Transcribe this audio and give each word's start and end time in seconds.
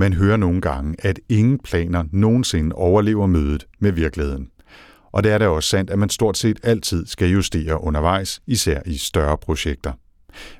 Man 0.00 0.12
hører 0.12 0.36
nogle 0.36 0.60
gange, 0.60 0.94
at 0.98 1.20
ingen 1.28 1.58
planer 1.58 2.04
nogensinde 2.12 2.74
overlever 2.74 3.26
mødet 3.26 3.66
med 3.78 3.92
virkeligheden. 3.92 4.48
Og 5.12 5.24
det 5.24 5.32
er 5.32 5.38
da 5.38 5.48
også 5.48 5.68
sandt, 5.68 5.90
at 5.90 5.98
man 5.98 6.08
stort 6.08 6.38
set 6.38 6.60
altid 6.62 7.06
skal 7.06 7.28
justere 7.28 7.84
undervejs, 7.84 8.40
især 8.46 8.80
i 8.86 8.96
større 8.96 9.38
projekter. 9.38 9.92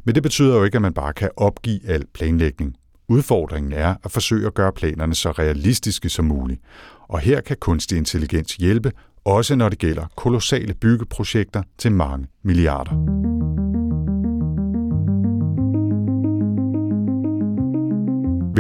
Men 0.04 0.14
det 0.14 0.22
betyder 0.22 0.56
jo 0.56 0.64
ikke, 0.64 0.76
at 0.76 0.82
man 0.82 0.95
bare 0.95 1.12
kan 1.12 1.30
opgive 1.37 1.80
al 1.88 2.04
planlægning. 2.14 2.74
Udfordringen 3.08 3.72
er 3.72 3.95
at 4.04 4.10
forsøge 4.10 4.46
at 4.46 4.54
gøre 4.54 4.72
planerne 4.72 5.14
så 5.14 5.30
realistiske 5.30 6.08
som 6.08 6.24
muligt. 6.24 6.60
Og 7.08 7.18
her 7.18 7.40
kan 7.40 7.56
kunstig 7.60 7.98
intelligens 7.98 8.52
hjælpe, 8.52 8.92
også 9.24 9.56
når 9.56 9.68
det 9.68 9.78
gælder 9.78 10.06
kolossale 10.16 10.74
byggeprojekter 10.74 11.62
til 11.78 11.92
mange 11.92 12.26
milliarder. 12.44 13.69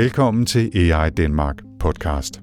Velkommen 0.00 0.46
til 0.46 0.92
AI 0.92 1.10
Danmark 1.10 1.56
podcast. 1.80 2.40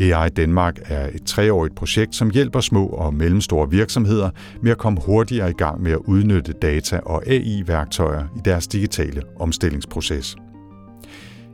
AI 0.00 0.28
Danmark 0.28 0.78
er 0.84 1.08
et 1.14 1.22
treårigt 1.26 1.74
projekt, 1.74 2.14
som 2.14 2.30
hjælper 2.30 2.60
små 2.60 2.86
og 2.86 3.14
mellemstore 3.14 3.70
virksomheder 3.70 4.30
med 4.62 4.70
at 4.70 4.78
komme 4.78 5.00
hurtigere 5.06 5.50
i 5.50 5.52
gang 5.52 5.82
med 5.82 5.92
at 5.92 5.98
udnytte 5.98 6.52
data 6.52 6.98
og 6.98 7.26
AI-værktøjer 7.26 8.24
i 8.36 8.40
deres 8.44 8.66
digitale 8.66 9.22
omstillingsproces. 9.40 10.36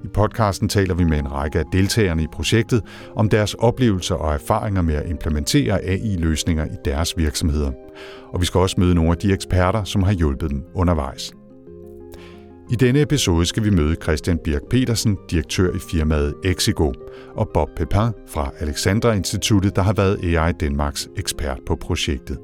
I 0.04 0.08
podcasten 0.14 0.68
taler 0.68 0.94
vi 0.94 1.04
med 1.04 1.18
en 1.18 1.32
række 1.32 1.58
af 1.58 1.64
deltagerne 1.72 2.22
i 2.22 2.28
projektet 2.32 2.82
om 3.16 3.28
deres 3.28 3.54
oplevelser 3.54 4.14
og 4.14 4.34
erfaringer 4.34 4.82
med 4.82 4.94
at 4.94 5.10
implementere 5.10 5.80
AI-løsninger 5.80 6.64
i 6.64 6.76
deres 6.84 7.14
virksomheder. 7.16 7.72
Og 8.32 8.40
vi 8.40 8.46
skal 8.46 8.58
også 8.58 8.76
møde 8.78 8.94
nogle 8.94 9.10
af 9.10 9.16
de 9.16 9.32
eksperter, 9.32 9.84
som 9.84 10.02
har 10.02 10.12
hjulpet 10.12 10.50
dem 10.50 10.64
undervejs. 10.74 11.35
I 12.70 12.76
denne 12.76 13.00
episode 13.00 13.46
skal 13.46 13.64
vi 13.64 13.70
møde 13.70 13.94
Christian 14.02 14.38
Birk 14.38 14.62
Petersen, 14.70 15.18
direktør 15.30 15.74
i 15.74 15.78
firmaet 15.90 16.34
Exigo, 16.44 16.92
og 17.34 17.48
Bob 17.54 17.68
Pepin 17.76 18.12
fra 18.28 18.50
Alexandra 18.60 19.12
Instituttet, 19.12 19.76
der 19.76 19.82
har 19.82 19.92
været 19.92 20.36
AI 20.36 20.52
Danmarks 20.52 21.08
ekspert 21.16 21.58
på 21.66 21.76
projektet. 21.76 22.38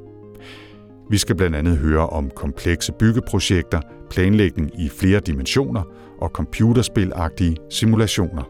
Vi 1.11 1.19
skal 1.19 1.37
blandt 1.37 1.57
andet 1.57 1.79
høre 1.79 2.07
om 2.07 2.31
komplekse 2.37 2.93
byggeprojekter, 2.93 3.81
planlægning 4.11 4.81
i 4.81 4.89
flere 4.89 5.21
dimensioner 5.21 5.83
og 6.21 6.29
computerspilagtige 6.29 7.57
simulationer. 7.71 8.43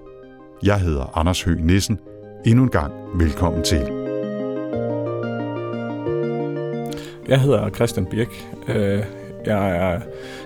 Jeg 0.62 0.80
hedder 0.80 1.18
Anders 1.18 1.42
Høgh 1.42 1.64
Nissen. 1.64 1.98
Endnu 2.46 2.62
en 2.62 2.70
gang 2.70 2.92
velkommen 3.14 3.64
til. 3.64 3.82
Jeg 7.28 7.40
hedder 7.40 7.70
Christian 7.70 8.06
Birk. 8.06 8.28
Øh, 8.68 9.21
jeg, 9.46 9.70
er, 9.70 10.00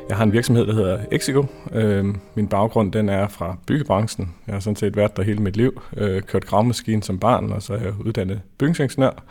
jeg 0.09 0.17
har 0.17 0.25
en 0.25 0.33
virksomhed, 0.33 0.67
der 0.67 0.75
hedder 0.75 0.99
Exigo. 1.13 1.45
Øh, 1.73 2.05
min 2.35 2.49
baggrund 2.49 2.93
den 2.93 3.09
er 3.09 3.29
fra 3.29 3.57
byggebranchen. 3.67 4.35
Jeg 4.47 4.55
har 4.55 4.61
sådan 4.61 4.77
set 4.77 4.97
været 4.97 5.17
der 5.17 5.23
hele 5.23 5.39
mit 5.39 5.57
liv. 5.57 5.83
Øh, 5.97 6.23
kørt 6.23 6.47
gravmaskine 6.47 7.03
som 7.03 7.19
barn, 7.19 7.53
og 7.53 7.63
så 7.63 7.75
er 7.75 7.79
jeg 7.79 7.93
uddannet 8.05 8.41
bygningsingeniør. 8.59 9.25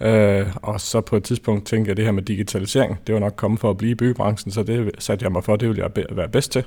Øh, 0.00 0.46
og 0.62 0.80
så 0.80 1.00
på 1.00 1.16
et 1.16 1.24
tidspunkt 1.24 1.66
tænkte 1.66 1.88
jeg, 1.88 1.92
at 1.92 1.96
det 1.96 2.04
her 2.04 2.12
med 2.12 2.22
digitalisering, 2.22 2.98
det 3.06 3.14
var 3.14 3.20
nok 3.20 3.34
kommet 3.36 3.60
for 3.60 3.70
at 3.70 3.76
blive 3.76 3.92
i 3.92 3.94
byggebranchen, 3.94 4.52
så 4.52 4.62
det 4.62 4.90
satte 4.98 5.22
jeg 5.24 5.32
mig 5.32 5.44
for, 5.44 5.56
det 5.56 5.68
ville 5.68 5.82
jeg 5.96 6.04
være 6.10 6.28
bedst 6.28 6.52
til. 6.52 6.64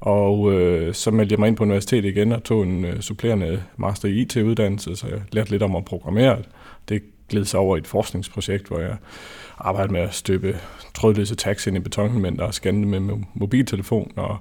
Og 0.00 0.52
øh, 0.52 0.94
så 0.94 1.10
meldte 1.10 1.32
jeg 1.32 1.40
mig 1.40 1.48
ind 1.48 1.56
på 1.56 1.64
universitetet 1.64 2.08
igen 2.08 2.32
og 2.32 2.44
tog 2.44 2.62
en 2.62 2.84
øh, 2.84 3.00
supplerende 3.00 3.62
master 3.76 4.08
i 4.08 4.12
IT-uddannelse, 4.12 4.96
så 4.96 5.06
jeg 5.06 5.20
lærte 5.32 5.50
lidt 5.50 5.62
om 5.62 5.76
at 5.76 5.84
programmere. 5.84 6.38
Det 6.88 7.02
gled 7.28 7.44
sig 7.44 7.60
over 7.60 7.76
i 7.76 7.78
et 7.78 7.86
forskningsprojekt, 7.86 8.68
hvor 8.68 8.78
jeg 8.78 8.96
arbejde 9.58 9.92
med 9.92 10.00
at 10.00 10.14
støbe 10.14 10.60
trådløse 10.94 11.34
tags 11.34 11.66
ind 11.66 11.76
i 11.76 11.80
betonelementer 11.80 12.44
og 12.44 12.54
scanne 12.54 12.86
med 12.86 13.16
mobiltelefon, 13.34 14.12
og 14.16 14.36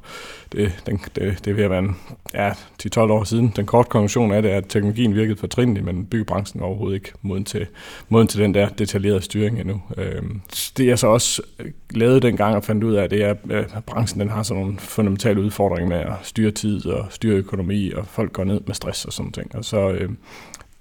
det, 0.51 0.83
den, 0.85 1.01
det, 1.15 1.45
det 1.45 1.51
er 1.51 1.55
ved 1.55 1.63
at 1.63 1.69
være 1.69 1.79
en, 1.79 1.97
ja, 2.33 2.51
10-12 2.51 2.99
år 2.99 3.23
siden. 3.23 3.53
Den 3.55 3.65
korte 3.65 3.89
konklusion 3.89 4.31
er 4.31 4.41
det, 4.41 4.49
at 4.49 4.65
teknologien 4.69 5.15
virkede 5.15 5.37
fortrindeligt, 5.37 5.85
men 5.85 6.05
byggebranchen 6.05 6.61
er 6.61 6.65
overhovedet 6.65 6.95
ikke 6.95 7.11
moden 7.21 7.45
til, 7.45 7.67
moden 8.09 8.27
til 8.27 8.39
den 8.39 8.53
der 8.53 8.69
detaljerede 8.69 9.21
styring 9.21 9.59
endnu. 9.59 9.81
Øhm, 9.97 10.41
det 10.77 10.87
jeg 10.87 10.99
så 10.99 11.07
også 11.07 11.41
øh, 11.59 11.71
lavede 11.89 12.19
dengang 12.21 12.55
og 12.55 12.63
fandt 12.63 12.83
ud 12.83 12.93
af, 12.93 13.09
det 13.09 13.23
er, 13.23 13.35
øh, 13.49 13.65
at 13.73 13.83
branchen 13.85 14.19
den 14.19 14.29
har 14.29 14.43
sådan 14.43 14.63
nogle 14.63 14.79
fundamentale 14.79 15.41
udfordringer 15.41 15.89
med 15.89 15.97
at 15.97 16.13
styre 16.23 16.51
tid 16.51 16.85
og 16.85 17.07
styre 17.09 17.35
økonomi, 17.35 17.91
og 17.91 18.07
folk 18.07 18.33
går 18.33 18.43
ned 18.43 18.61
med 18.67 18.75
stress 18.75 19.05
og 19.05 19.13
sådan 19.13 19.31
ting. 19.31 19.55
Og 19.55 19.65
så, 19.65 19.91
øh, 19.91 20.09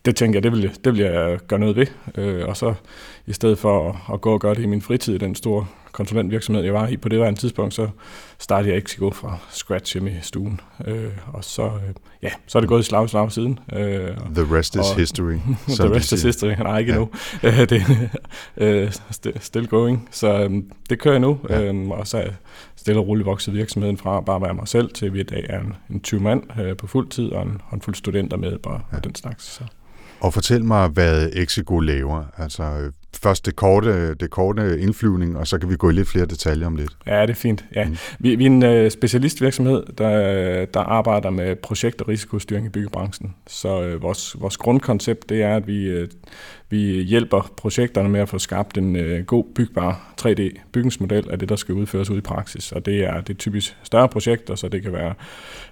det 0.05 0.16
tænker 0.16 0.37
jeg, 0.37 0.43
det 0.43 0.53
vil, 0.53 0.71
det 0.84 0.93
vil 0.93 1.00
jeg 1.00 1.38
gøre 1.49 1.61
noget 1.61 1.77
ved. 1.77 1.87
Øh, 2.15 2.49
og 2.49 2.56
så 2.56 2.75
i 3.27 3.33
stedet 3.33 3.59
for 3.59 3.88
at, 3.88 4.15
at 4.15 4.21
gå 4.21 4.33
og 4.33 4.41
gøre 4.41 4.55
det 4.55 4.62
i 4.62 4.66
min 4.66 4.83
fritid 4.83 5.15
i 5.15 5.19
den 5.19 5.34
store 5.34 5.66
konsulentvirksomhed, 5.93 6.65
jeg 6.65 6.75
var 6.75 6.88
i 6.88 6.97
på 6.97 7.09
det 7.09 7.21
var 7.21 7.28
en 7.28 7.37
tidspunkt, 7.37 7.75
så 7.75 7.88
startede 8.39 8.69
jeg 8.69 8.77
ikke 8.77 8.97
gå 8.99 9.10
fra 9.10 9.39
scratch 9.50 9.94
hjemme 9.94 10.10
i 10.10 10.15
stuen. 10.22 10.60
Øh, 10.87 11.10
og 11.33 11.44
så, 11.44 11.62
øh, 11.62 11.94
ja, 12.22 12.31
så 12.47 12.59
er 12.59 12.60
det 12.60 12.69
gået 12.69 12.81
i 12.81 12.83
slag 12.83 13.09
slag 13.09 13.33
siden. 13.33 13.59
Øh, 13.72 14.16
the 14.34 14.56
rest 14.56 14.77
is 14.77 14.91
history. 14.97 15.39
the 15.81 15.94
rest 15.94 16.12
is 16.12 16.22
history. 16.22 16.50
Nej, 16.50 16.78
ikke 16.78 16.93
ja. 16.93 16.99
endnu. 16.99 17.10
Øh, 17.43 17.69
det 17.69 17.83
er 18.56 18.83
øh, 19.27 19.37
still 19.41 19.66
going. 19.66 20.09
Så 20.10 20.43
øh, 20.44 20.50
det 20.91 20.99
kører 20.99 21.15
jeg 21.15 21.21
nu. 21.21 21.39
Ja. 21.49 21.62
Øh, 21.62 21.89
og 21.89 22.06
så 22.06 22.19
er 22.19 22.31
stille 22.77 23.00
og 23.00 23.06
roligt 23.06 23.27
vokset 23.27 23.55
virksomheden 23.55 23.97
fra 23.97 24.21
bare 24.21 24.37
at 24.37 24.43
være 24.43 24.55
mig 24.55 24.69
selv 24.69 24.93
til, 24.93 25.12
vi 25.12 25.21
i 25.21 25.22
dag 25.22 25.47
er 25.49 25.60
en, 25.60 25.75
en 25.91 26.00
20 26.00 26.21
mand 26.21 26.60
øh, 26.60 26.77
på 26.77 26.87
fuld 26.87 27.09
tid 27.09 27.28
og 27.28 27.43
en 27.43 27.60
håndfuld 27.65 27.94
studenter 27.94 28.37
med 28.37 28.59
bare 28.59 28.81
ja. 28.93 28.97
og 28.97 29.05
den 29.05 29.15
slags. 29.15 29.44
Så. 29.44 29.65
Og 30.20 30.34
fortæl 30.34 30.64
mig, 30.64 30.88
hvad 30.88 31.31
Exigo 31.32 31.78
laver. 31.81 32.25
Altså 32.36 32.62
øh, 32.62 32.92
først 33.22 33.47
det 33.47 33.56
korte, 33.56 34.15
det 34.15 34.31
korte 34.31 34.81
indflyvning, 34.81 35.38
og 35.38 35.47
så 35.47 35.59
kan 35.59 35.71
vi 35.71 35.76
gå 35.76 35.91
i 35.91 35.93
lidt 35.93 36.09
flere 36.09 36.26
detaljer 36.26 36.66
om 36.66 36.76
lidt. 36.76 36.91
Ja, 37.06 37.22
det 37.22 37.31
er 37.31 37.34
fint. 37.34 37.65
Ja. 37.75 37.84
Mm. 37.84 37.97
Vi, 38.19 38.34
vi 38.34 38.47
er 38.47 38.50
en 38.50 38.84
uh, 38.84 38.91
specialistvirksomhed, 38.91 39.82
der, 39.98 40.65
der 40.65 40.81
arbejder 40.81 41.31
med 41.31 41.56
projekt- 41.56 42.00
og 42.00 42.09
risikostyring 42.09 42.66
i 42.66 42.69
byggebranchen. 42.69 43.34
Så 43.47 43.94
uh, 43.94 44.03
vores, 44.03 44.37
vores 44.41 44.56
grundkoncept 44.56 45.28
det 45.28 45.43
er, 45.43 45.56
at 45.56 45.66
vi, 45.66 46.03
uh, 46.03 46.09
vi 46.69 47.03
hjælper 47.03 47.53
projekterne 47.56 48.09
med 48.09 48.21
at 48.21 48.28
få 48.28 48.38
skabt 48.38 48.78
en 48.78 48.97
uh, 48.97 49.25
god 49.27 49.44
bygbar 49.54 50.15
3D-bygningsmodel 50.22 51.31
af 51.31 51.38
det, 51.38 51.48
der 51.48 51.56
skal 51.56 51.75
udføres 51.75 52.10
ud 52.10 52.19
i 52.19 52.21
praksis. 52.21 52.72
Og 52.72 52.87
det 52.87 53.04
er, 53.04 53.21
det 53.21 53.34
er 53.34 53.38
typisk 53.38 53.77
større 53.82 54.09
projekter, 54.09 54.54
så 54.54 54.69
det 54.69 54.82
kan 54.82 54.92
være 54.92 55.15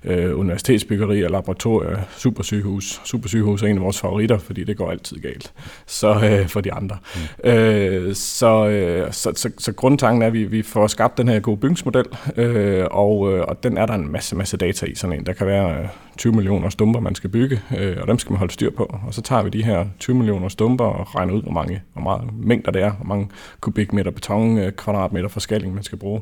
uh, 0.05 0.39
universitetsbyggeri, 0.39 1.21
laboratorier, 1.21 1.99
supersygehus. 2.17 3.01
Supersygehus 3.05 3.63
er 3.63 3.67
en 3.67 3.77
af 3.77 3.83
vores 3.83 4.01
favoritter, 4.01 4.39
fordi 4.39 4.65
det 4.65 4.77
går 4.77 4.91
altid 4.91 5.17
galt 5.17 5.53
så 5.87 6.41
uh, 6.43 6.49
for 6.49 6.61
de 6.61 6.73
andre. 6.73 6.97
Mm. 7.15 7.21
Øh, 7.45 8.15
så, 8.15 8.69
øh, 8.69 9.13
så, 9.13 9.33
så, 9.35 9.51
så 9.59 9.73
grundtanken 9.73 10.23
er, 10.23 10.27
at 10.27 10.33
vi, 10.33 10.45
vi 10.45 10.63
får 10.63 10.87
skabt 10.87 11.19
den 11.19 11.29
her 11.29 11.41
gode 11.41 11.57
bygningsmodel, 11.57 12.07
øh, 12.37 12.87
og, 12.91 13.33
øh, 13.33 13.45
og 13.49 13.63
den 13.63 13.79
er 13.79 13.87
der 13.87 13.95
en 13.95 14.13
masse, 14.13 14.37
masse 14.37 14.57
data 14.57 14.87
i 14.87 14.95
sådan 14.95 15.19
en. 15.19 15.27
Der 15.27 15.33
kan 15.33 15.47
være 15.47 15.83
øh, 15.83 15.89
20 16.19 16.33
millioner 16.33 16.69
stumper, 16.69 17.01
man 17.01 17.15
skal 17.15 17.31
bygge, 17.31 17.61
øh, 17.79 17.97
og 18.01 18.09
dem 18.09 18.19
skal 18.19 18.33
man 18.33 18.39
holde 18.39 18.53
styr 18.53 18.71
på. 18.71 18.95
Og 19.07 19.15
så 19.15 19.23
tager 19.23 19.43
vi 19.43 19.51
de 19.51 19.65
her 19.65 19.87
20 19.99 20.17
millioner 20.17 20.49
stumper 20.49 20.85
og 20.85 21.15
regner 21.15 21.35
ud, 21.35 21.43
hvor 21.43 21.53
mange 21.53 21.83
hvor 21.93 22.03
meget 22.03 22.23
mængder 22.33 22.71
det 22.71 22.83
er, 22.83 22.93
hvor 22.93 23.07
mange 23.07 23.29
kubikmeter 23.61 24.11
beton, 24.11 24.59
øh, 24.59 24.73
kvadratmeter 24.73 25.29
forskalling, 25.29 25.75
man 25.75 25.83
skal 25.83 25.99
bruge. 25.99 26.21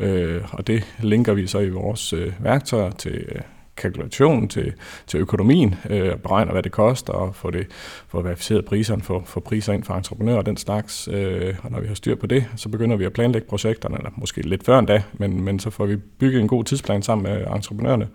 Øh, 0.00 0.42
og 0.52 0.66
det 0.66 0.94
linker 1.00 1.34
vi 1.34 1.46
så 1.46 1.58
i 1.58 1.68
vores 1.68 2.12
øh, 2.12 2.32
værktøjer 2.40 2.90
til 2.90 3.24
øh, 3.28 3.40
kalkulation 3.82 4.48
til, 4.48 4.72
til 5.06 5.20
økonomien, 5.20 5.74
øh, 5.90 6.16
beregner, 6.16 6.52
hvad 6.52 6.62
det 6.62 6.72
koster, 6.72 7.12
og 7.12 7.34
få, 7.34 7.50
det, 7.50 7.66
få 8.08 8.22
verificeret 8.22 8.64
priserne, 8.64 9.02
få, 9.02 9.22
få 9.26 9.40
priser 9.40 9.72
ind 9.72 9.84
for 9.84 9.94
entreprenører 9.94 10.38
og 10.38 10.46
den 10.46 10.56
slags. 10.56 11.08
Øh, 11.12 11.54
og 11.62 11.70
når 11.70 11.80
vi 11.80 11.86
har 11.86 11.94
styr 11.94 12.14
på 12.14 12.26
det, 12.26 12.44
så 12.56 12.68
begynder 12.68 12.96
vi 12.96 13.04
at 13.04 13.12
planlægge 13.12 13.48
projekterne, 13.48 13.96
eller 13.96 14.10
måske 14.16 14.42
lidt 14.42 14.64
før 14.64 14.78
endda, 14.78 15.02
men, 15.12 15.42
men 15.42 15.58
så 15.58 15.70
får 15.70 15.86
vi 15.86 15.96
bygget 15.96 16.40
en 16.40 16.48
god 16.48 16.64
tidsplan 16.64 17.02
sammen 17.02 17.32
med 17.32 17.46
entreprenørerne. 17.46 18.08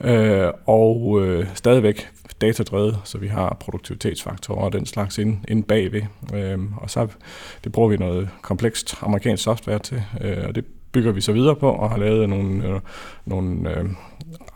Øh, 0.00 0.50
og 0.66 1.20
øh, 1.22 1.46
stadigvæk 1.54 2.08
datadrevet, 2.40 2.98
så 3.04 3.18
vi 3.18 3.28
har 3.28 3.56
produktivitetsfaktorer 3.60 4.64
og 4.64 4.72
den 4.72 4.86
slags 4.86 5.18
inde, 5.18 5.38
inde 5.48 5.62
bagved. 5.62 6.02
Øh, 6.34 6.58
og 6.76 6.90
så 6.90 7.08
det 7.64 7.72
bruger 7.72 7.88
vi 7.88 7.96
noget 7.96 8.28
komplekst 8.42 8.96
amerikansk 9.02 9.44
software 9.44 9.78
til, 9.78 10.02
øh, 10.20 10.44
og 10.48 10.54
det 10.54 10.64
bygger 10.94 11.12
vi 11.12 11.20
så 11.20 11.32
videre 11.32 11.56
på 11.56 11.70
og 11.70 11.90
har 11.90 11.96
lavet 11.96 12.28
nogle, 12.28 12.68
øh, 12.68 12.80
nogle 13.26 13.70
øh, 13.70 13.84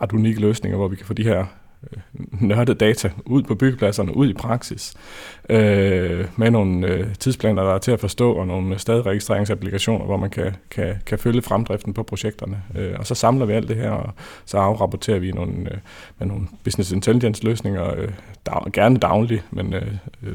ret 0.01 0.13
unikke 0.13 0.41
løsninger, 0.41 0.77
hvor 0.77 0.87
vi 0.87 0.95
kan 0.95 1.05
få 1.05 1.13
de 1.13 1.23
her 1.23 1.45
øh, 1.93 1.99
nørdede 2.47 2.77
data 2.77 3.11
ud 3.25 3.43
på 3.43 3.55
byggepladserne, 3.55 4.17
ud 4.17 4.29
i 4.29 4.33
praksis, 4.33 4.93
øh, 5.49 6.25
med 6.35 6.51
nogle 6.51 6.87
øh, 6.87 7.15
tidsplaner, 7.15 7.63
der 7.63 7.73
er 7.73 7.77
til 7.77 7.91
at 7.91 7.99
forstå, 7.99 8.33
og 8.33 8.47
nogle 8.47 8.79
stadregistreringsapplikationer, 8.79 10.05
hvor 10.05 10.17
man 10.17 10.29
kan, 10.29 10.55
kan, 10.71 10.95
kan 11.05 11.19
følge 11.19 11.41
fremdriften 11.41 11.93
på 11.93 12.03
projekterne. 12.03 12.63
Øh, 12.75 12.93
og 12.99 13.07
så 13.07 13.15
samler 13.15 13.45
vi 13.45 13.53
alt 13.53 13.67
det 13.67 13.75
her, 13.75 13.91
og 13.91 14.13
så 14.45 14.57
afrapporterer 14.57 15.19
vi 15.19 15.31
nogle, 15.31 15.53
øh, 15.53 15.77
med 16.19 16.27
nogle 16.27 16.47
business 16.63 16.91
intelligence 16.91 17.43
løsninger, 17.43 17.93
øh, 17.97 18.09
dag, 18.45 18.71
gerne 18.73 18.97
dagligt, 18.97 19.45
men 19.51 19.73
øh, 19.73 19.87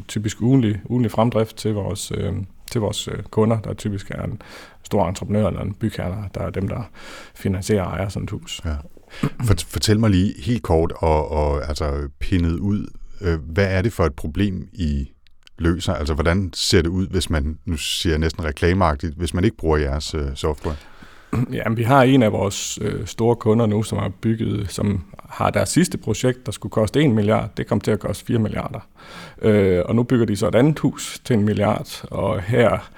typisk 0.08 0.42
ugenlig, 0.42 0.80
ugenlig 0.84 1.10
fremdrift 1.10 1.56
til 1.56 1.74
vores, 1.74 2.12
øh, 2.16 2.32
til 2.70 2.80
vores 2.80 3.08
øh, 3.08 3.22
kunder, 3.30 3.60
der 3.60 3.74
typisk 3.74 4.10
er 4.10 4.22
en 4.22 4.42
stor 4.84 5.08
entreprenør 5.08 5.46
eller 5.46 5.60
en 5.60 5.74
bygherre, 5.74 6.28
der 6.34 6.40
er 6.40 6.50
dem, 6.50 6.68
der 6.68 6.90
finansierer 7.34 7.82
og 7.82 7.90
ejer 7.90 8.08
sådan 8.08 8.24
et 8.24 8.30
hus. 8.30 8.60
Ja. 8.64 8.74
Fortæl 9.44 10.00
mig 10.00 10.10
lige 10.10 10.34
helt 10.42 10.62
kort 10.62 10.92
og, 10.96 11.30
og 11.30 11.68
altså 11.68 12.08
pinnet 12.20 12.58
ud, 12.58 12.86
øh, 13.20 13.38
hvad 13.52 13.66
er 13.66 13.82
det 13.82 13.92
for 13.92 14.04
et 14.04 14.14
problem, 14.14 14.68
I 14.72 15.08
løser? 15.58 15.94
Altså, 15.94 16.14
hvordan 16.14 16.50
ser 16.54 16.82
det 16.82 16.88
ud, 16.88 17.06
hvis 17.06 17.30
man, 17.30 17.58
nu 17.64 17.76
siger 17.76 18.12
jeg 18.12 18.18
næsten 18.18 18.44
reklameagtigt, 18.44 19.14
hvis 19.14 19.34
man 19.34 19.44
ikke 19.44 19.56
bruger 19.56 19.76
jeres 19.76 20.14
øh, 20.14 20.26
software? 20.34 20.76
Jamen, 21.52 21.76
vi 21.76 21.82
har 21.82 22.02
en 22.02 22.22
af 22.22 22.32
vores 22.32 22.78
øh, 22.82 23.06
store 23.06 23.36
kunder 23.36 23.66
nu, 23.66 23.82
som 23.82 23.98
har 23.98 24.08
bygget, 24.08 24.70
som 24.70 25.04
har 25.28 25.50
deres 25.50 25.68
sidste 25.68 25.98
projekt, 25.98 26.46
der 26.46 26.52
skulle 26.52 26.70
koste 26.70 27.04
1 27.04 27.10
milliard. 27.10 27.50
Det 27.56 27.66
kom 27.66 27.80
til 27.80 27.90
at 27.90 28.00
koste 28.00 28.24
4 28.24 28.38
milliarder. 28.38 28.80
Øh, 29.42 29.82
og 29.84 29.96
nu 29.96 30.02
bygger 30.02 30.26
de 30.26 30.36
så 30.36 30.48
et 30.48 30.54
andet 30.54 30.78
hus 30.78 31.20
til 31.24 31.36
en 31.36 31.44
milliard, 31.44 32.04
og 32.10 32.42
her 32.42 32.90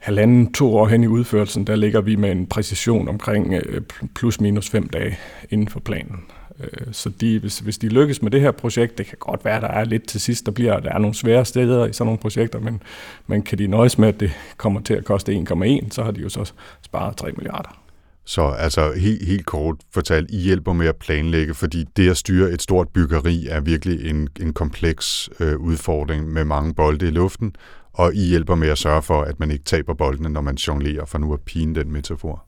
halvanden, 0.00 0.52
to 0.52 0.76
år 0.76 0.86
hen 0.86 1.04
i 1.04 1.06
udførelsen, 1.06 1.66
der 1.66 1.76
ligger 1.76 2.00
vi 2.00 2.16
med 2.16 2.30
en 2.30 2.46
præcision 2.46 3.08
omkring 3.08 3.54
øh, 3.54 3.80
plus 4.14 4.40
minus 4.40 4.70
fem 4.70 4.88
dage 4.88 5.18
inden 5.50 5.68
for 5.68 5.80
planen. 5.80 6.24
Øh, 6.60 6.92
så 6.92 7.08
de, 7.20 7.38
hvis, 7.38 7.58
hvis 7.58 7.78
de 7.78 7.88
lykkes 7.88 8.22
med 8.22 8.30
det 8.30 8.40
her 8.40 8.50
projekt, 8.50 8.98
det 8.98 9.06
kan 9.06 9.18
godt 9.20 9.44
være, 9.44 9.56
at 9.56 9.62
der 9.62 9.68
er 9.68 9.84
lidt 9.84 10.08
til 10.08 10.20
sidst, 10.20 10.46
der 10.46 10.52
bliver 10.52 10.80
der 10.80 10.92
er 10.92 10.98
nogle 10.98 11.14
svære 11.14 11.44
steder 11.44 11.86
i 11.86 11.92
sådan 11.92 12.06
nogle 12.06 12.18
projekter, 12.18 12.60
men, 12.60 12.82
men 13.26 13.42
kan 13.42 13.58
de 13.58 13.66
nøjes 13.66 13.98
med, 13.98 14.08
at 14.08 14.20
det 14.20 14.30
kommer 14.56 14.80
til 14.80 14.94
at 14.94 15.04
koste 15.04 15.44
1,1, 15.50 15.90
så 15.90 16.02
har 16.02 16.10
de 16.10 16.20
jo 16.20 16.28
så 16.28 16.52
sparet 16.82 17.16
3 17.16 17.32
milliarder. 17.32 17.80
Så 18.24 18.42
altså 18.42 18.92
helt, 18.92 19.26
helt 19.26 19.46
kort 19.46 19.76
fortalt, 19.94 20.30
I 20.30 20.36
hjælper 20.36 20.72
med 20.72 20.86
at 20.86 20.96
planlægge, 20.96 21.54
fordi 21.54 21.84
det 21.96 22.10
at 22.10 22.16
styre 22.16 22.50
et 22.50 22.62
stort 22.62 22.88
byggeri 22.88 23.46
er 23.46 23.60
virkelig 23.60 24.10
en, 24.10 24.28
en 24.40 24.52
kompleks 24.52 25.30
øh, 25.40 25.56
udfordring 25.56 26.28
med 26.28 26.44
mange 26.44 26.74
bolde 26.74 27.06
i 27.06 27.10
luften, 27.10 27.54
og 27.92 28.14
I 28.14 28.28
hjælper 28.28 28.54
med 28.54 28.68
at 28.68 28.78
sørge 28.78 29.02
for, 29.02 29.20
at 29.22 29.40
man 29.40 29.50
ikke 29.50 29.64
taber 29.64 29.94
boldene, 29.94 30.28
når 30.28 30.40
man 30.40 30.54
jonglerer, 30.54 31.04
for 31.04 31.18
nu 31.18 31.34
at 31.34 31.40
pine 31.40 31.74
den 31.74 31.92
metafor. 31.92 32.44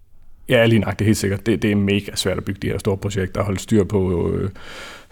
Ja, 0.48 0.66
lige 0.66 0.78
nok, 0.78 0.92
det 0.92 1.00
er 1.00 1.04
helt 1.04 1.18
sikkert. 1.18 1.46
Det, 1.46 1.62
det 1.62 1.72
er 1.72 1.76
mega 1.76 2.14
svært 2.14 2.38
at 2.38 2.44
bygge 2.44 2.60
de 2.62 2.66
her 2.66 2.78
store 2.78 2.96
projekter 2.96 3.40
og 3.40 3.46
holde 3.46 3.60
styr 3.60 3.84
på 3.84 4.30
øh, 4.30 4.50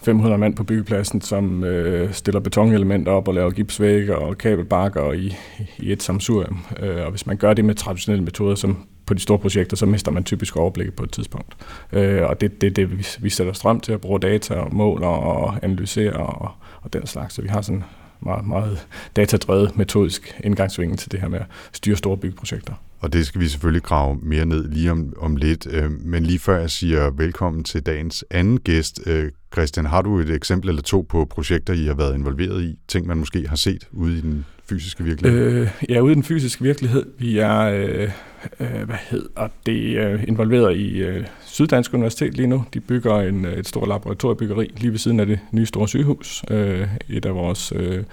500 0.02 0.38
mand 0.38 0.56
på 0.56 0.64
byggepladsen, 0.64 1.20
som 1.20 1.64
øh, 1.64 2.12
stiller 2.12 2.40
betonelementer 2.40 3.12
op 3.12 3.28
og 3.28 3.34
laver 3.34 3.50
gipsvægge 3.50 4.16
og 4.16 4.38
kabelbakker 4.38 5.12
i, 5.12 5.36
i 5.78 5.92
et 5.92 6.02
samsurium. 6.02 6.64
Øh, 6.80 7.04
og 7.04 7.10
hvis 7.10 7.26
man 7.26 7.36
gør 7.36 7.54
det 7.54 7.64
med 7.64 7.74
traditionelle 7.74 8.24
metoder, 8.24 8.54
som 8.54 8.86
på 9.06 9.14
de 9.14 9.20
store 9.20 9.38
projekter, 9.38 9.76
så 9.76 9.86
mister 9.86 10.10
man 10.10 10.24
typisk 10.24 10.56
overblikket 10.56 10.94
på 10.94 11.02
et 11.04 11.12
tidspunkt. 11.12 11.56
Øh, 11.92 12.22
og 12.22 12.40
det 12.40 12.52
er 12.52 12.58
det, 12.60 12.76
det, 12.76 12.98
vi, 12.98 13.06
vi 13.20 13.30
sætter 13.30 13.52
strøm 13.52 13.80
til 13.80 13.92
at 13.92 14.00
bruge 14.00 14.20
data 14.20 14.54
og 14.54 14.74
måler 14.74 15.06
og 15.06 15.54
analysere 15.62 16.12
og, 16.12 16.50
og 16.82 16.92
den 16.92 17.06
slags. 17.06 17.34
Så 17.34 17.42
vi 17.42 17.48
har 17.48 17.60
sådan 17.60 17.84
meget, 18.20 18.46
meget 18.46 18.86
datadrevet 19.16 19.76
metodisk 19.76 20.40
indgangsvinkel 20.44 20.98
til 20.98 21.12
det 21.12 21.20
her 21.20 21.28
med 21.28 21.40
at 21.40 21.46
styre 21.72 21.96
store 21.96 22.16
byggeprojekter. 22.16 22.74
Og 23.00 23.12
det 23.12 23.26
skal 23.26 23.40
vi 23.40 23.48
selvfølgelig 23.48 23.82
grave 23.82 24.18
mere 24.22 24.46
ned 24.46 24.68
lige 24.68 24.90
om, 24.90 25.12
om 25.18 25.36
lidt. 25.36 25.66
Øh, 25.70 25.90
men 25.90 26.22
lige 26.22 26.38
før 26.38 26.58
jeg 26.58 26.70
siger 26.70 27.10
velkommen 27.10 27.64
til 27.64 27.86
dagens 27.86 28.24
anden 28.30 28.60
gæst, 28.60 29.00
øh, 29.06 29.30
Christian, 29.52 29.86
har 29.86 30.02
du 30.02 30.18
et 30.18 30.30
eksempel 30.30 30.68
eller 30.68 30.82
to 30.82 31.06
på 31.08 31.24
projekter, 31.24 31.74
I 31.74 31.84
har 31.84 31.94
været 31.94 32.14
involveret 32.14 32.62
i? 32.62 32.78
Ting, 32.88 33.06
man 33.06 33.16
måske 33.16 33.48
har 33.48 33.56
set 33.56 33.88
ude 33.92 34.18
i 34.18 34.20
den 34.20 34.44
fysiske 34.68 35.04
virkelighed? 35.04 35.52
Øh, 35.52 35.68
ja, 35.88 36.00
ude 36.00 36.12
i 36.12 36.14
den 36.14 36.22
fysiske 36.22 36.62
virkelighed. 36.62 37.06
Vi 37.18 37.38
er, 37.38 37.60
øh, 37.60 38.10
øh, 38.60 38.82
hvad 38.86 38.96
hedder 39.10 39.48
det, 39.66 39.96
øh, 39.96 40.24
involveret 40.28 40.76
i 40.76 40.98
øh, 40.98 41.26
Syddansk 41.46 41.94
Universitet 41.94 42.34
lige 42.34 42.46
nu. 42.46 42.64
De 42.74 42.80
bygger 42.80 43.20
en, 43.20 43.44
øh, 43.44 43.52
et 43.52 43.68
stort 43.68 43.88
laboratoriebyggeri 43.88 44.74
lige 44.76 44.90
ved 44.90 44.98
siden 44.98 45.20
af 45.20 45.26
det 45.26 45.38
nye 45.52 45.66
store 45.66 45.88
sygehus. 45.88 46.44
Øh, 46.50 46.88
et 47.08 47.26
af 47.26 47.34
vores 47.34 47.72
øh, 47.76 48.04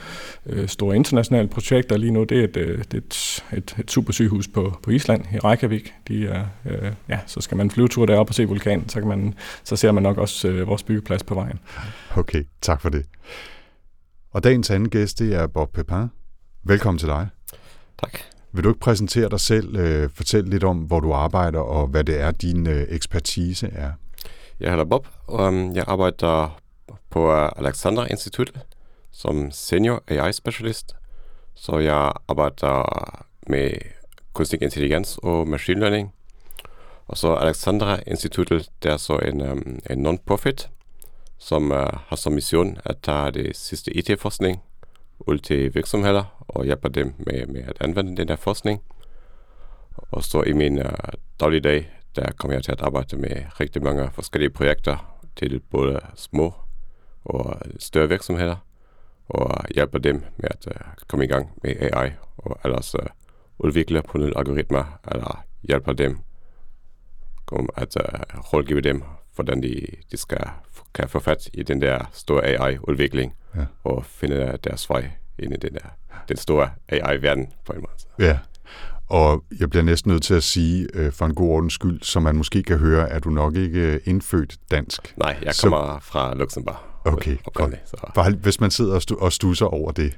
øh 0.45 0.67
store 0.67 0.95
internationale 0.95 1.47
projekter 1.47 1.97
lige 1.97 2.11
nu, 2.11 2.23
det 2.23 2.39
er 2.39 2.43
et, 2.43 2.57
øh, 2.57 2.83
det 2.91 2.97
et, 2.97 3.43
et, 3.53 3.75
et 3.79 3.91
super 3.91 4.13
sygehus 4.13 4.47
på, 4.47 4.76
på 4.83 4.91
Island 4.91 5.25
i 5.33 5.39
Reykjavik. 5.39 5.93
De 6.07 6.27
er, 6.27 6.45
øh, 6.65 6.91
ja, 7.09 7.19
så 7.25 7.41
skal 7.41 7.57
man 7.57 7.71
flyvetur 7.71 8.05
deroppe 8.05 8.31
og 8.31 8.35
se 8.35 8.45
vulkanen, 8.45 8.89
så, 8.89 8.99
kan 8.99 9.07
man, 9.07 9.33
så 9.63 9.75
ser 9.75 9.91
man 9.91 10.03
nok 10.03 10.17
også 10.17 10.47
øh, 10.47 10.67
vores 10.67 10.83
byggeplads 10.83 11.23
på 11.23 11.35
vejen. 11.35 11.59
Okay, 12.15 12.43
tak 12.61 12.81
for 12.81 12.89
det. 12.89 13.05
Og 14.31 14.43
dagens 14.43 14.69
anden 14.69 14.89
gæst, 14.89 15.19
det 15.19 15.35
er 15.35 15.47
Bob 15.47 15.73
Pepin. 15.73 16.07
Velkommen 16.63 16.99
til 16.99 17.07
dig. 17.07 17.27
Tak. 18.03 18.19
Vil 18.51 18.63
du 18.63 18.69
ikke 18.69 18.79
præsentere 18.79 19.29
dig 19.29 19.39
selv, 19.39 19.75
øh, 19.75 20.09
fortælle 20.13 20.49
lidt 20.49 20.63
om, 20.63 20.77
hvor 20.77 20.99
du 20.99 21.13
arbejder, 21.13 21.59
og 21.59 21.87
hvad 21.87 22.03
det 22.03 22.21
er, 22.21 22.31
din 22.31 22.67
øh, 22.67 22.85
ekspertise 22.89 23.67
er? 23.67 23.91
Jeg 24.59 24.69
hedder 24.69 24.85
Bob, 24.85 25.07
og 25.27 25.47
um, 25.47 25.75
jeg 25.75 25.83
arbejder 25.87 26.59
på 27.09 27.31
Alexander 27.35 28.05
Institut 28.05 28.51
som 29.17 29.51
senior 29.51 30.03
AI-specialist. 30.07 30.95
Så 31.55 31.77
jeg 31.77 32.13
arbejder 32.27 33.25
med 33.47 33.71
kunstig 34.37 34.61
intelligens 34.61 35.17
og 35.23 35.47
machine 35.47 35.79
learning. 35.79 36.13
Og 37.07 37.17
så 37.17 37.33
Alexandra 37.33 37.99
Instituttet, 38.07 38.69
det 38.83 38.91
er 38.91 38.97
så 38.97 39.17
en, 39.17 39.41
um, 39.41 39.79
en 39.89 40.03
non-profit, 40.03 40.69
som 41.37 41.71
uh, 41.71 41.77
har 42.07 42.15
som 42.15 42.33
mission 42.33 42.77
at 42.85 42.97
tage 43.03 43.31
det 43.31 43.57
sidste 43.57 43.91
IT-forskning 43.97 44.61
ud 45.19 45.37
til 45.37 45.75
virksomheder 45.75 46.45
og 46.47 46.65
hjælpe 46.65 46.89
dem 46.89 47.13
med, 47.17 47.45
med 47.47 47.61
at 47.61 47.77
anvende 47.81 48.17
den 48.17 48.27
der 48.27 48.35
forskning. 48.35 48.81
Og 50.11 50.23
så 50.23 50.43
i 50.43 50.53
min 50.53 50.77
uh, 50.77 50.85
dagligdag, 51.39 51.89
der 52.15 52.31
kommer 52.31 52.55
jeg 52.55 52.63
til 52.63 52.71
at 52.71 52.81
arbejde 52.81 53.17
med 53.17 53.59
rigtig 53.59 53.83
mange 53.83 54.09
forskellige 54.13 54.49
projekter 54.49 55.19
til 55.35 55.59
både 55.59 55.99
små 56.15 56.53
og 57.25 57.61
større 57.79 58.09
virksomheder, 58.09 58.55
og 59.29 59.65
hjælper 59.75 59.99
dem 59.99 60.23
med 60.37 60.49
at 60.49 60.67
uh, 60.67 60.81
komme 61.07 61.25
i 61.25 61.27
gang 61.27 61.51
med 61.63 61.75
AI, 61.81 62.11
og 62.37 62.59
ellers 62.65 62.95
uh, 62.95 63.05
udvikle 63.59 64.01
på 64.01 64.17
nogle 64.17 64.37
algoritmer, 64.37 64.99
eller 65.11 65.43
hjælper 65.63 65.93
dem 65.93 66.17
om 67.51 67.69
at 67.75 67.95
uh, 67.95 68.39
rådgive 68.53 68.81
dem, 68.81 69.03
hvordan 69.35 69.63
de, 69.63 69.87
de 70.11 70.17
skal 70.17 70.47
kan 70.93 71.09
få 71.09 71.19
fat 71.19 71.49
i 71.53 71.63
den 71.63 71.81
der 71.81 72.09
store 72.13 72.45
AI-udvikling, 72.45 73.33
ja. 73.55 73.65
og 73.83 74.05
finde 74.05 74.57
deres 74.63 74.89
vej 74.89 75.11
ind 75.39 75.53
i 75.53 75.57
den 75.57 75.73
der 75.73 75.89
den 76.29 76.37
store 76.37 76.69
AI-verden 76.89 77.47
på 77.65 77.73
en 77.73 77.79
måde. 77.79 78.29
Ja, 78.29 78.39
og 79.09 79.43
jeg 79.59 79.69
bliver 79.69 79.83
næsten 79.83 80.11
nødt 80.11 80.23
til 80.23 80.33
at 80.33 80.43
sige, 80.43 80.87
øh, 80.93 81.11
for 81.11 81.25
en 81.25 81.35
god 81.35 81.49
ordens 81.49 81.73
skyld, 81.73 82.01
så 82.01 82.19
man 82.19 82.35
måske 82.35 82.63
kan 82.63 82.77
høre, 82.77 83.09
at 83.09 83.23
du 83.23 83.29
nok 83.29 83.55
ikke 83.55 83.93
er 83.93 83.99
indfødt 84.05 84.57
dansk. 84.71 85.13
Nej, 85.17 85.37
jeg 85.43 85.53
kommer 85.63 85.99
så... 85.99 86.05
fra 86.05 86.35
Luxembourg. 86.35 86.77
Okay, 87.13 87.37
godt. 87.53 87.75
Så. 87.85 88.11
Bare, 88.15 88.31
hvis 88.31 88.59
man 88.59 88.71
sidder 88.71 88.95
og, 88.95 89.01
stu- 89.09 89.21
og 89.21 89.33
stusser 89.33 89.65
over 89.65 89.91
det, 89.91 90.17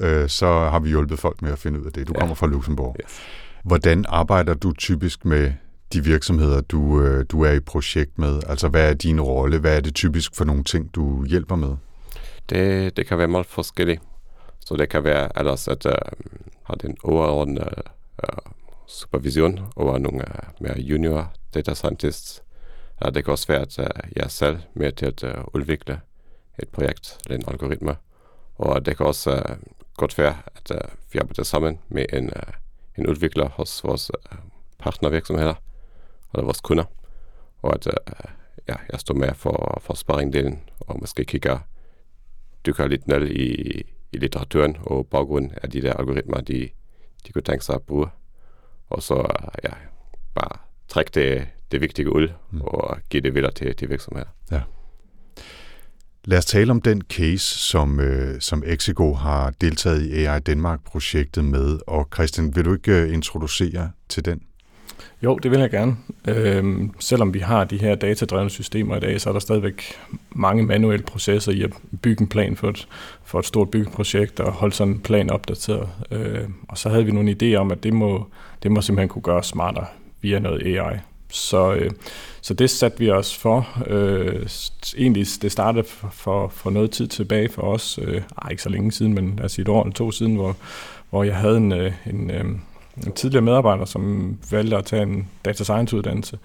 øh, 0.00 0.28
så 0.28 0.46
har 0.46 0.78
vi 0.78 0.88
hjulpet 0.88 1.18
folk 1.18 1.42
med 1.42 1.52
at 1.52 1.58
finde 1.58 1.80
ud 1.80 1.86
af 1.86 1.92
det. 1.92 2.08
Du 2.08 2.12
ja. 2.14 2.20
kommer 2.20 2.34
fra 2.34 2.46
Luxembourg. 2.46 2.96
Yes. 3.04 3.20
Hvordan 3.64 4.04
arbejder 4.08 4.54
du 4.54 4.72
typisk 4.72 5.24
med 5.24 5.52
de 5.92 6.04
virksomheder, 6.04 6.60
du, 6.60 7.02
øh, 7.02 7.24
du 7.28 7.42
er 7.42 7.52
i 7.52 7.60
projekt 7.60 8.18
med? 8.18 8.40
Altså, 8.46 8.68
hvad 8.68 8.90
er 8.90 8.94
din 8.94 9.20
rolle? 9.20 9.58
Hvad 9.58 9.76
er 9.76 9.80
det 9.80 9.94
typisk 9.94 10.36
for 10.36 10.44
nogle 10.44 10.64
ting, 10.64 10.94
du 10.94 11.24
hjælper 11.24 11.56
med? 11.56 11.76
Det, 12.50 12.96
det 12.96 13.06
kan 13.06 13.18
være 13.18 13.28
meget 13.28 13.46
forskelligt. 13.46 14.02
Så 14.60 14.76
det 14.76 14.88
kan 14.88 15.04
være 15.04 15.38
ellers 15.38 15.68
at 15.68 15.86
uh, 15.86 15.92
have 16.62 16.76
den 16.82 16.96
overordnede 17.02 17.74
uh, 18.22 18.52
supervision 18.88 19.60
over 19.76 19.98
nogle 19.98 20.18
uh, 20.18 20.62
mere 20.62 20.78
junior 20.78 21.32
data 21.54 21.74
scientists. 21.74 22.42
Uh, 23.04 23.14
det 23.14 23.24
kan 23.24 23.32
også 23.32 23.46
være, 23.46 23.60
at 23.60 23.78
uh, 23.78 24.16
jeg 24.16 24.30
selv 24.30 24.58
med 24.74 24.92
til 24.92 25.06
at 25.06 25.24
uh, 25.24 25.30
udvikle 25.54 26.00
et 26.58 26.68
projekt 26.68 27.18
eller 27.26 27.36
en 27.36 27.44
algoritme. 27.48 27.96
Og 28.54 28.86
det 28.86 28.96
kan 28.96 29.06
også 29.06 29.30
uh, 29.30 29.56
godt 29.96 30.18
være, 30.18 30.36
at 30.56 30.70
uh, 30.70 31.12
vi 31.12 31.18
arbejder 31.18 31.42
sammen 31.42 31.78
med 31.88 32.04
en, 32.12 32.24
uh, 32.24 32.52
en 32.98 33.06
udvikler 33.06 33.48
hos 33.48 33.84
vores 33.84 34.10
partnervirksomheder 34.78 35.54
eller 36.34 36.44
vores 36.44 36.60
kunder. 36.60 36.84
Og 37.62 37.74
at 37.74 37.86
ja, 38.68 38.74
jeg 38.92 39.00
står 39.00 39.14
med 39.14 39.34
for, 39.34 39.78
for 39.82 39.94
sparringdelen 39.94 40.60
og 40.80 41.00
måske 41.00 41.24
kigger, 41.24 41.58
dykker 42.66 42.86
lidt 42.86 43.06
ned 43.06 43.26
i 43.26 43.82
i 44.12 44.18
litteraturen 44.18 44.76
og 44.80 45.06
baggrund 45.06 45.50
af 45.62 45.70
de 45.70 45.82
der 45.82 45.92
algoritmer, 45.92 46.40
de, 46.40 46.68
de 47.26 47.32
kunne 47.32 47.42
tænke 47.42 47.64
sig 47.64 47.74
at 47.74 47.82
bruge. 47.82 48.06
Og 48.90 49.02
så 49.02 49.26
ja, 49.64 49.70
bare 50.34 50.58
trække 50.88 51.10
det, 51.14 51.48
det 51.72 51.80
vigtige 51.80 52.12
ud 52.12 52.28
mm. 52.50 52.60
og 52.60 52.98
give 53.10 53.22
det 53.22 53.34
videre 53.34 53.50
til, 53.50 53.76
til 53.76 53.90
virksomheder. 53.90 54.28
Ja. 54.50 54.62
Lad 56.24 56.38
os 56.38 56.44
tale 56.44 56.70
om 56.70 56.80
den 56.80 57.02
case, 57.02 57.58
som, 57.58 58.00
øh, 58.00 58.40
som 58.40 58.62
Exigo 58.66 59.14
har 59.14 59.50
deltaget 59.60 60.02
i 60.02 60.24
AI 60.24 60.40
Danmark-projektet 60.40 61.44
med. 61.44 61.78
Og 61.86 62.08
Christian, 62.14 62.56
vil 62.56 62.64
du 62.64 62.72
ikke 62.72 62.92
øh, 62.92 63.14
introducere 63.14 63.90
til 64.08 64.24
den? 64.24 64.40
Jo, 65.22 65.36
det 65.36 65.50
vil 65.50 65.60
jeg 65.60 65.70
gerne. 65.70 65.96
Øhm, 66.28 66.90
selvom 66.98 67.34
vi 67.34 67.38
har 67.38 67.64
de 67.64 67.78
her 67.78 67.94
datadrevne 67.94 68.50
systemer 68.50 68.96
i 68.96 69.00
dag, 69.00 69.20
så 69.20 69.28
er 69.28 69.32
der 69.32 69.40
stadigvæk 69.40 69.82
mange 70.30 70.62
manuelle 70.62 71.04
processer 71.04 71.52
i 71.52 71.62
at 71.62 71.72
bygge 72.02 72.22
en 72.22 72.28
plan 72.28 72.56
for 72.56 72.68
et, 72.68 72.88
for 73.24 73.38
et 73.38 73.46
stort 73.46 73.70
byggeprojekt 73.70 74.40
og 74.40 74.52
holde 74.52 74.74
sådan 74.74 74.92
en 74.92 75.00
plan 75.00 75.30
opdateret. 75.30 75.88
Øh, 76.10 76.48
og 76.68 76.78
så 76.78 76.88
havde 76.88 77.04
vi 77.04 77.12
nogle 77.12 77.36
idéer 77.42 77.56
om, 77.56 77.70
at 77.70 77.82
det 77.82 77.92
må, 77.92 78.26
det 78.62 78.72
må 78.72 78.80
simpelthen 78.80 79.08
kunne 79.08 79.22
gøres 79.22 79.46
smartere 79.46 79.86
via 80.22 80.38
noget 80.38 80.62
AI. 80.66 80.98
Så, 81.30 81.72
øh, 81.72 81.90
så 82.40 82.54
det 82.54 82.70
satte 82.70 82.98
vi 82.98 83.10
os 83.10 83.36
for. 83.36 83.68
Øh, 83.86 84.46
egentlig 84.98 85.26
det 85.42 85.52
startede 85.52 85.84
for, 86.12 86.48
for 86.48 86.70
noget 86.70 86.90
tid 86.90 87.06
tilbage 87.06 87.48
for 87.48 87.62
os. 87.62 87.98
Øh, 88.02 88.22
ej, 88.42 88.50
ikke 88.50 88.62
så 88.62 88.68
længe 88.68 88.92
siden, 88.92 89.14
men 89.14 89.38
altså 89.42 89.62
et 89.62 89.68
år 89.68 89.82
eller 89.82 89.94
to 89.94 90.10
siden, 90.10 90.34
hvor, 90.34 90.56
hvor 91.10 91.24
jeg 91.24 91.36
havde 91.36 91.56
en, 91.56 91.72
øh, 91.72 91.92
en, 92.06 92.30
øh, 92.30 92.44
en 92.96 93.12
tidligere 93.12 93.44
medarbejder, 93.44 93.84
som 93.84 94.36
valgte 94.50 94.76
at 94.76 94.84
tage 94.84 95.02
en 95.02 95.28
data 95.44 95.64
science 95.64 95.96
uddannelse. 95.96 96.38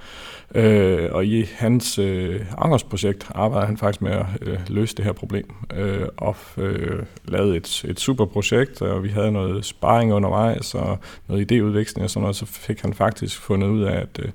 Øh, 0.55 1.09
og 1.11 1.25
i 1.25 1.45
hans 1.55 1.99
øh, 1.99 2.45
arbejdsprojekt 2.57 3.27
arbejder 3.35 3.67
han 3.67 3.77
faktisk 3.77 4.01
med 4.01 4.11
at 4.11 4.25
øh, 4.41 4.59
løse 4.67 4.95
det 4.95 5.05
her 5.05 5.11
problem. 5.11 5.53
Øh, 5.73 6.07
og 6.17 6.35
øh, 6.57 7.03
lavede 7.25 7.57
et, 7.57 7.85
et 7.87 7.99
super 7.99 8.25
projekt, 8.25 8.81
og 8.81 9.03
vi 9.03 9.09
havde 9.09 9.31
noget 9.31 9.65
sparring 9.65 10.13
undervejs 10.13 10.75
og 10.75 10.99
noget 11.27 11.51
idéudveksling 11.51 12.03
og 12.03 12.09
sådan 12.09 12.21
noget, 12.21 12.35
så 12.35 12.45
fik 12.45 12.81
han 12.81 12.93
faktisk 12.93 13.41
fundet 13.41 13.67
ud 13.67 13.83
af, 13.83 13.95
at 14.01 14.19
øh, 14.19 14.31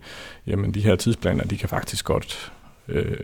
jamen, 0.47 0.75
de 0.75 0.81
her 0.81 0.97
tidsplaner, 0.97 1.45
de 1.45 1.59
kan 1.59 1.69
faktisk 1.69 2.05
godt... 2.05 2.53
Øh, 2.89 3.17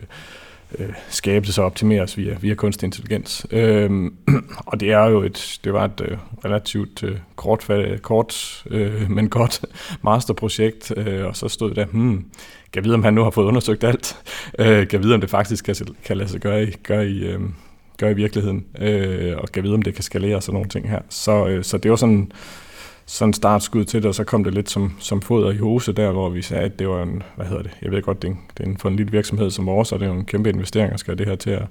øh, 0.79 0.93
skabes 1.09 1.57
og 1.57 1.65
optimeres 1.65 2.17
via, 2.17 2.37
via 2.41 2.53
kunstig 2.53 2.85
intelligens. 2.85 3.45
Øh, 3.51 4.11
og 4.67 4.79
det 4.79 4.91
er 4.91 5.05
jo 5.05 5.21
et, 5.21 5.59
det 5.63 5.73
var 5.73 5.85
et 5.85 6.01
øh, 6.01 6.17
relativt 6.45 7.03
øh, 7.03 7.17
kort, 7.35 7.67
kort 8.01 8.63
øh, 8.69 9.09
men 9.15 9.29
godt 9.29 9.65
masterprojekt, 10.01 10.93
øh, 10.97 11.25
og 11.25 11.35
så 11.35 11.47
stod 11.47 11.73
der, 11.73 11.85
hmm, 11.85 12.25
kan 12.73 12.83
vide, 12.83 12.93
om 12.93 13.03
han 13.03 13.13
nu 13.13 13.23
har 13.23 13.29
fået 13.29 13.45
undersøgt 13.45 13.83
alt, 13.83 14.17
øh, 14.59 14.87
kan 14.87 15.03
vide, 15.03 15.13
om 15.13 15.21
det 15.21 15.29
faktisk 15.29 15.65
kan, 15.65 15.75
kan 16.05 16.17
lade 16.17 16.29
sig 16.29 16.39
gøre 16.41 16.63
i, 16.63 16.71
gøre 16.83 17.09
i, 17.09 17.25
øh, 17.25 17.39
gøre 17.97 18.11
i 18.11 18.15
virkeligheden, 18.15 18.65
øh, 18.79 19.37
og 19.37 19.49
kan 19.51 19.63
vide, 19.63 19.73
om 19.73 19.81
det 19.81 19.93
kan 19.93 20.03
skalere 20.03 20.35
og 20.35 20.43
sådan 20.43 20.53
nogle 20.53 20.69
ting 20.69 20.89
her. 20.89 20.99
Så, 21.09 21.47
øh, 21.47 21.63
så 21.63 21.77
det 21.77 21.91
var 21.91 21.97
sådan 21.97 22.31
sådan 23.07 23.33
startskud 23.33 23.85
til 23.85 24.01
det, 24.01 24.07
og 24.07 24.15
så 24.15 24.23
kom 24.23 24.43
det 24.43 24.53
lidt 24.53 24.69
som, 24.69 24.93
som 24.99 25.21
foder 25.21 25.51
i 25.51 25.57
hose 25.57 25.93
der, 25.93 26.11
hvor 26.11 26.29
vi 26.29 26.41
sagde, 26.41 26.63
at 26.63 26.79
det 26.79 26.89
var 26.89 27.03
en, 27.03 27.23
hvad 27.35 27.45
hedder 27.45 27.63
det, 27.63 27.71
jeg 27.81 27.91
ved 27.91 28.01
godt, 28.01 28.21
det 28.21 28.27
er, 28.27 28.31
en, 28.31 28.39
det 28.57 28.63
er 28.65 28.69
en, 28.69 28.77
for 28.77 28.89
en 28.89 28.95
lille 28.95 29.11
virksomhed 29.11 29.49
som 29.49 29.65
vores, 29.65 29.91
og 29.91 29.99
det 29.99 30.05
er 30.05 30.09
jo 30.09 30.19
en 30.19 30.25
kæmpe 30.25 30.49
investering 30.49 30.93
at 30.93 30.99
skal 30.99 31.17
det 31.17 31.27
her 31.27 31.35
til 31.35 31.49
at, 31.49 31.67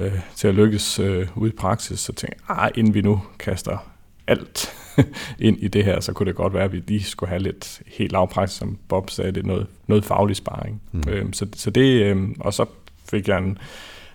øh, 0.00 0.12
til 0.34 0.48
at 0.48 0.54
lykkes 0.54 0.98
øh, 0.98 1.28
ud 1.36 1.48
i 1.48 1.52
praksis. 1.52 2.00
Så 2.00 2.12
tænkte 2.12 2.42
jeg, 2.48 2.70
inden 2.74 2.94
vi 2.94 3.00
nu 3.00 3.22
kaster 3.38 3.90
alt 4.26 4.72
ind 5.38 5.58
i 5.60 5.68
det 5.68 5.84
her, 5.84 6.00
så 6.00 6.12
kunne 6.12 6.26
det 6.26 6.36
godt 6.36 6.54
være, 6.54 6.64
at 6.64 6.72
vi 6.72 6.82
lige 6.86 7.04
skulle 7.04 7.30
have 7.30 7.42
lidt 7.42 7.82
helt 7.86 8.12
lavpraksis, 8.12 8.58
som 8.58 8.78
Bob 8.88 9.10
sagde, 9.10 9.32
det 9.32 9.42
er 9.42 9.46
noget, 9.46 9.66
noget 9.86 10.04
faglig 10.04 10.36
sparring. 10.36 10.82
Mm. 10.92 11.02
Øhm, 11.08 11.32
så, 11.32 11.46
så 11.54 11.70
det, 11.70 12.02
øh, 12.02 12.28
og 12.40 12.54
så 12.54 12.64
fik 13.10 13.28
jeg 13.28 13.38
en, 13.38 13.58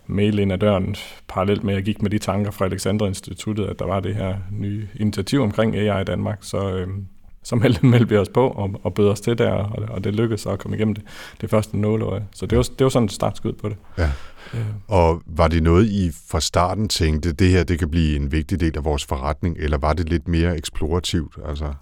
mail 0.08 0.40
ind 0.40 0.54
ad 0.54 0.58
døren, 0.58 0.96
parallelt 1.28 1.64
med, 1.64 1.74
at 1.74 1.78
jeg 1.78 1.86
gik 1.86 2.02
med 2.02 2.10
de 2.10 2.18
tanker 2.18 2.52
fra 2.52 2.66
Alexandra 2.66 3.08
Instituttet, 3.08 3.66
at 3.66 3.80
der 3.80 3.86
var 3.86 4.00
det 4.00 4.16
her 4.16 4.36
nye 4.52 4.88
initiativ 4.96 5.42
omkring 5.42 5.76
AI 5.76 6.02
i 6.02 6.06
Danmark, 6.06 6.38
så, 6.42 6.72
øh, 6.72 6.88
så 7.44 7.56
meldte, 7.56 7.86
meldte 7.96 8.10
vi 8.10 8.18
os 8.18 8.30
på 8.30 8.48
og, 8.48 8.72
og 8.84 8.94
bød 8.94 9.10
os 9.10 9.22
til 9.22 9.38
der, 9.38 9.52
og, 9.52 9.84
og 9.90 10.04
det 10.04 10.16
lykkedes 10.16 10.46
at 10.46 10.60
komme 10.60 10.78
igennem 10.78 10.96
det, 10.96 11.04
det 11.42 11.50
første 11.50 11.78
nåleøje. 11.78 12.26
Så 12.36 12.46
det 12.46 12.58
var, 12.58 12.64
det 12.64 12.84
var 12.84 12.90
sådan 12.90 13.06
et 13.06 13.12
startskud 13.12 13.54
på 13.54 13.70
det. 13.70 13.78
Ja. 13.98 14.12
Øh. 14.54 14.66
Og 14.88 15.22
var 15.26 15.48
det 15.48 15.64
noget, 15.64 15.86
I 15.86 16.12
fra 16.28 16.40
starten 16.40 16.90
tænkte, 16.90 17.34
det 17.34 17.50
her 17.50 17.64
det 17.64 17.80
kan 17.80 17.90
blive 17.90 18.16
en 18.16 18.32
vigtig 18.32 18.60
del 18.60 18.78
af 18.78 18.86
vores 18.86 19.06
forretning, 19.06 19.58
eller 19.60 19.78
var 19.78 19.94
det 19.94 20.10
lidt 20.10 20.28
mere 20.28 20.58
eksplorativt? 20.58 21.38
Altså? 21.48 21.74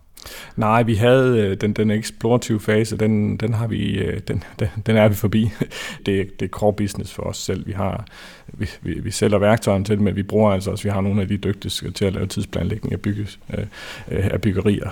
Nej, 0.56 0.84
vi 0.84 0.96
havde 0.96 1.40
øh, 1.40 1.58
den, 1.62 1.74
den 1.74 1.92
eksplorative 1.92 2.60
fase, 2.60 2.98
den, 2.98 3.38
den, 3.38 3.54
har 3.54 3.68
vi, 3.68 3.98
øh, 3.98 4.20
den, 4.28 4.44
den, 4.60 4.68
den 4.86 4.98
er 4.98 5.08
vi 5.08 5.16
forbi. 5.16 5.52
Det, 6.06 6.40
det 6.40 6.46
er 6.46 6.50
core 6.50 6.74
business 6.74 7.14
for 7.14 7.24
os 7.24 7.38
selv. 7.38 7.68
Vi, 7.68 7.72
har, 7.72 8.06
vi, 8.48 8.70
vi, 8.82 9.00
vi 9.00 9.12
sælger 9.12 9.38
værktøjerne 9.38 9.86
til 9.86 9.96
det, 9.96 10.04
men 10.04 10.16
vi 10.16 10.24
bruger 10.24 10.52
altså 10.52 10.72
også, 10.72 10.84
vi 10.84 10.90
har 10.90 11.02
nogle 11.02 11.22
af 11.22 11.28
de 11.28 11.38
dygtigste 11.38 11.92
til 11.92 12.06
at 12.06 12.14
lave 12.14 12.28
tidsplanlægning 12.28 12.94
af, 12.94 13.00
bygge, 13.00 13.28
øh, 13.54 13.66
af 14.08 14.42
byggerier 14.42 14.90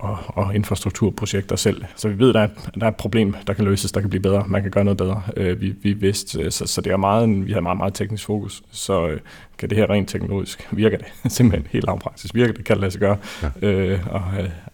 og, 0.00 0.18
og 0.26 0.54
infrastrukturprojekter 0.54 1.56
selv. 1.56 1.84
Så 1.96 2.08
vi 2.08 2.18
ved, 2.18 2.28
at 2.28 2.34
der 2.34 2.40
er, 2.40 2.48
der 2.80 2.86
er 2.86 2.90
et 2.90 2.96
problem, 2.96 3.34
der 3.46 3.52
kan 3.52 3.64
løses, 3.64 3.92
der 3.92 4.00
kan 4.00 4.10
blive 4.10 4.22
bedre, 4.22 4.44
man 4.46 4.62
kan 4.62 4.70
gøre 4.70 4.84
noget 4.84 4.98
bedre. 4.98 5.22
Vi, 5.36 5.74
vi 5.82 5.92
vidste, 5.92 6.50
så, 6.50 6.66
så 6.66 6.80
det 6.80 6.92
er 6.92 6.96
meget, 6.96 7.46
vi 7.46 7.52
har 7.52 7.60
meget, 7.60 7.78
meget 7.78 7.94
teknisk 7.94 8.24
fokus. 8.24 8.62
Så 8.70 9.18
kan 9.62 9.70
det 9.70 9.78
her 9.78 9.90
rent 9.90 10.08
teknologisk, 10.08 10.68
virker 10.72 10.98
det 10.98 11.06
simpelthen 11.32 11.68
helt 11.70 11.86
lavpraktisk, 11.86 12.34
virker 12.34 12.52
det, 12.54 12.64
kan 12.64 12.76
det 12.76 12.80
lade 12.80 12.90
sig 12.90 13.00
gøre, 13.00 13.16
ja. 13.42 13.68
øh, 13.68 14.06
og, 14.06 14.22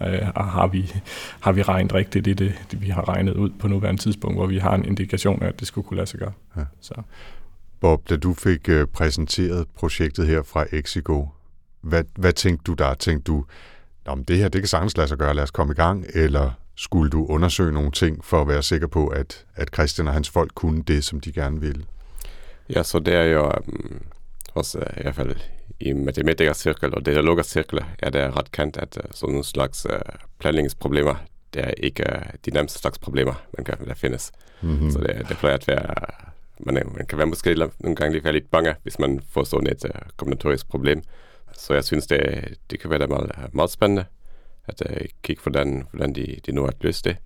øh, 0.01 0.29
og 0.35 0.45
har, 0.45 0.67
vi, 0.67 0.93
har 1.41 1.53
vi 1.53 1.63
regnet 1.63 1.95
rigtigt 1.95 2.27
i 2.27 2.33
det, 2.33 2.55
det, 2.71 2.83
vi 2.83 2.89
har 2.89 3.09
regnet 3.09 3.35
ud 3.35 3.51
på 3.59 3.69
nuværende 3.69 4.03
tidspunkt, 4.03 4.37
hvor 4.37 4.47
vi 4.47 4.59
har 4.59 4.75
en 4.75 4.85
indikation 4.85 5.43
af, 5.43 5.49
at 5.49 5.61
det 5.61 5.69
skulle 5.69 5.87
kunne 5.87 5.97
lade 5.97 6.07
sig 6.07 6.21
gøre. 6.21 6.33
Ja. 6.57 6.63
Så. 6.81 6.95
Bob, 7.81 8.09
da 8.09 8.17
du 8.17 8.35
fik 8.35 8.69
øh, 8.69 8.87
præsenteret 8.87 9.67
projektet 9.77 10.27
her 10.27 10.43
fra 10.43 10.65
Exigo, 10.73 11.27
hvad, 11.81 12.05
hvad 12.17 12.33
tænkte 12.33 12.63
du 12.65 12.75
der? 12.75 12.95
Tænkte 12.95 13.33
du, 13.33 13.45
om 14.07 14.25
det 14.25 14.37
her, 14.37 14.49
det 14.49 14.61
kan 14.61 14.69
sagtens 14.69 14.97
lade 14.97 15.09
sig 15.09 15.19
gøre, 15.19 15.35
lad 15.35 15.43
os 15.43 15.51
komme 15.51 15.73
i 15.73 15.77
gang, 15.77 16.07
eller 16.15 16.51
skulle 16.77 17.11
du 17.11 17.27
undersøge 17.27 17.73
nogle 17.73 17.91
ting 17.91 18.25
for 18.25 18.41
at 18.41 18.49
være 18.49 18.63
sikker 18.63 18.87
på, 18.87 19.07
at, 19.07 19.45
at 19.55 19.69
Christian 19.75 20.09
og 20.09 20.15
hans 20.15 20.31
folk 20.31 20.51
kunne 20.55 20.83
det, 20.83 21.05
som 21.05 21.21
de 21.21 21.33
gerne 21.33 21.61
ville? 21.61 21.85
Ja, 22.71 22.83
så 22.83 22.99
det 22.99 23.15
er 23.15 23.25
jo 23.25 23.53
hos 24.59 24.77
uh, 24.77 24.83
i 24.99 25.03
hvert 25.03 25.15
fald 25.15 25.37
i 25.81 25.93
matematikercirkel 25.93 26.95
og 26.95 27.07
dialogercirkler 27.07 27.85
er 27.99 28.11
det 28.11 28.37
ret 28.37 28.53
kendt, 28.53 28.77
at 28.77 28.97
uh, 28.97 29.11
sådan 29.15 29.33
nogle 29.33 29.45
slags 29.45 29.87
uh, 29.87 29.99
planlægningsproblemer, 30.39 31.15
det 31.55 31.65
er 31.65 31.71
ikke 31.77 32.05
de 32.45 32.51
nærmeste 32.51 32.79
slags 32.79 32.99
problemer, 32.99 33.35
man 33.59 33.65
kan, 33.65 33.87
der 33.87 33.95
findes. 33.95 34.33
Mm-hmm. 34.63 34.91
Så 34.91 34.99
det, 34.99 35.29
det 35.29 35.37
plejer 35.37 35.55
at 35.55 35.69
være, 35.69 35.95
man, 36.61 36.75
man 36.97 37.07
kan 37.07 37.19
være 37.19 37.27
måske 37.27 37.55
nogle 37.55 37.97
gange 37.97 38.13
lige 38.13 38.33
lidt 38.33 38.51
bange, 38.51 38.75
hvis 38.83 38.99
man 38.99 39.21
får 39.31 39.45
sådan 39.45 39.67
et 39.67 39.85
uh, 39.85 39.91
kombinatorisk 40.17 40.69
problem. 40.69 41.03
Så 41.53 41.75
jeg 41.75 41.85
synes, 41.85 42.07
det, 42.07 42.55
det 42.71 42.81
kan 42.81 42.91
være 42.91 43.07
meget, 43.07 43.55
meget 43.55 43.71
spændende 43.71 44.05
at 44.69 44.83
uh, 44.91 45.07
kigge 45.23 45.43
på, 45.43 45.51
hvordan, 45.51 45.87
hvordan 45.91 46.15
de, 46.15 46.37
de 46.47 46.53
nu 46.53 46.63
har 46.63 46.73
løst 46.81 47.05
det. 47.05 47.17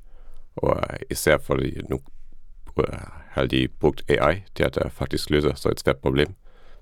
Og 0.57 0.77
uh, 0.77 0.97
især 1.11 1.39
fordi 1.39 1.81
nu 1.91 2.01
uh, 2.77 2.85
har 3.31 3.47
de 3.47 3.69
brugt 3.69 4.03
AI 4.09 4.43
til 4.55 4.65
at 4.65 4.77
uh, 4.85 4.91
faktisk 4.91 5.31
løse 5.31 5.53
så 5.55 5.69
et 5.69 5.81
svært 5.81 5.97
problem. 5.97 6.35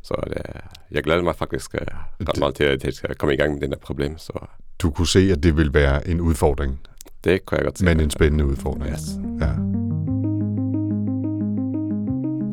Så 0.02 0.14
det, 0.26 0.42
jeg 0.90 1.02
glæder 1.02 1.22
mig 1.22 1.36
faktisk 1.36 1.74
uh, 1.74 1.80
ret 2.28 2.38
meget 2.38 2.54
til, 2.54 2.64
at 2.64 2.84
jeg 2.84 2.92
skal 2.92 3.14
komme 3.14 3.34
i 3.34 3.36
gang 3.36 3.52
med 3.52 3.60
den 3.60 3.70
der 3.70 3.78
problem. 3.78 4.18
Så. 4.18 4.46
Du 4.78 4.90
kunne 4.90 5.08
se, 5.08 5.32
at 5.32 5.42
det 5.42 5.56
vil 5.56 5.74
være 5.74 6.08
en 6.08 6.20
udfordring? 6.20 6.80
Det 7.24 7.46
kunne 7.46 7.58
jeg 7.58 7.64
godt 7.64 7.78
se. 7.78 7.84
Men 7.84 8.00
en 8.00 8.10
spændende 8.10 8.46
udfordring? 8.46 8.92
Yes. 8.92 9.00
Ja. 9.40 9.52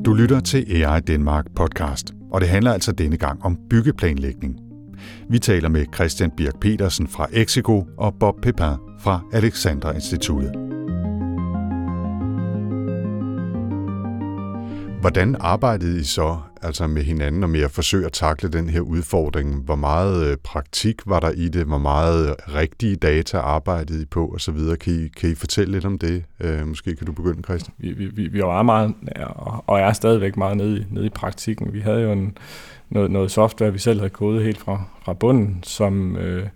Du 0.06 0.13
lytter 0.13 0.39
til 0.39 0.84
AI 0.84 1.00
Danmark 1.00 1.46
podcast, 1.56 2.13
og 2.32 2.42
det 2.42 2.50
handler 2.50 2.74
altså 2.74 2.92
denne 2.92 3.18
gang 3.18 3.44
om 3.44 3.58
byggeplanlægning. 3.70 4.60
Vi 5.30 5.39
taler 5.39 5.70
med 5.70 5.86
Christian 5.96 6.32
Birk 6.32 6.60
Petersen 6.60 7.08
fra 7.08 7.27
Exico 7.34 7.88
og 7.98 8.16
Bob 8.20 8.42
Pepin 8.42 8.75
fra 9.00 9.22
Alexandra 9.34 9.92
Instituttet. 9.92 10.51
Hvordan 15.01 15.36
arbejdede 15.39 16.00
I 16.00 16.04
så 16.04 16.38
altså 16.61 16.87
med 16.87 17.03
hinanden 17.03 17.43
og 17.43 17.49
med 17.49 17.61
at 17.61 17.71
forsøge 17.71 18.05
at 18.05 18.11
takle 18.11 18.49
den 18.49 18.69
her 18.69 18.81
udfordring? 18.81 19.61
Hvor 19.61 19.75
meget 19.75 20.27
øh, 20.27 20.37
praktik 20.37 21.01
var 21.05 21.19
der 21.19 21.31
i 21.31 21.47
det? 21.47 21.65
Hvor 21.65 21.77
meget 21.77 22.29
øh, 22.29 22.35
rigtige 22.55 22.95
data 22.95 23.37
arbejdede 23.37 24.01
I 24.01 24.05
på 24.05 24.31
osv.? 24.35 24.75
Kan 24.75 24.93
I, 24.93 25.07
kan 25.07 25.29
I 25.29 25.35
fortælle 25.35 25.71
lidt 25.71 25.85
om 25.85 25.97
det? 25.97 26.23
Øh, 26.39 26.67
måske 26.67 26.95
kan 26.95 27.07
du 27.07 27.11
begynde, 27.11 27.41
Christian. 27.43 27.73
Vi, 27.77 27.91
vi, 27.91 28.27
vi 28.27 28.41
var 28.41 28.63
meget, 28.63 28.93
og 29.67 29.79
er 29.79 29.93
stadigvæk 29.93 30.37
meget 30.37 30.57
nede 30.57 30.79
i, 30.79 30.85
nede 30.89 31.05
i 31.05 31.09
praktikken. 31.09 31.73
Vi 31.73 31.79
havde 31.79 32.01
jo 32.01 32.11
en, 32.11 32.37
noget, 32.89 33.11
noget 33.11 33.31
software, 33.31 33.73
vi 33.73 33.79
selv 33.79 33.99
havde 33.99 34.09
kodet 34.09 34.43
helt 34.43 34.57
fra, 34.57 34.83
fra 35.05 35.13
bunden, 35.13 35.59
som, 35.63 36.15
øh, 36.15 36.47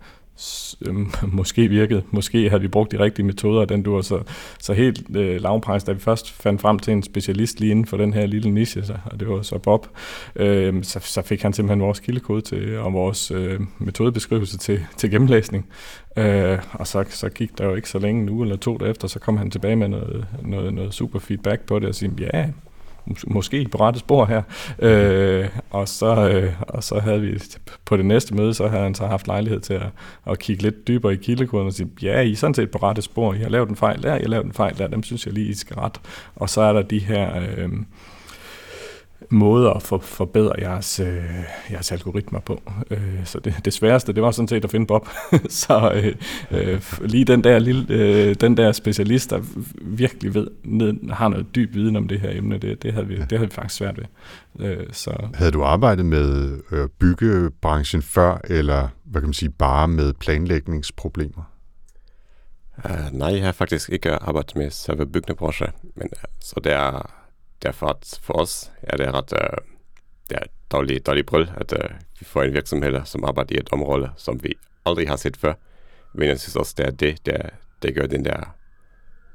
Øhm, 0.86 1.10
måske 1.38 1.68
virkede, 1.68 2.02
måske 2.10 2.48
havde 2.48 2.62
vi 2.62 2.68
brugt 2.68 2.92
de 2.92 2.98
rigtige 2.98 3.26
metoder, 3.26 3.64
den 3.64 3.82
du 3.82 4.02
så, 4.02 4.22
så 4.58 4.72
helt 4.72 5.16
øh, 5.16 5.42
lavpris, 5.42 5.84
da 5.84 5.92
vi 5.92 6.00
først 6.00 6.32
fandt 6.32 6.60
frem 6.60 6.78
til 6.78 6.92
en 6.92 7.02
specialist 7.02 7.60
lige 7.60 7.70
inden 7.70 7.86
for 7.86 7.96
den 7.96 8.12
her 8.12 8.26
lille 8.26 8.50
niche, 8.50 8.84
så, 8.84 8.96
og 9.04 9.20
det 9.20 9.28
var 9.28 9.42
så 9.42 9.58
Bob, 9.58 9.86
øh, 10.36 10.84
så, 10.84 11.00
så 11.02 11.22
fik 11.22 11.42
han 11.42 11.52
simpelthen 11.52 11.82
vores 11.82 12.00
kildekode 12.00 12.40
til, 12.40 12.78
og 12.78 12.92
vores 12.92 13.30
øh, 13.30 13.60
metodebeskrivelse 13.78 14.58
til, 14.58 14.86
til 14.96 15.10
gennemlæsning. 15.10 15.66
Øh, 16.16 16.58
og 16.72 16.86
så, 16.86 17.04
så 17.08 17.28
gik 17.28 17.58
der 17.58 17.64
jo 17.64 17.74
ikke 17.74 17.88
så 17.88 17.98
længe, 17.98 18.22
en 18.22 18.28
uge 18.28 18.44
eller 18.44 18.56
to 18.56 18.76
derefter, 18.76 19.08
så 19.08 19.18
kom 19.18 19.36
han 19.36 19.50
tilbage 19.50 19.76
med 19.76 19.88
noget, 19.88 20.26
noget, 20.42 20.74
noget 20.74 20.94
super 20.94 21.18
feedback 21.18 21.60
på 21.66 21.78
det, 21.78 21.88
og 21.88 21.94
sagde, 21.94 22.14
ja, 22.34 22.48
måske 23.26 23.68
på 23.72 23.78
rette 23.78 24.00
spor 24.00 24.24
her. 24.24 24.42
Øh, 24.78 25.48
og, 25.70 25.88
så, 25.88 26.28
øh, 26.28 26.52
og 26.60 26.84
så 26.84 26.98
havde 26.98 27.20
vi 27.20 27.40
på 27.84 27.96
det 27.96 28.04
næste 28.04 28.34
møde, 28.34 28.54
så 28.54 28.68
havde 28.68 28.82
han 28.82 28.94
så 28.94 29.06
haft 29.06 29.26
lejlighed 29.26 29.60
til 29.60 29.74
at, 29.74 29.86
at 30.26 30.38
kigge 30.38 30.62
lidt 30.62 30.88
dybere 30.88 31.12
i 31.12 31.16
kildekoden 31.16 31.66
og 31.66 31.72
sige, 31.72 31.88
ja, 32.02 32.20
I 32.20 32.32
er 32.32 32.36
sådan 32.36 32.54
set 32.54 32.70
på 32.70 32.78
rette 32.78 33.02
spor, 33.02 33.34
I 33.34 33.38
har 33.38 33.48
lavet 33.48 33.68
en 33.68 33.76
fejl 33.76 34.02
der, 34.02 34.16
I 34.16 34.20
har 34.20 34.28
lavet 34.28 34.46
en 34.46 34.52
fejl 34.52 34.78
der, 34.78 34.86
dem 34.86 35.02
synes 35.02 35.26
jeg 35.26 35.34
lige, 35.34 35.48
I 35.48 35.54
skal 35.54 35.76
ret. 35.76 36.00
Og 36.36 36.50
så 36.50 36.60
er 36.60 36.72
der 36.72 36.82
de 36.82 36.98
her... 36.98 37.40
Øh, 37.40 37.70
måder 39.32 39.70
at 39.70 39.82
for, 39.82 39.98
forbedre 39.98 40.52
jeres, 40.58 41.00
øh, 41.00 41.24
jeres 41.70 41.92
algoritmer 41.92 42.40
på. 42.40 42.62
Øh, 42.90 43.24
så 43.24 43.38
det, 43.38 43.54
det 43.64 43.72
sværeste, 43.72 44.12
det 44.12 44.22
var 44.22 44.30
sådan 44.30 44.48
set 44.48 44.64
at 44.64 44.70
finde 44.70 44.86
Bob. 44.86 45.08
så 45.48 45.92
øh, 45.94 46.14
øh, 46.50 46.82
lige 47.00 47.24
den 47.24 47.44
der, 47.44 47.58
lille, 47.58 47.86
øh, 47.88 48.34
den 48.34 48.56
der 48.56 48.72
specialist, 48.72 49.30
der 49.30 49.40
virkelig 49.82 50.34
ved, 50.34 50.46
ned, 50.64 51.10
har 51.10 51.28
noget 51.28 51.46
dyb 51.54 51.74
viden 51.74 51.96
om 51.96 52.08
det 52.08 52.20
her 52.20 52.30
emne, 52.38 52.58
det, 52.58 52.82
det, 52.82 52.92
havde, 52.92 53.06
vi, 53.06 53.16
det 53.16 53.32
havde 53.32 53.50
vi 53.50 53.54
faktisk 53.54 53.74
svært 53.74 53.98
ved. 53.98 54.04
Øh, 54.66 54.86
så. 54.92 55.28
Havde 55.34 55.50
du 55.50 55.62
arbejdet 55.62 56.06
med 56.06 56.58
øh, 56.72 56.88
byggebranchen 56.88 58.02
før, 58.02 58.40
eller 58.44 58.88
hvad 59.04 59.20
kan 59.20 59.28
man 59.28 59.34
sige, 59.34 59.50
bare 59.50 59.88
med 59.88 60.12
planlægningsproblemer? 60.12 61.52
Uh, 62.84 63.18
nej, 63.18 63.34
jeg 63.34 63.44
har 63.44 63.52
faktisk 63.52 63.90
ikke 63.90 64.10
arbejdet 64.10 64.56
med 64.56 64.70
selve 64.70 65.06
byggebranchen, 65.06 65.68
men 65.96 66.08
uh, 66.12 66.22
så 66.40 66.60
det 66.64 66.72
er 66.72 67.21
derfor 67.62 67.86
at 67.86 68.18
for 68.22 68.34
os 68.34 68.72
er 68.82 68.96
det 68.96 69.14
ret 69.14 69.32
uh, 69.32 69.58
det 70.30 70.36
er 70.36 70.46
dårlig, 70.72 71.06
dårlig 71.06 71.26
brøl, 71.26 71.50
at 71.56 71.72
uh, 71.72 71.90
vi 72.18 72.24
får 72.24 72.42
en 72.42 72.52
virksomhed, 72.52 73.00
som 73.04 73.24
arbejder 73.24 73.54
i 73.54 73.58
et 73.58 73.72
område, 73.72 74.10
som 74.16 74.42
vi 74.42 74.54
aldrig 74.86 75.08
har 75.08 75.16
set 75.16 75.36
før. 75.36 75.54
men 76.14 76.28
jeg 76.28 76.40
synes 76.40 76.56
også, 76.56 76.74
det 76.76 76.86
er 76.86 76.90
det, 76.90 77.26
der, 77.26 77.48
der 77.82 77.92
gør 77.92 78.06
den 78.06 78.24
der, 78.24 78.56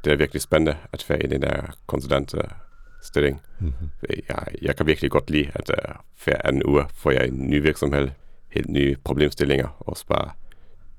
det 0.03 0.13
er 0.13 0.15
virkelig 0.15 0.41
spændende 0.41 0.77
at 0.93 1.05
være 1.09 1.23
i 1.23 1.27
den 1.27 1.41
der 1.41 1.77
konsulentstilling. 1.87 3.41
Mm-hmm. 3.59 3.89
Jeg, 4.29 4.45
jeg 4.61 4.75
kan 4.75 4.85
virkelig 4.85 5.11
godt 5.11 5.29
lide, 5.29 5.51
at 5.53 5.69
uh, 5.69 5.95
hver 6.23 6.41
anden 6.43 6.63
uge 6.65 6.85
får 6.93 7.11
jeg 7.11 7.27
en 7.27 7.49
ny 7.49 7.61
virksomhed, 7.61 8.09
helt 8.49 8.69
nye 8.69 8.95
problemstillinger, 9.03 9.67
og 9.79 9.97
bare 10.07 10.31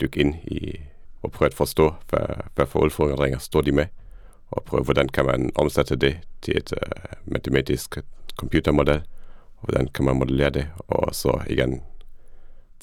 dykke 0.01 0.21
ind 0.21 0.35
i 0.35 0.81
og 1.23 1.33
prøve 1.33 1.47
at 1.47 1.55
forstå, 1.55 1.95
hvad, 2.09 2.27
hvad 2.55 2.67
for 2.67 2.81
udfordringer 2.81 3.39
står 3.39 3.61
de 3.61 3.73
med, 3.73 3.87
og 4.51 4.63
prøve, 4.63 4.85
hvordan 4.85 5.09
kan 5.09 5.27
man 5.27 5.51
omsætte 5.55 5.97
det 5.97 6.19
til 6.43 6.57
et 6.57 6.73
uh, 6.73 7.33
matematisk 7.33 7.99
computermodel, 8.39 9.03
og 9.57 9.63
hvordan 9.69 9.89
kan 9.95 10.05
man 10.05 10.17
modellere 10.17 10.51
det, 10.51 10.69
og 10.79 11.15
så 11.15 11.41
igen 11.51 11.83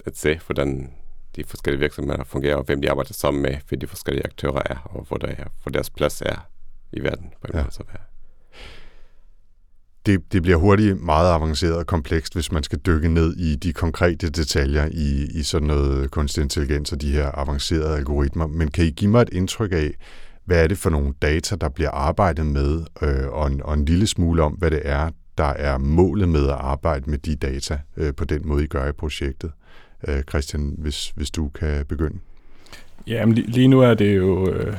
at 0.05 0.17
se, 0.17 0.39
hvordan 0.45 0.93
de 1.35 1.43
forskellige 1.43 1.79
virksomheder 1.79 2.23
fungerer, 2.23 2.55
og 2.55 2.63
hvem 2.63 2.81
de 2.81 2.89
arbejder 2.89 3.13
sammen 3.13 3.43
med, 3.43 3.55
hvem 3.69 3.79
de 3.79 3.87
forskellige 3.87 4.25
aktører 4.25 4.61
er, 4.65 4.77
og 4.83 5.05
hvor, 5.07 5.17
der 5.17 5.27
er, 5.27 5.45
hvor 5.63 5.71
deres 5.71 5.89
plads 5.89 6.21
er 6.21 6.47
i 6.91 6.99
verden. 7.03 7.33
På 7.41 7.47
en 7.47 7.53
ja. 7.53 7.61
måde, 7.61 7.73
så 7.73 7.83
det, 10.05 10.33
det 10.33 10.41
bliver 10.41 10.57
hurtigt 10.57 11.01
meget 11.01 11.33
avanceret 11.33 11.75
og 11.75 11.87
komplekst, 11.87 12.33
hvis 12.33 12.51
man 12.51 12.63
skal 12.63 12.79
dykke 12.79 13.09
ned 13.09 13.35
i 13.37 13.55
de 13.55 13.73
konkrete 13.73 14.29
detaljer 14.29 14.89
i, 14.91 15.27
i 15.39 15.43
sådan 15.43 15.67
noget 15.67 16.11
kunstig 16.11 16.41
intelligens 16.43 16.91
og 16.91 17.01
de 17.01 17.11
her 17.11 17.31
avancerede 17.31 17.97
algoritmer. 17.97 18.47
Men 18.47 18.71
kan 18.71 18.85
I 18.85 18.89
give 18.89 19.11
mig 19.11 19.21
et 19.21 19.29
indtryk 19.31 19.71
af, 19.71 19.91
hvad 20.45 20.63
er 20.63 20.67
det 20.67 20.77
for 20.77 20.89
nogle 20.89 21.13
data, 21.21 21.55
der 21.55 21.69
bliver 21.69 21.91
arbejdet 21.91 22.45
med, 22.45 22.83
øh, 23.01 23.27
og, 23.27 23.47
en, 23.47 23.61
og 23.63 23.73
en 23.73 23.85
lille 23.85 24.07
smule 24.07 24.43
om, 24.43 24.53
hvad 24.53 24.71
det 24.71 24.81
er, 24.83 25.09
der 25.37 25.43
er 25.43 25.77
målet 25.77 26.29
med 26.29 26.45
at 26.45 26.55
arbejde 26.59 27.09
med 27.09 27.17
de 27.17 27.35
data 27.35 27.79
øh, 27.97 28.13
på 28.13 28.25
den 28.25 28.47
måde, 28.47 28.63
I 28.63 28.67
gør 28.67 28.87
i 28.89 28.91
projektet? 28.91 29.51
Øh, 30.07 30.21
Christian, 30.21 30.75
hvis, 30.77 31.09
hvis 31.15 31.31
du 31.31 31.47
kan 31.47 31.85
begynde. 31.85 32.17
Ja, 33.07 33.25
men 33.25 33.33
lige 33.33 33.67
nu 33.67 33.81
er 33.81 33.93
det 33.93 34.17
jo 34.17 34.49
øh, 34.49 34.77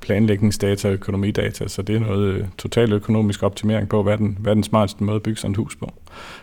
planlægningsdata 0.00 0.88
og 0.88 0.94
økonomidata, 0.94 1.68
så 1.68 1.82
det 1.82 1.96
er 1.96 2.00
noget 2.00 2.34
øh, 2.34 2.46
total 2.58 2.92
økonomisk 2.92 3.42
optimering 3.42 3.88
på, 3.88 4.02
hvad 4.02 4.18
den, 4.18 4.38
hvad 4.40 4.54
den 4.54 4.62
smarteste 4.62 5.04
måde 5.04 5.16
at 5.16 5.22
bygge 5.22 5.40
sådan 5.40 5.50
et 5.50 5.56
hus 5.56 5.76
på. 5.76 5.92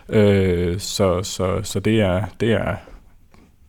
Øh, 0.08 0.78
så 0.78 1.22
så, 1.22 1.60
så 1.62 1.80
det, 1.80 2.00
er, 2.00 2.24
det, 2.40 2.52
er, 2.52 2.76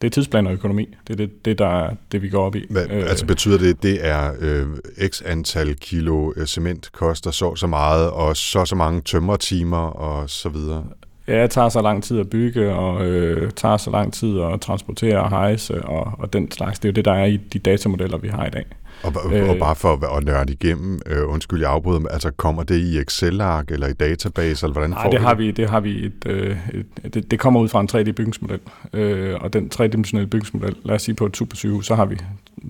det 0.01 0.07
er 0.07 0.11
tidsplan 0.11 0.47
og 0.47 0.53
økonomi. 0.53 0.95
Det 1.07 1.13
er 1.13 1.17
det, 1.17 1.45
det, 1.45 1.59
der 1.59 1.67
er, 1.67 1.95
det 2.11 2.21
vi 2.21 2.29
går 2.29 2.45
op 2.45 2.55
i. 2.55 2.65
Hvad, 2.69 2.89
øh, 2.89 3.09
altså 3.09 3.25
betyder 3.25 3.57
det, 3.57 3.83
det 3.83 4.07
er 4.07 4.33
øh, 4.39 4.67
x 5.09 5.21
antal 5.25 5.75
kilo 5.75 6.33
øh, 6.35 6.45
cement 6.45 6.91
koster 6.91 7.31
så 7.31 7.55
så 7.55 7.67
meget, 7.67 8.09
og 8.09 8.37
så 8.37 8.65
så 8.65 8.75
mange 8.75 9.01
tømmertimer 9.01 9.87
og 9.87 10.29
så 10.29 10.49
videre? 10.49 10.85
Ja, 11.27 11.41
det 11.41 11.51
tager 11.51 11.69
så 11.69 11.81
lang 11.81 12.03
tid 12.03 12.19
at 12.19 12.29
bygge, 12.29 12.73
og 12.73 13.05
øh, 13.05 13.51
tager 13.51 13.77
så 13.77 13.91
lang 13.91 14.13
tid 14.13 14.39
at 14.41 14.61
transportere 14.61 15.19
og 15.19 15.29
hejse, 15.29 15.81
og, 15.81 16.13
og 16.19 16.33
den 16.33 16.51
slags. 16.51 16.79
Det 16.79 16.85
er 16.85 16.91
jo 16.91 16.93
det, 16.93 17.05
der 17.05 17.13
er 17.13 17.25
i 17.25 17.37
de 17.37 17.59
datamodeller, 17.59 18.17
vi 18.17 18.27
har 18.27 18.45
i 18.45 18.49
dag. 18.49 18.65
Og, 19.03 19.13
øh, 19.33 19.49
og 19.49 19.55
bare 19.59 19.75
for 19.75 20.17
at 20.17 20.23
nørde 20.23 20.53
igennem, 20.53 21.01
øh, 21.05 21.29
undskyld, 21.29 21.59
jeg 21.59 21.69
afbryder, 21.69 22.07
altså 22.07 22.31
kommer 22.31 22.63
det 22.63 22.77
i 22.77 22.99
Excel-ark 22.99 23.71
eller 23.71 23.87
i 23.87 23.93
database, 23.93 24.65
eller 24.65 24.73
hvordan 24.73 24.89
Nej, 24.89 25.03
får 25.03 25.11
det 25.11 25.19
har 25.19 25.35
vi, 25.35 25.51
det 25.51 25.69
har 25.69 25.79
vi 25.79 26.05
et, 26.05 26.23
øh, 26.25 26.57
et, 27.03 27.13
det, 27.13 27.31
det 27.31 27.39
kommer 27.39 27.59
ud 27.59 27.67
fra 27.67 27.81
en 27.81 27.89
3D-bygningsmodel, 27.91 28.59
øh, 28.93 29.35
og 29.41 29.53
den 29.53 29.71
3-dimensionelle 29.75 30.29
bygningsmodel, 30.29 30.75
lad 30.83 30.95
os 30.95 31.01
sige 31.01 31.15
på 31.15 31.25
et 31.25 31.37
supersygehus, 31.37 31.85
så 31.85 31.95
har 31.95 32.05
vi 32.05 32.17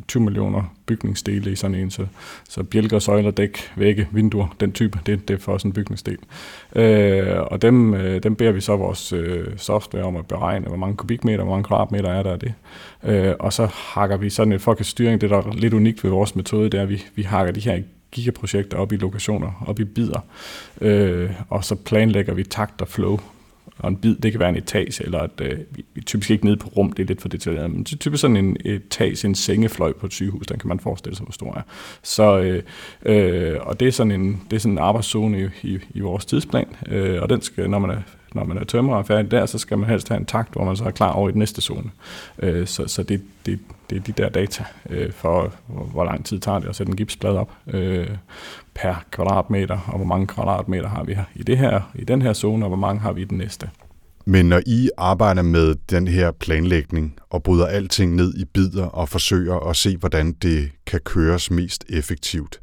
20 0.07 0.23
millioner 0.23 0.73
bygningsdele 0.85 1.51
i 1.51 1.55
sådan 1.55 1.75
en, 1.75 1.91
så, 1.91 2.05
så 2.49 2.63
bjælker, 2.63 2.99
søjler, 2.99 3.31
dæk, 3.31 3.71
vægge, 3.75 4.07
vinduer, 4.11 4.55
den 4.59 4.71
type, 4.71 4.99
det, 5.05 5.27
det 5.27 5.33
er 5.33 5.37
for 5.37 5.53
os 5.53 5.63
en 5.63 5.73
bygningsdel. 5.73 6.17
Øh, 6.75 7.41
og 7.41 7.61
dem, 7.61 7.93
øh, 7.93 8.23
dem 8.23 8.35
beder 8.35 8.51
vi 8.51 8.61
så 8.61 8.75
vores 8.75 9.13
øh, 9.13 9.47
software 9.57 10.03
om 10.03 10.15
at 10.15 10.27
beregne, 10.27 10.67
hvor 10.67 10.77
mange 10.77 10.95
kubikmeter, 10.95 11.43
hvor 11.43 11.53
mange 11.53 11.63
kvadratmeter 11.63 12.09
er 12.09 12.23
der 12.23 12.31
af 12.31 12.39
det. 12.39 12.53
Øh, 13.03 13.33
og 13.39 13.53
så 13.53 13.65
hakker 13.65 14.17
vi 14.17 14.29
sådan 14.29 14.53
et 14.53 14.61
fucking 14.61 14.85
styring, 14.85 15.21
det 15.21 15.29
der 15.29 15.37
er 15.37 15.53
lidt 15.53 15.73
unikt 15.73 16.03
ved 16.03 16.11
vores 16.11 16.35
metode, 16.35 16.69
det 16.69 16.77
er, 16.77 16.83
at 16.83 16.89
vi, 16.89 17.03
vi 17.15 17.21
hakker 17.21 17.53
de 17.53 17.59
her 17.59 17.81
gigaprojekter 18.11 18.77
op 18.77 18.91
i 18.91 18.95
lokationer, 18.95 19.63
op 19.67 19.79
i 19.79 19.83
bidder, 19.83 20.19
øh, 20.81 21.31
og 21.49 21.63
så 21.63 21.75
planlægger 21.75 22.33
vi 22.33 22.43
takt 22.43 22.81
og 22.81 22.87
flow 22.87 23.19
og 23.79 23.89
en 23.89 23.97
bid, 23.97 24.15
det 24.15 24.31
kan 24.31 24.39
være 24.39 24.49
en 24.49 24.55
etage, 24.55 25.03
eller 25.03 25.23
et, 25.23 25.41
øh, 25.41 25.59
vi 25.69 25.85
er 25.97 26.01
typisk 26.01 26.31
ikke 26.31 26.45
nede 26.45 26.57
på 26.57 26.67
rum, 26.67 26.91
det 26.91 27.03
er 27.03 27.07
lidt 27.07 27.21
for 27.21 27.29
detaljeret, 27.29 27.71
men 27.71 27.85
typisk 27.85 28.21
sådan 28.21 28.37
en 28.37 28.57
etage, 28.65 29.27
en 29.27 29.35
sengefløj 29.35 29.93
på 29.93 30.05
et 30.05 30.13
sygehus, 30.13 30.47
den 30.47 30.59
kan 30.59 30.67
man 30.67 30.79
forestille 30.79 31.15
sig, 31.15 31.23
hvor 31.23 31.33
stor 31.33 31.53
er. 31.53 31.61
Så, 32.03 32.39
øh, 32.39 32.63
øh, 33.05 33.57
og 33.61 33.79
det 33.79 33.87
er 33.87 33.91
sådan 33.91 34.11
en, 34.11 34.41
det 34.49 34.55
er 34.55 34.59
sådan 34.59 34.71
en 34.71 34.77
arbejdszone 34.77 35.51
i, 35.63 35.67
i, 35.67 35.79
i 35.93 35.99
vores 35.99 36.25
tidsplan, 36.25 36.67
øh, 36.89 37.21
og 37.21 37.29
den 37.29 37.41
skal, 37.41 37.69
når 37.69 37.79
man 37.79 37.89
er 37.89 38.01
når 38.37 38.45
man 38.45 38.57
er 38.57 38.63
tømrer 38.63 38.95
og 38.95 39.05
færdig 39.05 39.31
der, 39.31 39.45
så 39.45 39.57
skal 39.57 39.77
man 39.77 39.89
helst 39.89 40.09
have 40.09 40.19
en 40.19 40.25
takt, 40.25 40.53
hvor 40.53 40.63
man 40.63 40.75
så 40.75 40.83
er 40.83 40.91
klar 40.91 41.11
over 41.11 41.29
i 41.29 41.31
den 41.31 41.39
næste 41.39 41.61
zone. 41.61 41.89
Øh, 42.39 42.67
så 42.67 42.87
så 42.87 43.03
det, 43.03 43.21
det, 43.45 43.59
det 43.89 43.95
er 43.95 44.01
de 44.01 44.11
der 44.11 44.29
data 44.29 44.63
øh, 44.89 45.11
for, 45.11 45.53
hvor, 45.67 45.83
hvor 45.83 46.03
lang 46.03 46.25
tid 46.25 46.39
tager 46.39 46.59
det 46.59 46.67
at 46.67 46.75
sætte 46.75 46.89
en 46.89 46.95
gipsplade 46.95 47.39
op 47.39 47.51
øh, 47.67 48.07
per 48.75 49.05
kvadratmeter, 49.11 49.79
og 49.87 49.95
hvor 49.95 50.05
mange 50.05 50.27
kvadratmeter 50.27 50.89
har 50.89 51.03
vi 51.03 51.13
her 51.13 51.23
i, 51.35 51.43
det 51.43 51.57
her, 51.57 51.81
i 51.95 52.03
den 52.03 52.21
her 52.21 52.33
zone, 52.33 52.65
og 52.65 52.69
hvor 52.69 52.77
mange 52.77 53.01
har 53.01 53.11
vi 53.11 53.21
i 53.21 53.25
den 53.25 53.37
næste. 53.37 53.69
Men 54.25 54.45
når 54.45 54.61
I 54.65 54.89
arbejder 54.97 55.41
med 55.41 55.75
den 55.89 56.07
her 56.07 56.31
planlægning 56.31 57.15
og 57.29 57.43
bryder 57.43 57.65
alting 57.65 58.15
ned 58.15 58.33
i 58.37 58.45
bidder 58.45 58.85
og 58.85 59.09
forsøger 59.09 59.69
at 59.69 59.75
se, 59.75 59.97
hvordan 59.97 60.31
det 60.31 60.71
kan 60.85 60.99
køres 60.99 61.51
mest 61.51 61.85
effektivt, 61.89 62.59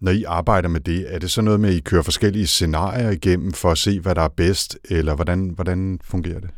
når 0.00 0.12
I 0.12 0.22
arbejder 0.22 0.68
med 0.68 0.80
det, 0.80 1.14
er 1.14 1.18
det 1.18 1.30
så 1.30 1.42
noget 1.42 1.60
med, 1.60 1.68
at 1.68 1.74
I 1.74 1.80
kører 1.80 2.02
forskellige 2.02 2.46
scenarier 2.46 3.10
igennem 3.10 3.52
for 3.52 3.70
at 3.70 3.78
se, 3.78 4.00
hvad 4.00 4.14
der 4.14 4.22
er 4.22 4.28
bedst, 4.28 4.78
eller 4.90 5.14
hvordan, 5.14 5.52
hvordan 5.56 6.00
fungerer 6.04 6.40
det? 6.40 6.50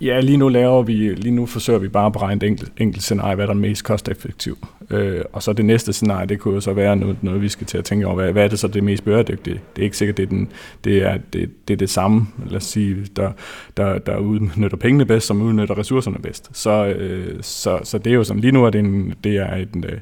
Ja, 0.00 0.20
lige 0.20 0.36
nu 0.36 0.48
laver 0.48 0.82
vi, 0.82 1.14
lige 1.14 1.34
nu 1.34 1.46
forsøger 1.46 1.78
vi 1.78 1.88
bare 1.88 2.06
at 2.06 2.12
beregne 2.12 2.36
et 2.36 2.42
enkelt, 2.42 2.72
enkelt 2.76 3.02
scenarie, 3.02 3.34
hvad 3.34 3.46
der 3.46 3.52
er 3.52 3.56
mest 3.56 3.84
kosteffektivt. 3.84 4.58
Øh, 4.90 5.20
og 5.32 5.42
så 5.42 5.52
det 5.52 5.64
næste 5.64 5.92
scenarie, 5.92 6.26
det 6.26 6.38
kunne 6.38 6.54
jo 6.54 6.60
så 6.60 6.72
være 6.72 6.96
noget, 6.96 7.22
noget 7.22 7.42
vi 7.42 7.48
skal 7.48 7.66
til 7.66 7.78
at 7.78 7.84
tænke 7.84 8.06
over, 8.06 8.14
hvad, 8.14 8.32
hvad 8.32 8.44
er 8.44 8.48
det 8.48 8.58
så 8.58 8.68
det 8.68 8.84
mest 8.84 9.04
bæredygtige? 9.04 9.60
Det 9.76 9.82
er 9.82 9.84
ikke 9.84 9.96
sikkert, 9.96 10.16
det 10.16 10.22
er, 10.22 10.26
den, 10.26 10.48
det, 10.84 11.02
er, 11.02 11.18
det, 11.32 11.50
det, 11.68 11.74
er 11.74 11.78
det 11.78 11.90
samme, 11.90 12.26
lad 12.46 12.56
os 12.56 12.64
sige, 12.64 13.06
der, 13.16 13.32
der, 13.76 13.98
der 13.98 14.16
udnytter 14.16 14.76
pengene 14.76 15.06
bedst, 15.06 15.26
som 15.26 15.42
udnytter 15.42 15.78
ressourcerne 15.78 16.18
bedst. 16.22 16.50
Så, 16.52 16.86
øh, 16.86 17.36
så, 17.42 17.80
så 17.84 17.98
det 17.98 18.10
er 18.10 18.14
jo 18.14 18.24
sådan, 18.24 18.40
lige 18.40 18.52
nu 18.52 18.64
er 18.64 18.70
det, 18.70 18.78
en, 18.78 19.14
det 19.24 19.36
er 19.36 19.54
en, 19.54 19.84
øh, 19.88 19.98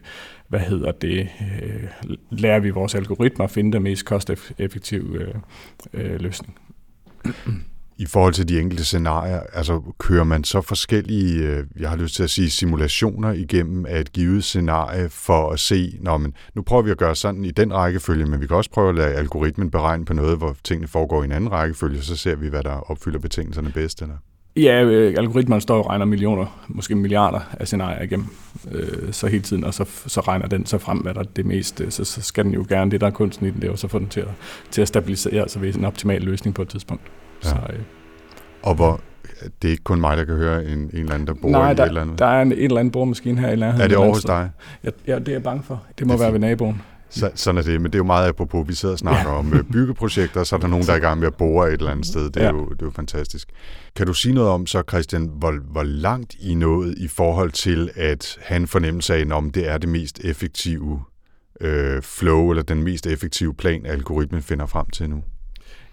hvad 0.48 0.60
hedder 0.60 0.92
det, 0.92 1.28
øh, 1.62 2.16
lærer 2.30 2.60
vi 2.60 2.70
vores 2.70 2.94
algoritmer 2.94 3.44
at 3.44 3.50
finde 3.50 3.72
den 3.72 3.82
mest 3.82 4.04
kosteffektive 4.04 5.20
øh, 5.20 5.34
øh, 5.92 6.20
løsning. 6.20 6.58
I 7.98 8.06
forhold 8.06 8.34
til 8.34 8.48
de 8.48 8.60
enkelte 8.60 8.84
scenarier, 8.84 9.40
altså 9.52 9.82
kører 9.98 10.24
man 10.24 10.44
så 10.44 10.60
forskellige, 10.60 11.42
øh, 11.42 11.64
jeg 11.80 11.90
har 11.90 11.96
lyst 11.96 12.14
til 12.14 12.22
at 12.22 12.30
sige, 12.30 12.50
simulationer 12.50 13.32
igennem 13.32 13.86
af 13.86 14.00
et 14.00 14.12
givet 14.12 14.44
scenarie 14.44 15.08
for 15.08 15.50
at 15.50 15.60
se, 15.60 15.98
når 16.00 16.18
man, 16.18 16.34
nu 16.54 16.62
prøver 16.62 16.82
vi 16.82 16.90
at 16.90 16.98
gøre 16.98 17.16
sådan 17.16 17.44
i 17.44 17.50
den 17.50 17.74
rækkefølge, 17.74 18.26
men 18.26 18.40
vi 18.40 18.46
kan 18.46 18.56
også 18.56 18.70
prøve 18.70 18.88
at 18.88 18.94
lade 18.94 19.14
algoritmen 19.14 19.70
beregne 19.70 20.04
på 20.04 20.12
noget, 20.12 20.38
hvor 20.38 20.56
tingene 20.64 20.88
foregår 20.88 21.22
i 21.22 21.24
en 21.24 21.32
anden 21.32 21.52
rækkefølge, 21.52 22.02
så 22.02 22.16
ser 22.16 22.34
vi, 22.34 22.48
hvad 22.48 22.62
der 22.62 22.90
opfylder 22.90 23.18
betingelserne 23.18 23.70
bedst. 23.70 24.02
Eller? 24.02 24.16
Ja, 24.56 24.84
øh, 24.84 25.14
algoritmen 25.18 25.60
står 25.60 25.82
og 25.82 25.90
regner 25.90 26.04
millioner, 26.04 26.64
måske 26.68 26.94
milliarder 26.94 27.40
af 27.60 27.66
scenarier 27.66 28.02
igennem, 28.02 28.26
øh, 28.72 29.12
så 29.12 29.26
hele 29.26 29.42
tiden, 29.42 29.64
og 29.64 29.74
så, 29.74 29.84
så 30.06 30.20
regner 30.20 30.46
den 30.46 30.66
så 30.66 30.78
frem, 30.78 30.98
hvad 30.98 31.14
der 31.14 31.20
er 31.20 31.24
det 31.24 31.46
meste, 31.46 31.90
så, 31.90 32.04
så 32.04 32.22
skal 32.22 32.44
den 32.44 32.54
jo 32.54 32.66
gerne, 32.68 32.90
det 32.90 33.00
der 33.00 33.06
er 33.06 33.10
kunsten 33.10 33.46
i 33.46 33.50
den, 33.50 33.60
det 33.60 33.64
er 33.64 33.70
jo 33.70 33.76
så 33.76 33.88
få 33.88 33.98
den 33.98 34.08
til 34.08 34.20
at, 34.20 34.28
til 34.70 34.82
at 34.82 34.88
stabilisere, 34.88 35.40
altså 35.40 35.58
ved 35.58 35.74
en 35.74 35.84
optimal 35.84 36.22
løsning 36.22 36.54
på 36.54 36.62
et 36.62 36.68
tidspunkt. 36.68 37.02
Ja. 37.44 37.48
Så, 37.48 37.56
øh. 37.72 37.78
Og 38.62 38.74
hvor, 38.74 39.00
det 39.62 39.68
er 39.68 39.72
ikke 39.72 39.84
kun 39.84 40.00
mig, 40.00 40.16
der 40.16 40.24
kan 40.24 40.34
høre 40.34 40.64
en, 40.64 40.78
en 40.78 40.90
eller 40.92 41.14
anden, 41.14 41.26
der 41.26 41.34
bor 41.34 41.48
Nej, 41.48 41.72
i 41.72 41.74
der, 41.74 41.82
et 41.82 41.88
eller 41.88 42.00
andet? 42.00 42.18
der 42.18 42.26
er 42.26 42.42
en, 42.42 42.52
en 42.52 42.58
eller 42.58 42.78
anden 42.78 42.92
boremaskine 42.92 43.40
her 43.40 43.50
i 43.50 43.56
nærheden. 43.56 43.80
Er 43.80 43.88
det 43.88 43.96
over 43.96 44.14
hos 44.14 44.24
dig? 44.24 44.50
Ja, 44.84 44.90
ja, 45.06 45.18
det 45.18 45.28
er 45.28 45.32
jeg 45.32 45.42
bange 45.42 45.62
for. 45.62 45.82
Det 45.98 46.06
må 46.06 46.12
det 46.12 46.20
være 46.20 46.32
ved 46.32 46.40
naboen. 46.40 46.82
Så, 47.14 47.30
sådan 47.34 47.58
er 47.58 47.62
det, 47.62 47.80
men 47.80 47.92
det 47.92 47.94
er 47.94 47.98
jo 47.98 48.04
meget 48.04 48.28
apropos, 48.28 48.68
vi 48.68 48.74
sidder 48.74 48.92
og 48.92 48.98
snakker 48.98 49.30
ja. 49.30 49.38
om 49.38 49.54
øh, 49.54 49.64
byggeprojekter, 49.72 50.44
så 50.44 50.56
er 50.56 50.60
der 50.60 50.66
nogen, 50.66 50.86
der 50.86 50.92
er 50.92 50.96
i 50.96 51.00
gang 51.00 51.20
med 51.20 51.26
at 51.26 51.34
bore 51.34 51.68
et 51.68 51.72
eller 51.72 51.90
andet 51.90 52.06
sted. 52.06 52.30
Det 52.30 52.36
er, 52.36 52.44
ja. 52.44 52.50
jo, 52.50 52.68
det 52.68 52.82
er 52.82 52.86
jo 52.86 52.90
fantastisk. 52.90 53.48
Kan 53.96 54.06
du 54.06 54.14
sige 54.14 54.34
noget 54.34 54.50
om 54.50 54.66
så, 54.66 54.82
Christian, 54.88 55.30
hvor, 55.34 55.54
hvor 55.72 55.82
langt 55.82 56.34
I 56.40 56.54
nået 56.54 56.94
i 56.98 57.08
forhold 57.08 57.50
til 57.50 57.90
at 57.94 58.38
have 58.42 58.56
en 58.56 58.66
fornemmelse 58.66 59.14
af, 59.14 59.24
om 59.30 59.50
det 59.50 59.68
er 59.68 59.78
det 59.78 59.88
mest 59.88 60.20
effektive 60.24 61.02
øh, 61.60 62.02
flow, 62.02 62.50
eller 62.50 62.62
den 62.62 62.82
mest 62.82 63.06
effektive 63.06 63.54
plan, 63.54 63.86
algoritmen 63.86 64.42
finder 64.42 64.66
frem 64.66 64.86
til 64.90 65.10
nu? 65.10 65.22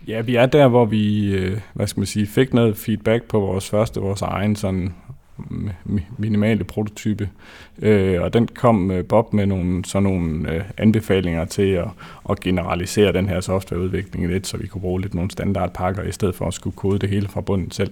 Ja, 0.07 0.21
vi 0.21 0.35
er 0.35 0.45
der, 0.45 0.67
hvor 0.67 0.85
vi 0.85 1.35
øh, 1.35 1.59
hvad 1.73 1.87
skal 1.87 1.99
man 1.99 2.07
sige, 2.07 2.27
fik 2.27 2.53
noget 2.53 2.77
feedback 2.77 3.23
på 3.23 3.39
vores 3.39 3.69
første, 3.69 3.99
vores 3.99 4.21
egen 4.21 4.55
sådan 4.55 4.93
minimale 6.17 6.63
prototype. 6.63 7.29
Øh, 7.81 8.21
og 8.21 8.33
den 8.33 8.47
kom 8.47 8.91
øh, 8.91 9.05
Bob 9.05 9.33
med 9.33 9.45
nogle, 9.45 9.85
sådan 9.85 10.03
nogle 10.03 10.53
øh, 10.53 10.63
anbefalinger 10.77 11.45
til 11.45 11.71
at, 11.71 11.87
at 12.29 12.39
generalisere 12.39 13.13
den 13.13 13.29
her 13.29 13.41
softwareudvikling 13.41 14.27
lidt, 14.27 14.47
så 14.47 14.57
vi 14.57 14.67
kunne 14.67 14.81
bruge 14.81 15.01
lidt 15.01 15.13
nogle 15.13 15.31
standardpakker, 15.31 16.03
i 16.03 16.11
stedet 16.11 16.35
for 16.35 16.45
at 16.45 16.53
skulle 16.53 16.75
kode 16.75 16.99
det 16.99 17.09
hele 17.09 17.27
fra 17.27 17.41
bunden 17.41 17.71
selv. 17.71 17.91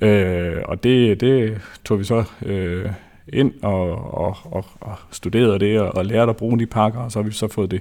Øh, 0.00 0.56
og 0.64 0.82
det, 0.82 1.20
det 1.20 1.60
tog 1.84 1.98
vi 1.98 2.04
så 2.04 2.24
øh, 2.46 2.86
ind 3.28 3.52
og, 3.62 4.14
og, 4.14 4.36
og, 4.44 4.64
og 4.80 4.96
studerede 5.10 5.58
det 5.58 5.80
og, 5.80 5.94
og 5.94 6.06
lærte 6.06 6.30
at 6.30 6.36
bruge 6.36 6.58
de 6.58 6.66
pakker, 6.66 7.00
og 7.00 7.12
så 7.12 7.18
har 7.18 7.28
vi 7.28 7.32
så 7.32 7.48
fået 7.48 7.70
det 7.70 7.80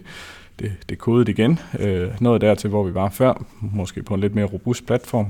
det, 0.62 0.72
det 0.90 0.98
kodet 0.98 1.30
igen. 1.30 1.60
Øh, 1.80 2.10
noget 2.22 2.42
dertil, 2.42 2.70
hvor 2.70 2.84
vi 2.84 2.94
var 2.94 3.10
før, 3.10 3.44
måske 3.62 4.04
på 4.04 4.14
en 4.14 4.20
lidt 4.20 4.36
mere 4.36 4.46
robust 4.46 4.86
platform. 4.86 5.28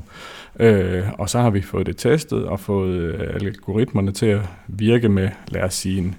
Øh, 0.59 1.03
og 1.17 1.29
så 1.29 1.39
har 1.39 1.49
vi 1.49 1.61
fået 1.61 1.85
det 1.85 1.97
testet 1.97 2.45
og 2.45 2.59
fået 2.59 2.93
øh, 2.93 3.35
algoritmerne 3.35 4.11
til 4.11 4.25
at 4.25 4.41
virke 4.67 5.09
med, 5.09 5.29
lad 5.47 5.63
os 5.63 5.73
sige, 5.73 5.97
en 5.97 6.15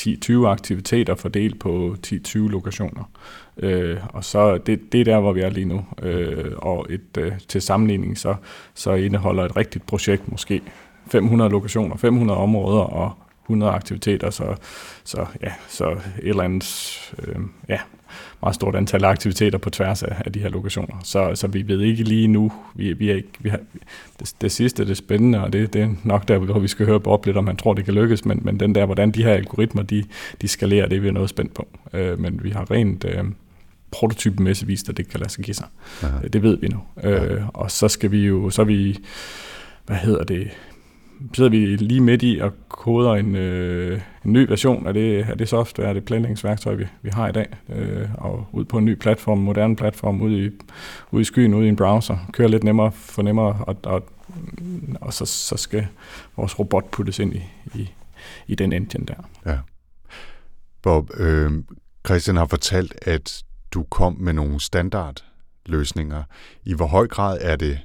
10-20 0.00 0.46
aktiviteter 0.46 1.14
fordelt 1.14 1.58
på 1.58 1.96
10-20 2.06 2.38
lokationer. 2.38 3.10
Øh, 3.58 3.98
og 4.08 4.24
så 4.24 4.58
det, 4.58 4.92
det 4.92 5.00
er 5.00 5.04
der, 5.04 5.20
hvor 5.20 5.32
vi 5.32 5.40
er 5.40 5.50
lige 5.50 5.66
nu. 5.66 5.84
Øh, 6.02 6.52
og 6.56 6.86
et, 6.90 7.16
øh, 7.18 7.32
til 7.48 7.62
sammenligning, 7.62 8.18
så, 8.18 8.34
så 8.74 8.92
indeholder 8.92 9.44
et 9.44 9.56
rigtigt 9.56 9.86
projekt 9.86 10.30
måske 10.30 10.62
500 11.06 11.50
lokationer, 11.50 11.96
500 11.96 12.40
områder 12.40 12.80
og 12.80 13.12
100 13.50 13.72
aktiviteter, 13.72 14.30
så, 14.30 14.54
så, 15.04 15.26
ja, 15.42 15.52
så 15.68 15.90
et 15.90 16.00
eller 16.28 16.42
andet 16.42 17.12
øh, 17.18 17.34
ja, 17.68 17.78
meget 18.42 18.54
stort 18.54 18.74
antal 18.74 19.04
aktiviteter 19.04 19.58
på 19.58 19.70
tværs 19.70 20.02
af, 20.02 20.22
af 20.24 20.32
de 20.32 20.40
her 20.40 20.48
lokationer. 20.48 21.00
Så, 21.04 21.30
så 21.34 21.46
vi 21.46 21.68
ved 21.68 21.80
ikke 21.80 22.04
lige 22.04 22.28
nu, 22.28 22.52
vi, 22.74 22.92
vi 22.92 23.10
er 23.10 23.14
ikke, 23.14 23.28
vi 23.38 23.48
har, 23.48 23.60
det, 24.20 24.34
det 24.40 24.52
sidste 24.52 24.84
det 24.84 24.90
er 24.90 24.94
spændende, 24.94 25.44
og 25.44 25.52
det, 25.52 25.72
det 25.72 25.82
er 25.82 25.88
nok 26.04 26.28
der, 26.28 26.38
hvor 26.38 26.58
vi 26.58 26.68
skal 26.68 26.86
høre 26.86 27.00
op 27.04 27.26
lidt, 27.26 27.36
om 27.36 27.44
man 27.44 27.56
tror, 27.56 27.74
det 27.74 27.84
kan 27.84 27.94
lykkes, 27.94 28.24
men, 28.24 28.40
men 28.42 28.60
den 28.60 28.74
der, 28.74 28.86
hvordan 28.86 29.10
de 29.10 29.22
her 29.22 29.32
algoritmer, 29.32 29.82
de, 29.82 30.04
de 30.40 30.48
skalerer, 30.48 30.88
det 30.88 30.96
er 30.96 31.00
vi 31.00 31.10
noget 31.10 31.30
spændt 31.30 31.54
på. 31.54 31.68
Øh, 31.92 32.18
men 32.18 32.44
vi 32.44 32.50
har 32.50 32.70
rent 32.70 33.04
øh, 33.04 33.24
prototypemæssigt 33.90 34.68
vist, 34.68 34.88
at 34.88 34.96
det 34.96 35.08
kan 35.08 35.20
lade 35.20 35.30
sig 35.30 35.44
give 35.44 35.54
sig. 35.54 35.66
Aha. 36.02 36.28
Det 36.28 36.42
ved 36.42 36.58
vi 36.58 36.68
nu. 36.68 36.80
Øh, 37.04 37.48
og 37.48 37.70
så 37.70 37.88
skal 37.88 38.10
vi 38.10 38.26
jo, 38.26 38.50
så 38.50 38.62
er 38.62 38.66
vi, 38.66 38.98
hvad 39.86 39.96
hedder 39.96 40.24
det, 40.24 40.50
sidder 41.34 41.50
vi 41.50 41.56
lige 41.76 42.00
midt 42.00 42.22
i 42.22 42.38
og 42.42 42.52
koder 42.68 43.14
en, 43.14 43.34
øh, 43.34 44.00
en 44.24 44.32
ny 44.32 44.48
version 44.48 44.86
af 44.86 44.94
det, 44.94 45.24
af 45.28 45.38
det 45.38 45.48
software, 45.48 45.88
af 45.88 45.94
det 45.94 46.04
planlægningsværktøj, 46.04 46.74
vi, 46.74 46.86
vi 47.02 47.10
har 47.12 47.28
i 47.28 47.32
dag, 47.32 47.46
øh, 47.68 48.08
og 48.14 48.46
ud 48.52 48.64
på 48.64 48.78
en 48.78 48.84
ny 48.84 48.94
platform, 48.94 49.38
en 49.38 49.44
moderne 49.44 49.76
platform, 49.76 50.22
ude 50.22 50.44
i, 50.44 50.50
ude 51.10 51.20
i 51.20 51.24
skyen, 51.24 51.54
ude 51.54 51.66
i 51.66 51.68
en 51.68 51.76
browser, 51.76 52.16
kører 52.32 52.48
lidt 52.48 52.64
nemmere, 52.64 52.92
for 52.92 53.22
nemmere, 53.22 53.64
og, 53.66 53.76
og, 53.82 54.08
og 55.00 55.12
så, 55.12 55.24
så 55.24 55.56
skal 55.56 55.86
vores 56.36 56.58
robot 56.58 56.90
puttes 56.90 57.18
ind 57.18 57.34
i, 57.34 57.42
i, 57.74 57.90
i 58.46 58.54
den 58.54 58.72
engine 58.72 59.06
der. 59.06 59.28
Ja. 59.46 59.58
Bob, 60.82 61.10
øh, 61.16 61.52
Christian 62.06 62.36
har 62.36 62.46
fortalt, 62.46 62.94
at 63.02 63.42
du 63.74 63.82
kom 63.82 64.16
med 64.20 64.32
nogle 64.32 64.60
standardløsninger. 64.60 66.22
I 66.64 66.74
hvor 66.74 66.86
høj 66.86 67.06
grad 67.06 67.38
er 67.40 67.56
det 67.56 67.78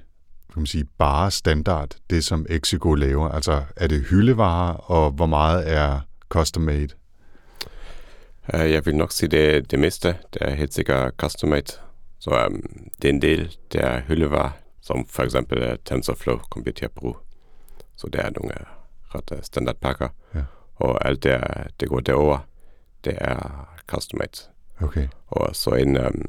kan 0.56 0.62
man 0.62 0.68
sige, 0.68 0.86
bare 0.98 1.32
standard, 1.32 1.96
det 2.10 2.24
som 2.24 2.46
Exigo 2.50 2.94
laver? 2.94 3.30
Altså 3.30 3.64
er 3.76 3.88
det 3.88 4.06
hyldevarer, 4.06 4.74
og 4.74 5.12
hvor 5.12 5.26
meget 5.26 5.72
er 5.72 6.00
custom 6.30 6.64
made? 6.64 6.88
Jeg 8.54 8.86
vil 8.86 8.96
nok 8.96 9.12
sige, 9.12 9.30
det, 9.30 9.72
det 9.72 9.80
meste, 9.80 10.08
det 10.34 10.42
er 10.42 10.50
helt 10.50 10.74
sikkert 10.74 11.14
custom 11.18 11.50
made. 11.50 11.72
Så 12.20 12.46
um, 12.48 12.64
det 13.02 13.10
er 13.10 13.14
en 13.14 13.22
del, 13.22 13.58
der 13.74 13.80
er 13.80 14.02
hyldevarer, 14.02 14.50
som 14.82 15.08
for 15.08 15.24
eksempel 15.24 15.72
uh, 15.72 15.76
TensorFlow 15.86 16.38
kommer 16.38 16.72
til 16.72 16.86
at 16.86 16.92
bruge. 16.92 17.16
Så 17.96 18.08
det 18.14 18.22
er 18.22 18.30
nogle 18.30 18.56
uh, 18.60 19.16
ret 19.16 19.32
uh, 19.32 19.38
standardpakker. 19.42 20.10
Ja. 20.36 20.42
Og 20.76 21.08
alt 21.08 21.24
det, 21.24 21.44
det 21.80 21.90
går 21.90 22.00
derover, 22.00 22.38
det 23.04 23.18
er 23.22 23.68
custom 23.88 24.18
made. 24.18 24.50
Okay. 24.82 25.08
Og 25.28 25.56
så 25.56 25.70
en, 25.70 25.98
um, 25.98 26.26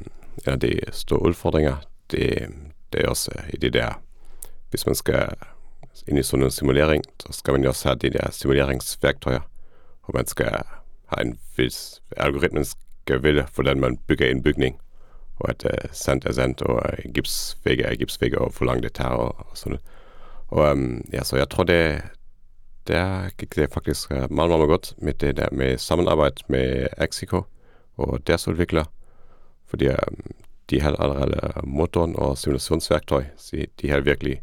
en 0.46 0.52
af 0.52 0.60
de 0.60 0.80
store 0.92 1.22
udfordringer, 1.22 1.76
det, 2.10 2.48
det 2.92 3.04
er 3.04 3.08
også 3.08 3.30
i 3.50 3.56
det 3.56 3.72
der 3.72 4.02
hvis 4.76 4.86
man 4.86 4.94
skal 4.94 5.28
ind 6.08 6.18
i 6.18 6.22
sådan 6.22 6.44
en 6.44 6.50
simulering, 6.50 7.04
så 7.20 7.32
skal 7.32 7.52
man 7.52 7.62
jo 7.62 7.68
også 7.68 7.88
have 7.88 7.98
de 7.98 8.10
der 8.10 8.30
simuleringsværktøjer, 8.30 9.40
hvor 10.04 10.12
man 10.14 10.26
skal 10.26 10.50
have 11.06 11.26
en 11.26 11.38
vis 11.56 12.02
algoritmen 12.16 12.64
skal 12.64 13.22
vælge, 13.22 13.46
hvordan 13.54 13.80
man 13.80 13.96
bygger 13.96 14.30
en 14.30 14.42
bygning, 14.42 14.80
og 15.36 15.50
at 15.50 15.64
uh, 15.64 15.90
sand 15.92 16.22
er 16.26 16.32
sand, 16.32 16.62
og 16.62 16.74
uh, 16.74 17.12
gipsvægge 17.12 17.84
er 17.84 17.94
gipsvægge, 17.94 18.38
og 18.38 18.52
hvor 18.58 18.66
langt 18.66 18.82
det 18.82 18.92
tager, 18.92 19.10
og, 19.10 19.34
og 19.38 19.56
sådan 19.58 19.78
Og 20.48 20.72
um, 20.72 21.04
ja, 21.12 21.24
så 21.24 21.36
jeg 21.36 21.50
tror, 21.50 21.64
det, 21.64 22.02
der 22.86 23.28
gik 23.38 23.56
det 23.56 23.72
faktisk 23.72 24.10
meget, 24.10 24.30
meget, 24.30 24.50
meget 24.50 24.68
godt 24.68 24.94
med 24.98 25.14
det 25.14 25.36
der 25.36 25.48
med 25.52 25.78
samarbejde 25.78 26.42
med 26.48 26.86
Axico 26.96 27.42
og 27.96 28.26
deres 28.26 28.48
udvikler, 28.48 28.84
fordi 29.66 29.88
um, 29.88 30.34
de 30.70 30.80
har 30.80 30.96
allerede 30.96 31.52
motoren 31.64 32.16
og 32.16 32.38
simulationsværktøj, 32.38 33.24
så 33.36 33.66
de 33.80 33.90
har 33.90 34.00
virkelig 34.00 34.42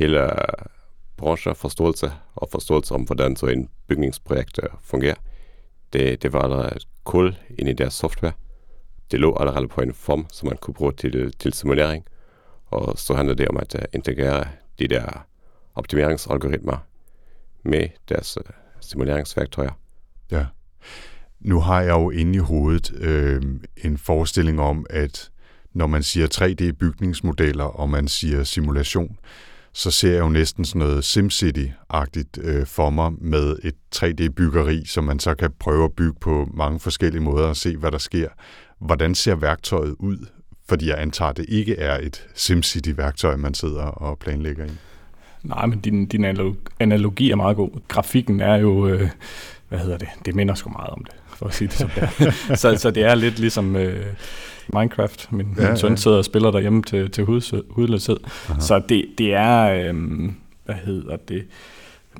hele 0.00 0.30
brancheforståelse 1.16 2.12
og 2.34 2.48
forståelse 2.52 2.94
om, 2.94 3.02
hvordan 3.02 3.36
så 3.36 3.46
en 3.46 3.68
bygningsprojekt 3.88 4.60
øh, 4.62 4.68
fungerer. 4.82 5.14
Det, 5.92 6.22
det 6.22 6.32
var 6.32 6.42
allerede 6.42 6.78
kul 7.04 7.36
ind 7.58 7.68
i 7.68 7.72
deres 7.72 7.94
software. 7.94 8.32
Det 9.10 9.20
lå 9.20 9.36
allerede 9.36 9.68
på 9.68 9.80
en 9.80 9.94
form, 9.94 10.26
som 10.32 10.48
man 10.48 10.56
kunne 10.56 10.74
bruge 10.74 10.92
til, 10.92 11.32
til 11.38 11.52
simulering. 11.52 12.04
Og 12.66 12.98
så 12.98 13.14
handler 13.14 13.34
det 13.34 13.48
om 13.48 13.56
at 13.56 13.74
øh, 13.74 13.82
integrere 13.92 14.48
de 14.78 14.88
der 14.88 15.26
optimeringsalgoritmer 15.74 16.76
med 17.62 17.88
deres 18.08 18.38
øh, 18.46 18.52
simuleringsværktøjer. 18.80 19.70
Ja. 20.30 20.46
Nu 21.40 21.60
har 21.60 21.80
jeg 21.80 21.90
jo 21.90 22.10
inde 22.10 22.34
i 22.34 22.38
hovedet 22.38 22.92
øh, 22.92 23.42
en 23.76 23.98
forestilling 23.98 24.60
om, 24.60 24.86
at 24.90 25.30
når 25.72 25.86
man 25.86 26.02
siger 26.02 26.26
3D-bygningsmodeller, 26.26 27.64
og 27.64 27.90
man 27.90 28.08
siger 28.08 28.44
simulation, 28.44 29.18
så 29.72 29.90
ser 29.90 30.12
jeg 30.12 30.20
jo 30.20 30.28
næsten 30.28 30.64
sådan 30.64 30.78
noget 30.78 31.02
SimCity-agtigt 31.02 32.40
øh, 32.42 32.66
for 32.66 32.90
mig 32.90 33.12
med 33.18 33.56
et 33.62 33.74
3D-byggeri, 33.96 34.84
som 34.86 35.04
man 35.04 35.18
så 35.18 35.34
kan 35.34 35.50
prøve 35.58 35.84
at 35.84 35.92
bygge 35.92 36.20
på 36.20 36.48
mange 36.54 36.80
forskellige 36.80 37.22
måder 37.22 37.46
og 37.46 37.56
se, 37.56 37.76
hvad 37.76 37.90
der 37.90 37.98
sker. 37.98 38.28
Hvordan 38.78 39.14
ser 39.14 39.34
værktøjet 39.34 39.94
ud? 39.98 40.26
Fordi 40.68 40.88
jeg 40.88 41.00
antager, 41.00 41.28
at 41.28 41.36
det 41.36 41.46
ikke 41.48 41.76
er 41.76 41.98
et 41.98 42.26
SimCity-værktøj, 42.34 43.36
man 43.36 43.54
sidder 43.54 43.82
og 43.82 44.18
planlægger 44.18 44.64
i. 44.64 44.70
Nej, 45.42 45.66
men 45.66 45.80
din, 45.80 46.06
din 46.06 46.24
analogi 46.80 47.30
er 47.30 47.36
meget 47.36 47.56
god. 47.56 47.70
Grafikken 47.88 48.40
er 48.40 48.56
jo, 48.56 48.86
øh, 48.86 49.10
hvad 49.68 49.78
hedder 49.78 49.98
det, 49.98 50.08
det 50.24 50.34
minder 50.34 50.54
sgu 50.54 50.70
meget 50.70 50.90
om 50.90 51.04
det, 51.04 51.14
for 51.36 51.46
at 51.46 51.54
sige 51.54 51.68
det 51.68 51.76
som 51.76 51.90
det 51.94 52.02
er. 52.02 52.32
så, 52.62 52.76
så 52.76 52.90
det 52.90 53.04
er 53.04 53.14
lidt 53.14 53.38
ligesom... 53.38 53.76
Øh, 53.76 54.06
Minecraft. 54.74 55.32
Min, 55.32 55.54
ja, 55.58 55.68
min 55.68 55.76
søn 55.76 55.90
ja. 55.90 55.96
sidder 55.96 56.18
og 56.18 56.24
spiller 56.24 56.50
derhjemme 56.50 56.82
til, 56.82 57.10
til 57.10 57.24
hudløshed. 57.70 58.16
Så 58.60 58.82
det, 58.88 59.04
det 59.18 59.34
er, 59.34 59.88
øhm, 59.88 60.34
hvad 60.64 60.74
hedder 60.74 61.16
det, 61.16 61.44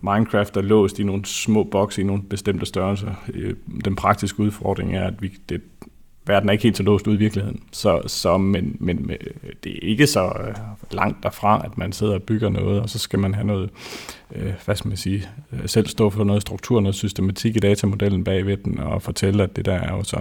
Minecraft 0.03 0.57
er 0.57 0.61
låst 0.61 0.99
i 0.99 1.05
nogle 1.05 1.25
små 1.25 1.65
bokse 1.65 2.01
i 2.01 2.05
nogle 2.05 2.23
bestemte 2.23 2.67
størrelser. 2.67 3.15
Øh, 3.35 3.55
den 3.85 3.97
praktiske 3.97 4.41
udfordring 4.41 4.97
er, 4.97 5.07
at 5.07 5.23
vi, 5.23 5.33
det, 5.49 5.61
verden 6.27 6.49
er 6.49 6.53
ikke 6.53 6.65
helt 6.65 6.77
så 6.77 6.83
låst 6.83 7.07
ud 7.07 7.15
i 7.15 7.19
virkeligheden. 7.19 7.63
Så, 7.73 8.03
så 8.07 8.39
men, 8.39 8.77
men 8.81 9.11
det 9.65 9.73
er 9.73 9.79
ikke 9.83 10.07
så 10.07 10.25
øh, 10.25 10.55
langt 10.91 11.23
derfra, 11.23 11.63
at 11.65 11.79
man 11.79 11.93
sidder 11.93 12.15
og 12.15 12.23
bygger 12.23 12.49
noget, 12.49 12.81
og 12.81 12.91
så 12.91 12.99
skal 12.99 13.19
man 13.19 13.35
have 13.35 13.47
noget, 13.47 13.71
øh, 14.35 14.53
hvad 14.65 14.77
skal 14.77 14.89
man 14.89 14.97
sige, 14.97 15.29
selv 15.67 15.87
stå 15.87 16.11
for 16.11 16.25
noget 16.25 16.43
struktur, 16.43 16.81
noget 16.81 16.95
systematik 16.95 17.57
i 17.57 17.59
datamodellen 17.59 18.25
bagved 18.25 18.57
den, 18.57 18.79
og 18.79 19.03
fortælle, 19.03 19.43
at 19.43 19.57
det 19.57 19.65
der 19.65 19.75
er 19.75 19.97
jo 19.97 20.03
så 20.03 20.21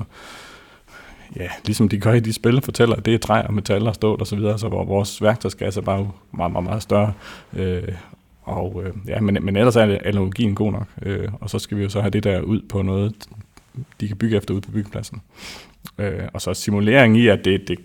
ja, 1.36 1.50
ligesom 1.66 1.90
de 1.90 2.00
gør 2.00 2.14
i 2.14 2.20
de 2.20 2.34
spil, 2.34 2.62
fortæller, 2.62 2.96
at 2.96 3.06
det 3.06 3.14
er 3.14 3.18
træ 3.18 3.42
og 3.42 3.54
metal 3.54 3.88
og 3.88 3.96
stål 3.96 4.20
og 4.20 4.28
så 4.28 4.36
videre, 4.36 4.60
så 4.60 4.68
hvor 4.68 4.86
vores 4.86 5.22
værktøjskasse 5.22 5.80
er 5.80 5.84
bare 5.84 6.12
meget, 6.32 6.52
meget, 6.52 6.64
meget 6.64 6.84
større. 6.84 7.14
Øh, 7.54 7.84
og, 8.42 8.84
øh, 8.86 8.94
ja, 9.08 9.20
men, 9.20 9.38
men 9.42 9.56
ellers 9.56 9.76
er 9.76 9.98
analogien 10.06 10.56
god 10.56 10.72
nok, 10.72 10.88
øh, 11.02 11.28
og 11.42 11.50
så 11.50 11.60
skal 11.60 11.78
vi 11.78 11.84
jo 11.84 11.90
så 11.90 12.02
have 12.02 12.10
det 12.10 12.24
der 12.24 12.42
ud 12.42 12.62
på 12.70 12.82
noget, 12.82 13.14
de 14.00 14.08
kan 14.08 14.18
bygge 14.18 14.38
efter 14.38 14.54
ud 14.54 14.62
på 14.62 14.72
byggepladsen. 14.72 15.22
Øh, 15.98 16.24
og 16.34 16.42
så 16.42 16.54
simulering 16.54 17.18
i, 17.18 17.28
at 17.28 17.46
det, 17.46 17.68
det, 17.68 17.80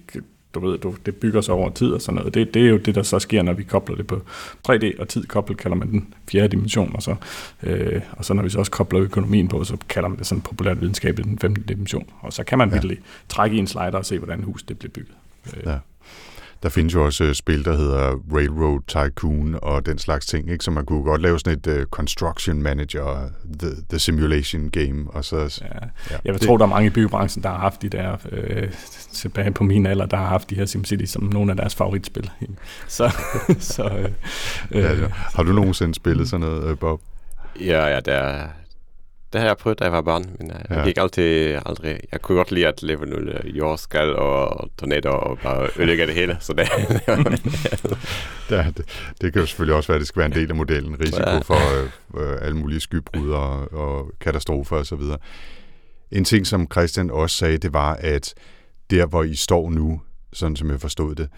du 0.55 0.61
ved, 0.61 0.79
du, 0.79 0.95
det 1.07 1.17
bygger 1.17 1.41
sig 1.41 1.55
over 1.55 1.71
tid 1.71 1.93
og 1.93 2.01
sådan 2.01 2.17
noget. 2.17 2.35
Det, 2.35 2.55
det 2.55 2.63
er 2.63 2.69
jo 2.69 2.77
det, 2.77 2.95
der 2.95 3.03
så 3.03 3.19
sker, 3.19 3.43
når 3.43 3.53
vi 3.53 3.63
kobler 3.63 3.97
det 3.97 4.07
på 4.07 4.23
3D, 4.69 5.01
og 5.01 5.09
tid 5.09 5.27
koblet 5.27 5.59
kalder 5.59 5.77
man 5.77 5.91
den 5.91 6.15
fjerde 6.31 6.49
dimension, 6.49 6.91
og 6.95 7.03
så, 7.03 7.15
øh, 7.63 8.01
og 8.13 8.25
så 8.25 8.35
når 8.35 8.43
vi 8.43 8.51
så 8.51 8.59
også 8.59 8.71
kobler 8.71 9.01
økonomien 9.01 9.49
på, 9.49 9.65
så 9.65 9.77
kalder 9.89 10.09
man 10.09 10.19
det 10.19 10.27
sådan 10.27 10.43
populært 10.43 10.81
videnskab 10.81 11.17
den 11.17 11.39
femte 11.39 11.63
dimension. 11.63 12.07
Og 12.21 12.33
så 12.33 12.45
kan 12.45 12.59
man 12.59 12.69
ja. 12.69 12.75
virkelig 12.75 12.99
trække 13.29 13.57
i 13.57 13.59
en 13.59 13.67
slider 13.67 13.99
og 13.99 14.07
se, 14.07 14.19
hvordan 14.19 14.43
hus 14.43 14.63
det 14.63 14.79
bliver 14.79 14.93
bygget. 14.93 15.17
Øh, 15.57 15.63
ja. 15.67 15.79
Der 16.65 16.71
findes 16.71 16.95
jo 16.95 17.05
også 17.05 17.25
øh, 17.25 17.35
spil, 17.35 17.65
der 17.65 17.77
hedder 17.77 18.17
Railroad 18.35 18.81
Tycoon 18.87 19.59
og 19.63 19.87
den 19.87 19.99
slags 19.99 20.27
ting, 20.27 20.51
ikke? 20.51 20.65
så 20.65 20.71
man 20.71 20.85
kunne 20.85 21.03
godt 21.03 21.23
lave 21.23 21.39
sådan 21.39 21.59
et 21.59 21.67
uh, 21.67 21.83
Construction 21.83 22.63
Manager, 22.63 23.29
the, 23.59 23.69
the 23.91 23.99
Simulation 23.99 24.71
Game. 24.71 25.07
Og 25.09 25.25
så, 25.25 25.37
ja. 25.37 25.67
Ja, 26.11 26.17
jeg 26.25 26.33
vil 26.33 26.41
det, 26.41 26.49
tro, 26.49 26.57
der 26.57 26.65
er 26.65 26.69
mange 26.69 26.87
i 26.87 26.91
byggebranchen, 26.91 27.43
der 27.43 27.49
har 27.49 27.59
haft 27.59 27.83
de 27.83 27.89
der, 27.89 28.17
øh, 28.33 28.73
tilbage 29.13 29.51
på 29.51 29.65
min 29.65 29.87
alder, 29.87 30.07
der 30.07 30.17
har 30.17 30.27
haft 30.27 30.51
de 30.51 30.55
her 30.55 30.67
SimCity 30.67 31.05
som 31.05 31.23
nogle 31.23 31.51
af 31.51 31.57
deres 31.57 31.75
favoritspil. 31.75 32.31
Så, 32.89 33.11
så, 33.59 33.83
øh, 33.85 34.11
ja, 34.83 34.93
ja. 34.93 35.09
Har 35.11 35.43
du 35.43 35.53
nogensinde 35.53 35.95
spillet 35.95 36.29
sådan 36.29 36.47
noget, 36.47 36.79
Bob? 36.79 37.01
Ja, 37.61 37.87
ja, 37.87 38.01
der, 38.01 38.47
det 39.35 39.43
har 39.43 39.49
jeg 39.49 39.57
prøvet, 39.57 39.79
da 39.79 39.85
jeg 39.85 39.93
var 39.93 40.01
barn, 40.01 40.25
men 40.39 40.51
jeg 40.51 40.67
ja. 40.71 40.85
gik 40.85 40.99
altid 40.99 41.59
aldrig... 41.67 42.01
Jeg 42.13 42.23
kunne 42.23 42.37
godt 42.37 42.53
lide 42.53 42.67
at 42.67 42.83
leve 42.83 43.07
nogle 43.07 43.41
jordskal 43.45 44.17
og 44.17 44.71
tornadoer 44.79 45.15
og 45.15 45.39
bare 45.39 45.69
ødelægge 45.77 46.07
det 46.07 46.15
hele, 46.15 46.37
så 46.41 46.53
det... 46.53 46.69
det, 48.49 48.77
det, 48.77 49.13
det 49.21 49.33
kan 49.33 49.41
jo 49.41 49.47
selvfølgelig 49.47 49.77
også 49.77 49.89
være, 49.89 49.97
at 49.97 50.01
det 50.01 50.09
skal 50.09 50.21
være 50.21 50.27
en 50.27 50.33
del 50.33 50.51
af 50.51 50.57
modellen. 50.57 51.01
Risiko 51.01 51.31
ja. 51.31 51.39
for 51.39 51.83
øh, 51.83 52.33
øh, 52.33 52.39
alle 52.43 52.57
mulige 52.57 52.81
skybrud 52.81 53.31
og, 53.31 53.73
og 53.73 54.11
katastrofer 54.21 54.77
osv. 54.77 55.01
En 56.11 56.25
ting, 56.25 56.47
som 56.47 56.69
Christian 56.73 57.11
også 57.11 57.37
sagde, 57.37 57.59
det 57.59 57.73
var, 57.73 57.95
at 57.95 58.35
der, 58.91 59.07
hvor 59.07 59.23
I 59.23 59.35
står 59.35 59.71
nu, 59.71 60.01
sådan 60.33 60.57
som 60.57 60.71
jeg 60.71 60.81
forstod 60.81 61.15
det, 61.15 61.29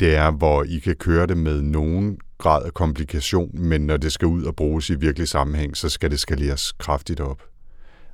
det 0.00 0.14
er, 0.14 0.30
hvor 0.30 0.62
I 0.62 0.78
kan 0.78 0.96
køre 0.96 1.26
det 1.26 1.36
med 1.36 1.62
nogen 1.62 2.18
grad 2.38 2.64
af 2.64 2.74
komplikation, 2.74 3.50
men 3.54 3.86
når 3.86 3.96
det 3.96 4.12
skal 4.12 4.28
ud 4.28 4.44
og 4.44 4.56
bruges 4.56 4.90
i 4.90 4.94
virkelig 4.94 5.28
sammenhæng, 5.28 5.76
så 5.76 5.88
skal 5.88 6.10
det 6.10 6.20
skaleres 6.20 6.72
kraftigt 6.72 7.20
op. 7.20 7.42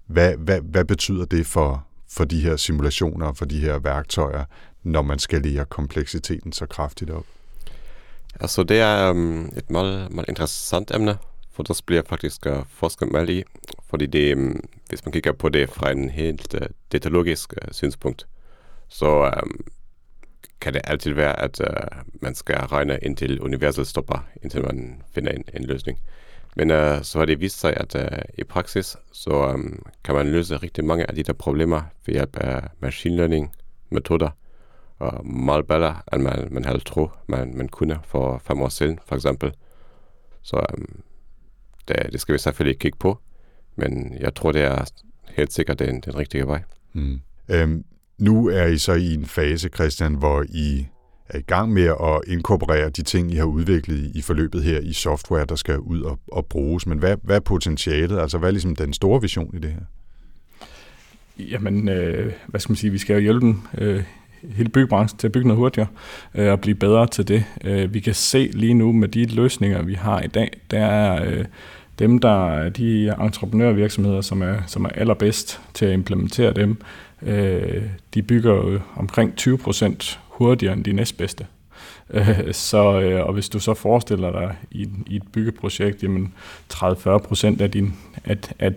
Hvad, 0.07 0.37
hvad, 0.37 0.61
hvad 0.61 0.85
betyder 0.85 1.25
det 1.25 1.47
for, 1.47 1.87
for 2.11 2.25
de 2.25 2.41
her 2.41 2.57
simulationer 2.57 3.27
og 3.27 3.37
for 3.37 3.45
de 3.45 3.61
her 3.61 3.79
værktøjer, 3.79 4.45
når 4.83 5.03
man 5.03 5.19
skalerer 5.19 5.65
kompleksiteten 5.65 6.53
så 6.53 6.67
kraftigt 6.67 7.11
op? 7.11 7.25
Altså, 8.41 8.63
det 8.63 8.81
er 8.81 9.11
um, 9.11 9.53
et 9.57 9.71
meget, 9.71 10.13
meget 10.13 10.29
interessant 10.29 10.95
emne, 10.95 11.19
for 11.53 11.63
der 11.63 11.81
bliver 11.87 12.03
faktisk 12.09 12.47
uh, 12.47 12.53
forsket 12.69 13.13
meget 13.13 13.31
i, 13.31 13.43
fordi 13.91 14.07
det, 14.07 14.35
um, 14.35 14.61
hvis 14.89 15.05
man 15.05 15.13
kigger 15.13 15.33
på 15.33 15.49
det 15.49 15.71
fra 15.71 15.91
en 15.91 16.11
helt 16.11 16.55
øh, 16.55 16.61
uh, 16.61 16.67
datalogisk 16.93 17.53
uh, 17.53 17.69
øh, 17.69 17.75
synspunkt, 17.75 18.27
så 18.89 19.41
um, 19.43 19.61
kan 20.61 20.75
det 20.75 20.83
altid 20.85 21.13
være, 21.13 21.41
at 21.41 21.61
uh, 21.61 21.99
man 22.23 22.35
skal 22.35 22.57
regne 22.57 22.99
indtil 23.03 23.41
universet 23.41 23.87
stopper, 23.87 24.27
indtil 24.43 24.63
man 24.63 25.03
finder 25.13 25.33
en, 25.33 25.45
en 25.55 25.65
løsning. 25.65 25.99
Men 26.57 26.71
uh, 26.71 27.03
så 27.03 27.19
har 27.19 27.27
det 27.27 27.41
vist 27.41 27.61
sig, 27.61 27.75
at 27.77 27.95
uh, 27.95 28.19
i 28.39 28.45
praksis, 28.45 28.97
så 29.13 29.31
um, 29.31 29.83
kan 30.05 30.15
man 30.15 30.33
løse 30.33 30.57
rigtig 30.57 30.85
mange 30.85 31.11
af 31.11 31.15
de 31.15 31.23
der 31.23 31.33
problemer 31.33 31.83
ved 32.07 32.15
hjælp 32.15 32.37
af 32.37 32.63
machine 32.81 33.17
learning 33.17 33.53
metoder, 33.91 34.31
og 34.99 35.27
meget 35.27 35.67
bedre, 35.67 35.97
end 36.13 36.23
man, 36.23 36.49
man 36.51 36.65
havde 36.65 36.81
tro, 36.81 37.11
man, 37.27 37.57
man 37.57 37.69
kunne 37.69 38.01
for 38.05 38.39
fem 38.39 38.63
år 38.63 38.69
siden, 38.69 38.99
for 39.07 39.15
eksempel. 39.17 39.53
Så 40.43 40.67
um, 40.79 41.03
det, 41.89 41.97
det 42.13 42.21
skal 42.21 42.33
vi 42.33 42.39
selvfølgelig 42.39 42.79
kigge 42.79 42.99
på, 42.99 43.19
men 43.77 44.17
jeg 44.21 44.35
tror, 44.35 44.53
det 44.53 44.63
er 44.63 44.85
helt 45.37 45.53
sikkert 45.53 45.79
den, 45.79 46.01
den 46.01 46.17
rigtige 46.17 46.47
vej. 46.47 46.63
Mm. 46.93 47.21
Øhm, 47.49 47.85
nu 48.21 48.49
er 48.49 48.67
I 48.67 48.79
så 48.79 48.93
i 48.93 49.15
en 49.15 49.25
fase, 49.25 49.69
Christian, 49.69 50.15
hvor 50.15 50.45
I 50.49 50.87
er 51.29 51.39
i 51.39 51.43
gang 51.43 51.73
med 51.73 51.85
at 51.85 52.21
inkorporere 52.27 52.91
de 52.91 53.03
ting, 53.03 53.33
I 53.33 53.35
har 53.35 53.45
udviklet 53.45 54.11
i 54.15 54.23
forløbet 54.23 54.63
her 54.63 54.81
i 54.81 54.93
software, 54.93 55.45
der 55.45 55.55
skal 55.55 55.79
ud 55.79 56.03
og, 56.03 56.19
og 56.33 56.47
bruges. 56.47 56.87
Men 56.87 56.99
hvad, 56.99 57.17
hvad 57.23 57.37
er 57.37 57.41
potentialet? 57.41 58.19
Altså, 58.19 58.39
hvad 58.39 58.49
er 58.49 58.53
ligesom 58.53 58.77
den 58.77 58.93
store 58.93 59.21
vision 59.21 59.57
i 59.57 59.59
det 59.59 59.71
her? 59.71 59.81
Jamen, 61.39 61.89
øh, 61.89 62.33
hvad 62.47 62.61
skal 62.61 62.71
man 62.71 62.77
sige, 62.77 62.91
vi 62.91 62.99
skal 62.99 63.15
jo 63.15 63.21
hjælpe 63.21 63.47
dem, 63.47 63.61
øh, 63.79 64.03
hele 64.43 64.69
byggebranchen 64.69 65.19
til 65.19 65.27
at 65.27 65.33
bygge 65.33 65.49
noget 65.49 65.59
hurtigere 65.59 65.89
øh, 66.35 66.53
og 66.53 66.61
blive 66.61 66.75
bedre 66.75 67.07
til 67.07 67.29
det. 67.29 67.45
Øh, 67.65 67.95
vi 67.95 68.01
kan 68.01 68.15
se 68.15 68.51
lige 68.53 68.75
nu 68.75 68.93
med 68.93 69.09
de 69.09 69.27
løsninger, 69.27 69.83
vi 69.83 69.95
har 69.95 70.21
i 70.21 70.27
dag, 70.27 70.51
der 70.71 70.87
er 70.87 71.25
øh, 71.25 71.45
dem, 71.99 72.19
der 72.19 72.69
de 72.69 73.15
entreprenørvirksomheder, 73.21 74.21
som 74.21 74.43
er, 74.43 74.57
som 74.67 74.85
er 74.85 74.89
allerbedst 74.89 75.61
til 75.75 75.87
at 75.87 75.93
implementere 75.93 76.53
dem, 76.53 76.81
øh, 77.23 77.83
de 78.15 78.23
bygger 78.23 78.55
jo 78.55 78.81
omkring 78.97 79.37
20 79.37 79.59
procent 79.59 80.21
hurtigere 80.29 80.75
end 80.75 80.85
de 80.85 80.93
næstbedste. 80.93 81.47
Øh, 82.11 82.53
så, 82.53 83.01
øh, 83.01 83.27
og 83.27 83.33
hvis 83.33 83.49
du 83.49 83.59
så 83.59 83.75
forestiller 83.75 84.33
dig 84.33 84.57
i, 84.71 84.89
i 85.07 85.17
et 85.17 85.23
byggeprojekt, 85.33 86.03
jamen 86.03 86.35
30-40 86.73 87.19
procent 87.19 87.61
af, 87.61 87.71
din, 87.71 87.95
at, 88.25 88.53
at, 88.59 88.73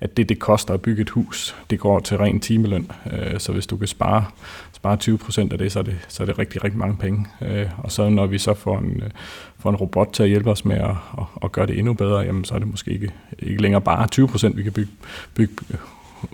at 0.00 0.16
det, 0.16 0.28
det 0.28 0.38
koster 0.38 0.74
at 0.74 0.82
bygge 0.82 1.02
et 1.02 1.10
hus, 1.10 1.56
det 1.70 1.80
går 1.80 2.00
til 2.00 2.16
ren 2.16 2.40
timeløn. 2.40 2.90
Øh, 3.12 3.40
så 3.40 3.52
hvis 3.52 3.66
du 3.66 3.76
kan 3.76 3.88
spare, 3.88 4.24
spare 4.72 4.96
20 4.96 5.18
procent 5.18 5.52
af 5.52 5.58
det, 5.58 5.72
så 5.72 5.78
er 5.78 5.82
det, 5.82 5.98
så 6.08 6.22
er 6.22 6.26
det 6.26 6.38
rigtig, 6.38 6.64
rigtig 6.64 6.78
mange 6.78 6.96
penge. 6.96 7.26
Øh, 7.42 7.66
og 7.78 7.92
så 7.92 8.08
når 8.08 8.26
vi 8.26 8.38
så 8.38 8.54
får 8.54 8.78
en, 8.78 9.02
øh, 9.02 9.10
får 9.58 9.70
en 9.70 9.76
robot 9.76 10.08
til 10.12 10.22
at 10.22 10.28
hjælpe 10.28 10.50
os 10.50 10.64
med 10.64 10.76
at, 10.76 10.90
at, 11.18 11.24
at 11.42 11.52
gøre 11.52 11.66
det 11.66 11.78
endnu 11.78 11.92
bedre, 11.92 12.18
jamen 12.18 12.44
så 12.44 12.54
er 12.54 12.58
det 12.58 12.68
måske 12.68 12.90
ikke, 12.90 13.10
ikke 13.38 13.62
længere 13.62 13.80
bare 13.80 14.08
20 14.08 14.28
procent, 14.28 14.56
vi 14.56 14.62
kan 14.62 14.72
bygge, 14.72 14.92
bygge 15.34 15.54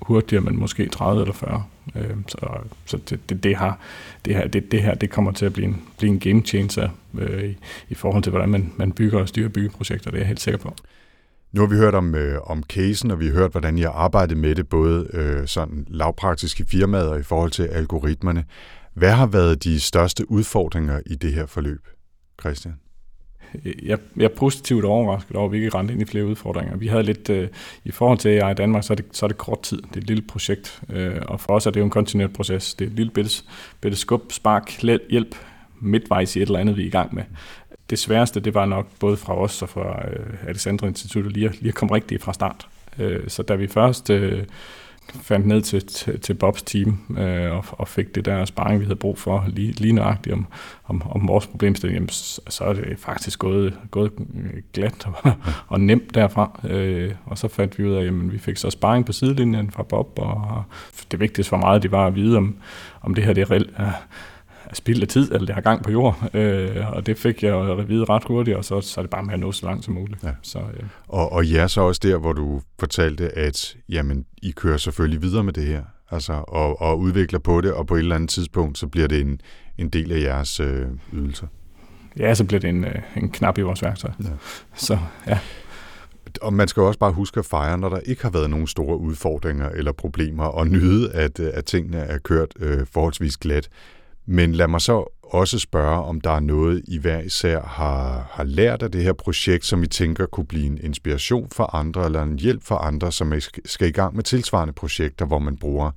hurtigere, 0.02 0.44
men 0.44 0.58
måske 0.58 0.88
30 0.88 1.20
eller 1.20 1.34
40. 1.34 1.64
Øh, 1.96 2.16
så 2.28 2.36
så 2.86 2.96
det, 2.96 3.28
det, 3.28 3.44
det, 3.44 3.56
har, 3.56 3.78
det, 4.24 4.34
her, 4.34 4.48
det, 4.48 4.72
det 4.72 4.82
her 4.82 4.94
det 4.94 5.10
kommer 5.10 5.32
til 5.32 5.46
at 5.46 5.52
blive 5.52 5.68
en, 5.68 5.82
blive 5.98 6.12
en 6.12 6.18
game 6.18 6.42
changer 6.42 6.88
øh, 7.18 7.44
i, 7.44 7.56
i 7.88 7.94
forhold 7.94 8.22
til, 8.22 8.30
hvordan 8.30 8.48
man, 8.48 8.72
man 8.76 8.92
bygger 8.92 9.20
og 9.20 9.28
styrer 9.28 9.48
byggeprojekter. 9.48 10.10
Det 10.10 10.16
er 10.16 10.20
jeg 10.20 10.28
helt 10.28 10.40
sikker 10.40 10.58
på. 10.58 10.74
Nu 11.52 11.60
har 11.60 11.68
vi 11.68 11.76
hørt 11.76 11.94
om, 11.94 12.14
øh, 12.14 12.40
om 12.42 12.62
casen, 12.62 13.10
og 13.10 13.20
vi 13.20 13.26
har 13.26 13.32
hørt, 13.32 13.50
hvordan 13.50 13.78
I 13.78 13.80
har 13.80 13.90
arbejdet 13.90 14.36
med 14.36 14.54
det, 14.54 14.68
både 14.68 15.08
øh, 15.12 15.46
sådan 15.46 15.86
lavpraktisk 15.88 16.60
i 16.60 16.82
og 16.82 17.20
i 17.20 17.22
forhold 17.22 17.50
til 17.50 17.62
algoritmerne. 17.62 18.44
Hvad 18.94 19.12
har 19.12 19.26
været 19.26 19.64
de 19.64 19.80
største 19.80 20.30
udfordringer 20.30 21.00
i 21.06 21.14
det 21.14 21.32
her 21.32 21.46
forløb, 21.46 21.88
Christian? 22.40 22.74
Jeg, 23.82 23.98
jeg 24.16 24.24
er 24.24 24.36
positivt 24.36 24.84
overrasket 24.84 25.36
over, 25.36 25.46
at 25.46 25.52
vi 25.52 25.56
ikke 25.56 25.78
rendte 25.78 25.94
ind 25.94 26.02
i 26.02 26.04
flere 26.04 26.26
udfordringer. 26.26 26.76
Vi 26.76 26.86
havde 26.86 27.02
lidt, 27.02 27.30
øh, 27.30 27.48
i 27.84 27.90
forhold 27.90 28.18
til 28.18 28.28
AI 28.28 28.50
i 28.50 28.54
Danmark, 28.54 28.84
så 28.84 28.92
er, 28.92 28.94
det, 28.94 29.04
så 29.12 29.26
er 29.26 29.28
det 29.28 29.38
kort 29.38 29.62
tid. 29.62 29.82
Det 29.82 29.96
er 29.96 30.00
et 30.00 30.06
lille 30.06 30.22
projekt, 30.22 30.82
øh, 30.90 31.16
og 31.26 31.40
for 31.40 31.52
os 31.52 31.66
er 31.66 31.70
det 31.70 31.80
jo 31.80 31.84
en 31.84 31.90
kontinuerlig 31.90 32.36
proces. 32.36 32.74
Det 32.74 32.84
er 32.84 32.90
et 32.90 32.96
lille 32.96 33.12
bitte, 33.12 33.42
bitte 33.80 33.96
skub, 33.96 34.32
spark, 34.32 34.82
hjælp 35.10 35.34
midtvejs 35.80 36.36
i 36.36 36.42
et 36.42 36.46
eller 36.46 36.58
andet, 36.58 36.76
vi 36.76 36.82
er 36.82 36.86
i 36.86 36.90
gang 36.90 37.14
med. 37.14 37.22
Det 37.90 37.98
sværeste, 37.98 38.40
det 38.40 38.54
var 38.54 38.66
nok 38.66 38.86
både 39.00 39.16
fra 39.16 39.38
os 39.38 39.62
og 39.62 39.68
fra 39.68 40.08
øh, 40.08 40.48
Alexandra 40.48 40.86
Instituttet 40.86 41.32
lige, 41.32 41.50
lige 41.60 41.68
at 41.68 41.74
komme 41.74 41.94
rigtigt 41.94 42.22
fra 42.22 42.32
start. 42.32 42.68
Øh, 42.98 43.28
så 43.28 43.42
da 43.42 43.54
vi 43.54 43.66
først... 43.66 44.10
Øh, 44.10 44.44
fandt 45.12 45.46
ned 45.46 45.62
til, 45.62 45.86
til, 45.86 46.20
til 46.20 46.34
Bobs 46.34 46.62
team 46.62 47.16
øh, 47.18 47.52
og, 47.52 47.64
og 47.68 47.88
fik 47.88 48.14
det 48.14 48.24
der 48.24 48.44
sparring, 48.44 48.80
vi 48.80 48.84
havde 48.84 48.96
brug 48.96 49.18
for, 49.18 49.44
lige, 49.48 49.72
lige 49.72 49.92
nøjagtigt 49.92 50.32
om, 50.32 50.46
om, 50.84 51.02
om 51.10 51.28
vores 51.28 51.46
problemstilling, 51.46 52.10
så, 52.10 52.40
så 52.48 52.64
er 52.64 52.72
det 52.72 52.98
faktisk 52.98 53.38
gået, 53.38 53.78
gået 53.90 54.12
glat 54.72 55.06
og, 55.06 55.32
og 55.68 55.80
nemt 55.80 56.14
derfra. 56.14 56.60
Øh, 56.68 57.12
og 57.26 57.38
så 57.38 57.48
fandt 57.48 57.78
vi 57.78 57.84
ud 57.84 57.94
af, 57.94 58.04
at 58.04 58.32
vi 58.32 58.38
fik 58.38 58.56
så 58.56 58.70
sparring 58.70 59.06
på 59.06 59.12
sidelinjen 59.12 59.70
fra 59.70 59.82
Bob, 59.82 60.18
og 60.18 60.62
det 61.10 61.20
vigtigste 61.20 61.50
for 61.50 61.56
meget, 61.56 61.82
det 61.82 61.92
var 61.92 62.06
at 62.06 62.14
vide, 62.14 62.36
om, 62.36 62.56
om 63.02 63.14
det 63.14 63.24
her 63.24 63.32
det 63.32 63.42
er 63.42 63.50
reelt 63.50 63.70
er, 63.76 63.92
spild 64.72 65.02
af 65.02 65.08
tid, 65.08 65.32
eller 65.32 65.46
det 65.46 65.54
har 65.54 65.62
gang 65.62 65.82
på 65.82 65.90
jord. 65.90 66.30
Øh, 66.34 66.92
og 66.92 67.06
det 67.06 67.18
fik 67.18 67.42
jeg 67.42 67.70
at 67.70 67.88
vide 67.88 68.04
ret 68.04 68.24
hurtigt, 68.24 68.56
og 68.56 68.64
så, 68.64 68.80
så 68.80 69.00
er 69.00 69.02
det 69.02 69.10
bare 69.10 69.22
med 69.22 69.34
at 69.34 69.40
nå 69.40 69.52
så 69.52 69.66
langt 69.66 69.84
som 69.84 69.94
muligt. 69.94 70.24
Ja. 70.24 70.30
Så, 70.42 70.58
ja. 70.58 70.84
og, 71.08 71.32
og 71.32 71.46
ja, 71.46 71.68
så 71.68 71.80
også 71.80 72.00
der, 72.02 72.18
hvor 72.18 72.32
du 72.32 72.60
fortalte, 72.78 73.38
at 73.38 73.76
jamen, 73.88 74.24
I 74.42 74.50
kører 74.50 74.76
selvfølgelig 74.76 75.22
videre 75.22 75.44
med 75.44 75.52
det 75.52 75.64
her, 75.64 75.82
altså, 76.10 76.44
og, 76.48 76.80
og 76.80 76.98
udvikler 76.98 77.38
på 77.38 77.60
det, 77.60 77.72
og 77.72 77.86
på 77.86 77.94
et 77.94 77.98
eller 77.98 78.14
andet 78.14 78.30
tidspunkt, 78.30 78.78
så 78.78 78.86
bliver 78.86 79.08
det 79.08 79.20
en, 79.20 79.40
en 79.78 79.88
del 79.88 80.12
af 80.12 80.20
jeres 80.20 80.60
øh, 80.60 80.86
ydelser. 81.12 81.46
Ja, 82.18 82.34
så 82.34 82.44
bliver 82.44 82.60
det 82.60 82.68
en, 82.70 82.84
øh, 82.84 82.94
en 83.16 83.30
knap 83.30 83.58
i 83.58 83.60
vores 83.60 83.82
værktøj. 83.82 84.10
Ja. 84.24 84.28
Så 84.74 84.98
ja. 85.26 85.38
Og 86.42 86.52
man 86.52 86.68
skal 86.68 86.82
også 86.82 86.98
bare 86.98 87.12
huske 87.12 87.40
at 87.40 87.46
fejre, 87.46 87.78
når 87.78 87.88
der 87.88 87.98
ikke 87.98 88.22
har 88.22 88.30
været 88.30 88.50
nogen 88.50 88.66
store 88.66 88.98
udfordringer 88.98 89.68
eller 89.68 89.92
problemer, 89.92 90.44
og 90.44 90.66
nyde, 90.66 91.12
at, 91.12 91.40
at 91.40 91.64
tingene 91.64 91.98
er 91.98 92.18
kørt 92.18 92.54
øh, 92.60 92.86
forholdsvis 92.92 93.36
glat. 93.36 93.68
Men 94.30 94.52
lad 94.52 94.68
mig 94.68 94.80
så 94.80 95.04
også 95.22 95.58
spørge, 95.58 96.04
om 96.04 96.20
der 96.20 96.30
er 96.30 96.40
noget, 96.40 96.82
I 96.88 96.98
hver 96.98 97.20
især 97.20 97.62
har, 97.62 98.28
har 98.30 98.44
lært 98.44 98.82
af 98.82 98.90
det 98.90 99.02
her 99.02 99.12
projekt, 99.12 99.64
som 99.64 99.82
I 99.82 99.86
tænker 99.86 100.26
kunne 100.26 100.46
blive 100.46 100.66
en 100.66 100.78
inspiration 100.82 101.48
for 101.50 101.74
andre, 101.74 102.04
eller 102.04 102.22
en 102.22 102.38
hjælp 102.38 102.62
for 102.62 102.74
andre, 102.74 103.12
som 103.12 103.32
skal 103.64 103.88
i 103.88 103.90
gang 103.90 104.16
med 104.16 104.24
tilsvarende 104.24 104.72
projekter, 104.72 105.26
hvor 105.26 105.38
man 105.38 105.56
bruger 105.56 105.90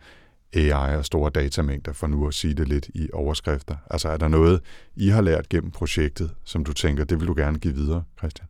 AI 0.53 0.95
og 0.95 1.05
store 1.05 1.29
datamængder, 1.29 1.93
for 1.93 2.07
nu 2.07 2.27
at 2.27 2.33
sige 2.33 2.53
det 2.53 2.67
lidt 2.67 2.89
i 2.93 3.09
overskrifter. 3.13 3.75
Altså 3.89 4.09
er 4.09 4.17
der 4.17 4.27
noget, 4.27 4.61
I 4.95 5.07
har 5.07 5.21
lært 5.21 5.49
gennem 5.49 5.71
projektet, 5.71 6.31
som 6.43 6.63
du 6.63 6.73
tænker, 6.73 7.03
det 7.03 7.19
vil 7.19 7.27
du 7.27 7.33
gerne 7.37 7.59
give 7.59 7.75
videre, 7.75 8.03
Christian? 8.17 8.47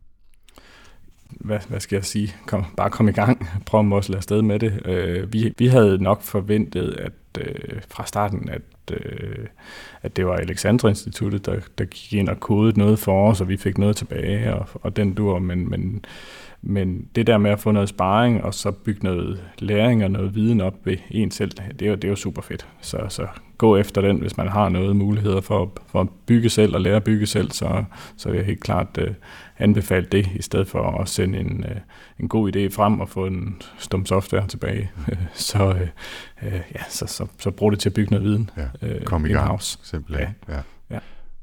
hvad, 1.40 1.58
hvad 1.68 1.80
skal 1.80 1.96
jeg 1.96 2.04
sige, 2.04 2.34
kom, 2.46 2.64
bare 2.76 2.90
kom 2.90 3.08
i 3.08 3.12
gang, 3.12 3.48
prøv 3.66 3.96
at 3.96 4.08
lade 4.08 4.16
afsted 4.16 4.42
med 4.42 4.58
det. 4.58 4.86
Øh, 4.86 5.32
vi, 5.32 5.54
vi 5.58 5.66
havde 5.66 6.02
nok 6.02 6.22
forventet, 6.22 6.94
at 6.98 7.12
øh, 7.40 7.80
fra 7.88 8.06
starten, 8.06 8.48
at, 8.48 8.62
øh, 8.92 9.46
at 10.02 10.16
det 10.16 10.26
var 10.26 10.36
Alexandra 10.36 10.88
Instituttet, 10.88 11.46
der, 11.46 11.60
der 11.78 11.84
gik 11.84 12.12
ind 12.12 12.28
og 12.28 12.40
kodede 12.40 12.78
noget 12.78 12.98
for 12.98 13.30
os, 13.30 13.40
og 13.40 13.48
vi 13.48 13.56
fik 13.56 13.78
noget 13.78 13.96
tilbage, 13.96 14.54
og, 14.54 14.68
og 14.74 14.96
den 14.96 15.14
dur, 15.14 15.38
men, 15.38 15.70
men, 15.70 16.04
men 16.62 17.08
det 17.14 17.26
der 17.26 17.38
med 17.38 17.50
at 17.50 17.60
få 17.60 17.70
noget 17.70 17.88
sparring, 17.88 18.44
og 18.44 18.54
så 18.54 18.70
bygge 18.70 19.04
noget 19.04 19.42
læring 19.58 20.04
og 20.04 20.10
noget 20.10 20.34
viden 20.34 20.60
op 20.60 20.74
ved 20.84 20.96
en 21.10 21.30
selv, 21.30 21.50
det 21.78 21.82
er 21.82 21.90
jo, 21.90 21.94
det 21.94 22.04
er 22.04 22.08
jo 22.08 22.16
super 22.16 22.42
fedt. 22.42 22.66
Så, 22.80 22.98
så 23.08 23.26
gå 23.58 23.76
efter 23.76 24.00
den, 24.00 24.16
hvis 24.16 24.36
man 24.36 24.48
har 24.48 24.68
noget 24.68 24.96
muligheder 24.96 25.40
for, 25.40 25.72
for 25.86 26.00
at 26.00 26.08
bygge 26.26 26.48
selv 26.48 26.74
og 26.74 26.80
lære 26.80 26.96
at 26.96 27.04
bygge 27.04 27.26
selv, 27.26 27.50
så, 27.50 27.84
så 28.16 28.28
vil 28.28 28.36
jeg 28.36 28.46
helt 28.46 28.60
klart 28.60 28.98
øh, 28.98 29.10
anbefale 29.62 30.06
det, 30.12 30.26
i 30.34 30.42
stedet 30.42 30.68
for 30.68 31.00
at 31.00 31.08
sende 31.08 31.38
en, 31.38 31.64
uh, 31.64 31.76
en 32.20 32.28
god 32.28 32.56
idé 32.56 32.74
frem 32.74 33.00
og 33.00 33.08
få 33.08 33.26
en 33.26 33.62
stum 33.78 34.06
software 34.06 34.46
tilbage. 34.46 34.90
så, 35.34 35.68
uh, 35.68 35.80
uh, 36.46 36.52
ja, 36.52 36.82
så, 36.88 37.06
så, 37.06 37.26
så 37.38 37.50
brug 37.50 37.72
det 37.72 37.80
til 37.80 37.88
at 37.88 37.94
bygge 37.94 38.10
noget 38.10 38.24
viden. 38.24 38.50
Ja, 38.56 39.04
kom 39.04 39.26
i 39.26 39.28
gang, 39.28 39.48
house. 39.48 39.78
simpelthen. 39.82 40.28
Ja. 40.48 40.54
Ja. 40.54 40.60
Ja. 40.90 40.98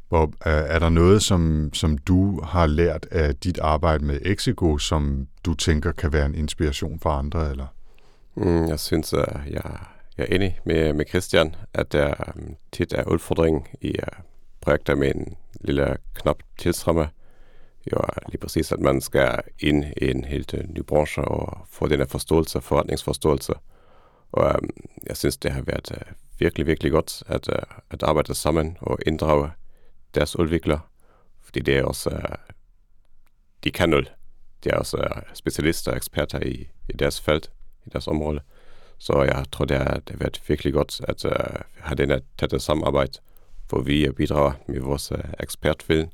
Bob, 0.10 0.34
er 0.46 0.80
der 0.80 0.90
noget, 0.90 1.24
som, 1.24 1.70
som 1.74 1.98
du 1.98 2.42
har 2.42 2.68
lært 2.68 3.06
af 3.12 3.36
dit 3.36 3.60
arbejde 3.60 4.06
med 4.06 4.20
Exigo, 4.26 4.78
som 4.78 5.28
du 5.46 5.54
tænker 5.54 5.92
kan 5.92 6.14
være 6.14 6.26
en 6.26 6.36
inspiration 6.36 7.00
for 7.00 7.10
andre? 7.10 7.52
Eller? 7.52 7.66
Mm, 8.36 8.68
jeg 8.68 8.80
synes, 8.80 9.14
at 9.14 9.40
jeg 9.50 9.80
jeg 10.20 10.28
er 10.30 10.36
enig 10.36 10.60
med, 10.64 10.94
med 10.94 11.06
Christian, 11.10 11.56
at 11.74 11.92
der 11.92 12.14
um, 12.36 12.56
tit 12.72 12.94
er 12.94 13.04
udfordring 13.04 13.68
i 13.82 13.96
projekter 14.62 14.96
med 14.96 15.16
en 15.16 15.36
lille 15.62 15.98
knap 16.14 16.38
tidsramme. 16.58 17.08
Jo, 17.94 18.02
lige 18.28 18.38
præcis, 18.38 18.72
at 18.72 18.80
man 18.80 19.02
skal 19.02 19.42
ind 19.60 19.86
i 19.98 20.12
en 20.12 20.24
helt 20.24 20.56
ny 20.70 20.80
branche 20.80 21.24
og 21.24 21.68
få 21.72 21.88
den 21.88 22.00
her 22.00 22.06
forståelse, 22.06 22.62
forretningsforståelse. 22.62 23.54
Og 24.32 24.56
um, 24.62 24.70
jeg 25.08 25.18
synes, 25.18 25.38
det 25.38 25.52
har 25.52 25.62
været 25.62 25.92
uh, 25.92 26.14
virkelig, 26.40 26.68
virkelig 26.68 26.92
godt 26.92 27.24
at, 27.28 27.48
uh, 27.48 27.78
at 27.90 28.04
arbejde 28.04 28.36
sammen 28.36 28.78
og 28.82 28.98
inddrage 29.06 29.52
deres 30.16 30.40
udviklere, 30.40 30.80
fordi 31.42 31.60
det 31.60 31.78
er 31.78 31.84
også, 31.84 32.10
uh, 32.10 32.36
de 33.64 33.72
kan 33.72 33.90
noget. 33.90 34.14
De 34.64 34.70
er 34.70 34.78
også 34.78 34.98
uh, 34.98 35.22
specialister 35.34 35.92
og 35.92 35.98
eksperter 35.98 36.40
i, 36.40 36.70
i 36.90 36.94
deres 36.94 37.22
felt, 37.22 37.52
i 37.86 37.90
deres 37.90 38.08
område. 38.08 38.40
Så 38.98 39.24
jeg 39.24 39.46
tror, 39.52 39.66
det 39.66 39.78
har, 39.78 39.94
det 39.94 40.10
har 40.10 40.18
været 40.18 40.42
virkelig 40.48 40.74
godt 40.74 41.02
at 41.08 41.26
uh, 41.26 41.32
have 41.76 41.96
den 41.96 42.10
her 42.10 42.20
tætte 42.38 42.60
samarbejde, 42.60 43.20
hvor 43.70 43.82
vi 43.82 44.12
bidrager 44.12 44.52
med 44.68 44.80
vores 44.80 45.12
uh, 45.12 45.20
ekspertviden, 45.40 46.12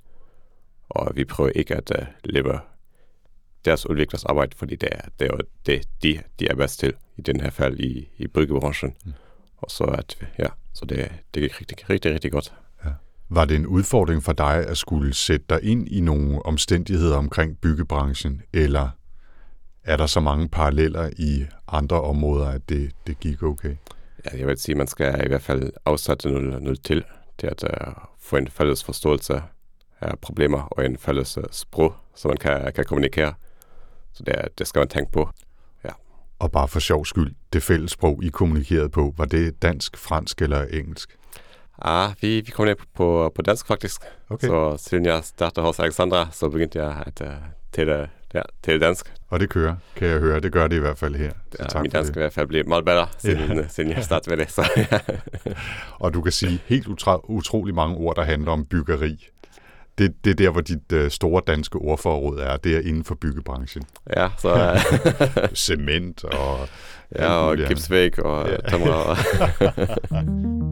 og 0.90 1.12
vi 1.16 1.26
prøver 1.26 1.50
ikke 1.56 1.76
at 1.76 1.92
uh, 2.00 2.08
leve 2.24 2.60
deres 3.66 3.90
udviklers 3.90 4.26
arbejde, 4.26 4.58
fordi 4.58 4.76
det 4.76 4.90
er, 4.92 5.02
det 5.20 5.28
er 5.28 5.38
det, 5.66 5.88
de, 6.04 6.22
de 6.40 6.48
er 6.48 6.56
bedst 6.56 6.80
til 6.80 6.94
i 7.18 7.22
den 7.22 7.42
her 7.42 7.50
fald 7.50 7.80
i, 7.80 8.10
i 8.18 8.28
byggebranchen. 8.28 8.94
Mm. 9.06 9.14
Og 9.58 9.72
så 9.72 9.84
at, 9.84 10.18
ja, 10.40 10.48
så 10.74 10.86
det, 10.86 11.12
det 11.34 11.42
gik 11.42 11.62
rigtig, 11.62 11.90
rigtig, 11.90 12.14
rigtig 12.14 12.32
godt. 12.32 12.54
Ja. 12.86 12.90
Var 13.30 13.46
det 13.46 13.56
en 13.56 13.68
udfordring 13.68 14.24
for 14.24 14.34
dig 14.34 14.68
at 14.68 14.78
skulle 14.78 15.14
sætte 15.14 15.46
dig 15.50 15.64
ind 15.64 15.88
i 15.88 16.02
nogle 16.02 16.46
omstændigheder 16.46 17.18
omkring 17.18 17.58
byggebranchen, 17.58 18.42
eller 18.54 18.90
er 19.84 19.98
der 19.98 20.06
så 20.06 20.20
mange 20.20 20.50
paralleller 20.50 21.10
i 21.18 21.46
andre 21.68 22.02
områder, 22.02 22.48
at 22.48 22.70
det, 22.70 22.92
det 23.08 23.20
gik 23.20 23.44
okay? 23.44 23.76
Ja, 24.26 24.38
jeg 24.40 24.48
vil 24.48 24.58
sige, 24.58 24.74
at 24.74 24.78
man 24.78 24.88
skal 24.88 25.22
i 25.26 25.28
hvert 25.28 25.42
fald 25.42 25.72
afsætte 25.86 26.32
noget, 26.32 26.64
noget 26.64 26.84
til, 26.84 27.04
til 27.38 27.48
at 27.48 27.64
uh, 27.64 27.94
få 28.20 28.38
en 28.38 28.48
fælles 28.48 28.84
forståelse 28.84 29.42
af 30.06 30.20
problemer 30.20 30.62
og 30.62 30.86
en 30.86 30.98
fælles 30.98 31.38
uh, 31.38 31.44
sprog, 31.52 31.96
så 32.16 32.28
man 32.28 32.38
kan, 32.38 32.74
kan 32.76 32.86
kommunikere. 32.86 33.34
Så 34.14 34.24
det, 34.24 34.60
det 34.60 34.68
skal 34.68 34.80
man 34.80 34.88
tænke 34.88 35.12
på. 35.12 35.30
Ja. 35.84 35.90
Og 36.40 36.52
bare 36.52 36.68
for 36.68 36.80
sjov 36.80 37.06
skyld, 37.06 37.36
det 37.54 37.64
fælles 37.64 37.92
sprog, 37.92 38.24
I 38.24 38.30
kommunikerede 38.30 38.90
på, 38.90 39.14
var 39.18 39.26
det 39.26 39.62
dansk, 39.62 39.98
fransk 39.98 40.42
eller 40.42 40.64
engelsk? 40.64 41.16
Ah, 41.82 42.12
vi, 42.22 42.42
vi 42.42 42.52
kom 42.52 42.66
ned 42.66 42.76
på, 42.94 43.32
på 43.36 43.42
dansk 43.42 43.68
faktisk. 43.68 44.02
Okay. 44.30 44.48
Så 44.48 44.78
siden 44.78 45.06
jeg 45.06 45.24
startede 45.24 45.66
hos 45.66 45.80
Alexandra, 45.80 46.28
så 46.32 46.50
begyndte 46.50 46.84
jeg 46.84 47.04
at 47.06 47.22
uh, 47.22 47.34
tale, 47.72 48.10
ja, 48.34 48.42
tale 48.64 48.80
dansk. 48.80 49.14
Og 49.30 49.40
det 49.40 49.50
kører, 49.50 49.76
kan 49.96 50.08
jeg 50.08 50.20
høre. 50.20 50.40
Det 50.40 50.52
gør 50.52 50.68
det 50.68 50.76
i 50.76 50.80
hvert 50.80 50.98
fald 50.98 51.16
her. 51.16 51.32
Så 51.52 51.58
ja, 51.60 51.68
tak 51.68 51.82
min 51.82 51.92
dansk 51.92 52.12
er 52.12 52.18
i 52.18 52.20
hvert 52.20 52.34
fald 52.34 52.48
blevet 52.48 52.68
meget 52.68 52.86
bedre, 52.86 53.08
siden, 53.18 53.58
ja. 53.58 53.68
siden 53.68 53.92
jeg 53.92 54.04
startede 54.04 54.36
med 54.36 54.46
det. 54.46 54.52
Så, 54.52 54.70
ja. 54.78 55.00
og 56.00 56.14
du 56.14 56.22
kan 56.22 56.32
sige 56.32 56.62
helt 56.66 56.88
utro, 56.88 57.26
utrolig 57.28 57.76
mange 57.76 57.96
ord, 57.96 58.16
der 58.16 58.24
handler 58.24 58.52
om 58.52 58.66
byggeri 58.66 59.28
det, 59.98 60.14
det 60.26 60.32
er 60.32 60.36
der, 60.36 60.50
hvor 60.50 60.62
dit 60.62 60.92
øh, 60.94 61.12
store 61.12 61.42
danske 61.48 61.78
ordforråd 61.78 62.40
er, 62.40 62.58
det 62.58 62.76
er 62.76 62.80
inden 62.80 63.04
for 63.04 63.16
byggebranchen. 63.16 63.84
Ja, 64.18 64.30
så... 64.38 64.54
Uh... 64.54 64.78
Cement 65.66 66.24
og... 66.24 66.68
Ja, 67.16 67.28
og 67.28 67.58
gipsvæg 67.58 68.26
og 68.26 68.50
ja. 68.50 68.58
tømrer. 68.70 69.16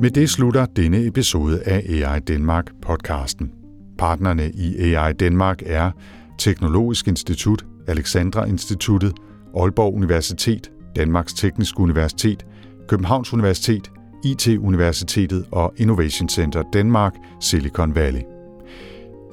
Med 0.00 0.10
det 0.10 0.30
slutter 0.30 0.66
denne 0.66 1.06
episode 1.06 1.62
af 1.62 1.82
AI 1.88 2.20
Danmark 2.20 2.66
podcasten. 2.82 3.52
Partnerne 3.98 4.50
i 4.50 4.94
AI 4.94 5.12
Danmark 5.12 5.62
er 5.66 5.90
Teknologisk 6.38 7.08
Institut, 7.08 7.64
Alexandra 7.86 8.44
Instituttet, 8.44 9.12
Aalborg 9.56 9.94
Universitet, 9.94 10.70
Danmarks 10.96 11.34
Tekniske 11.34 11.80
Universitet, 11.80 12.46
Københavns 12.88 13.32
Universitet, 13.32 13.90
IT-universitetet 14.24 15.46
og 15.50 15.74
Innovation 15.76 16.28
Center 16.28 16.62
Danmark, 16.72 17.14
Silicon 17.40 17.94
Valley. 17.94 18.20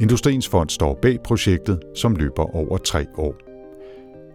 Industriens 0.01 0.47
Fond 0.47 0.69
står 0.69 0.99
bag 1.01 1.17
projektet, 1.23 1.79
som 1.95 2.15
løber 2.15 2.55
over 2.55 2.77
tre 2.77 3.05
år. 3.17 3.35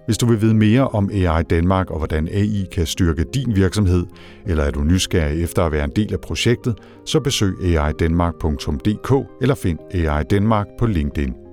Hvis 0.06 0.18
du 0.18 0.26
vil 0.26 0.40
vide 0.40 0.54
mere 0.54 0.88
om 0.88 1.10
AI 1.12 1.42
Danmark 1.42 1.90
og 1.90 1.98
hvordan 1.98 2.28
AI 2.28 2.66
kan 2.72 2.86
styrke 2.86 3.24
din 3.34 3.56
virksomhed, 3.56 4.06
eller 4.46 4.64
er 4.64 4.70
du 4.70 4.80
nysgerrig 4.80 5.42
efter 5.42 5.62
at 5.64 5.72
være 5.72 5.84
en 5.84 5.92
del 5.96 6.12
af 6.12 6.20
projektet, 6.20 6.74
så 7.04 7.20
besøg 7.20 7.76
aidanmark.dk 7.78 9.12
eller 9.42 9.54
find 9.54 9.78
AI 9.94 10.24
Danmark 10.24 10.66
på 10.78 10.86
LinkedIn. 10.86 11.45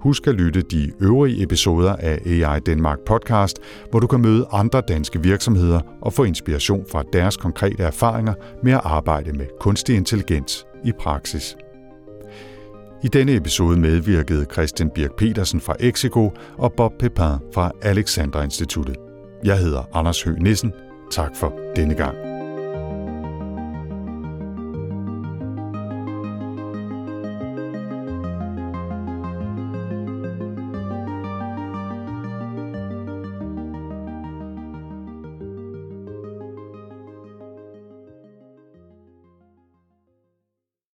Husk 0.00 0.26
at 0.26 0.34
lytte 0.34 0.62
de 0.62 0.90
øvrige 1.00 1.42
episoder 1.42 1.96
af 1.96 2.20
AI 2.26 2.60
Danmark 2.60 2.98
podcast, 3.06 3.58
hvor 3.90 4.00
du 4.00 4.06
kan 4.06 4.20
møde 4.20 4.46
andre 4.52 4.80
danske 4.88 5.22
virksomheder 5.22 5.80
og 6.02 6.12
få 6.12 6.24
inspiration 6.24 6.84
fra 6.90 7.02
deres 7.12 7.36
konkrete 7.36 7.82
erfaringer 7.82 8.34
med 8.62 8.72
at 8.72 8.80
arbejde 8.84 9.32
med 9.32 9.46
kunstig 9.60 9.96
intelligens 9.96 10.66
i 10.84 10.92
praksis. 11.00 11.56
I 13.02 13.08
denne 13.08 13.34
episode 13.34 13.78
medvirkede 13.80 14.46
Christian 14.52 14.90
Birk 14.90 15.16
Petersen 15.16 15.60
fra 15.60 15.74
Exico 15.80 16.32
og 16.58 16.72
Bob 16.72 16.92
Pepin 16.98 17.38
fra 17.54 17.70
Alexandra 17.82 18.42
Instituttet. 18.42 18.96
Jeg 19.44 19.58
hedder 19.58 19.82
Anders 19.94 20.22
Høgh 20.22 20.42
Nissen. 20.42 20.72
Tak 21.10 21.36
for 21.36 21.52
denne 21.76 21.94
gang. 21.94 22.27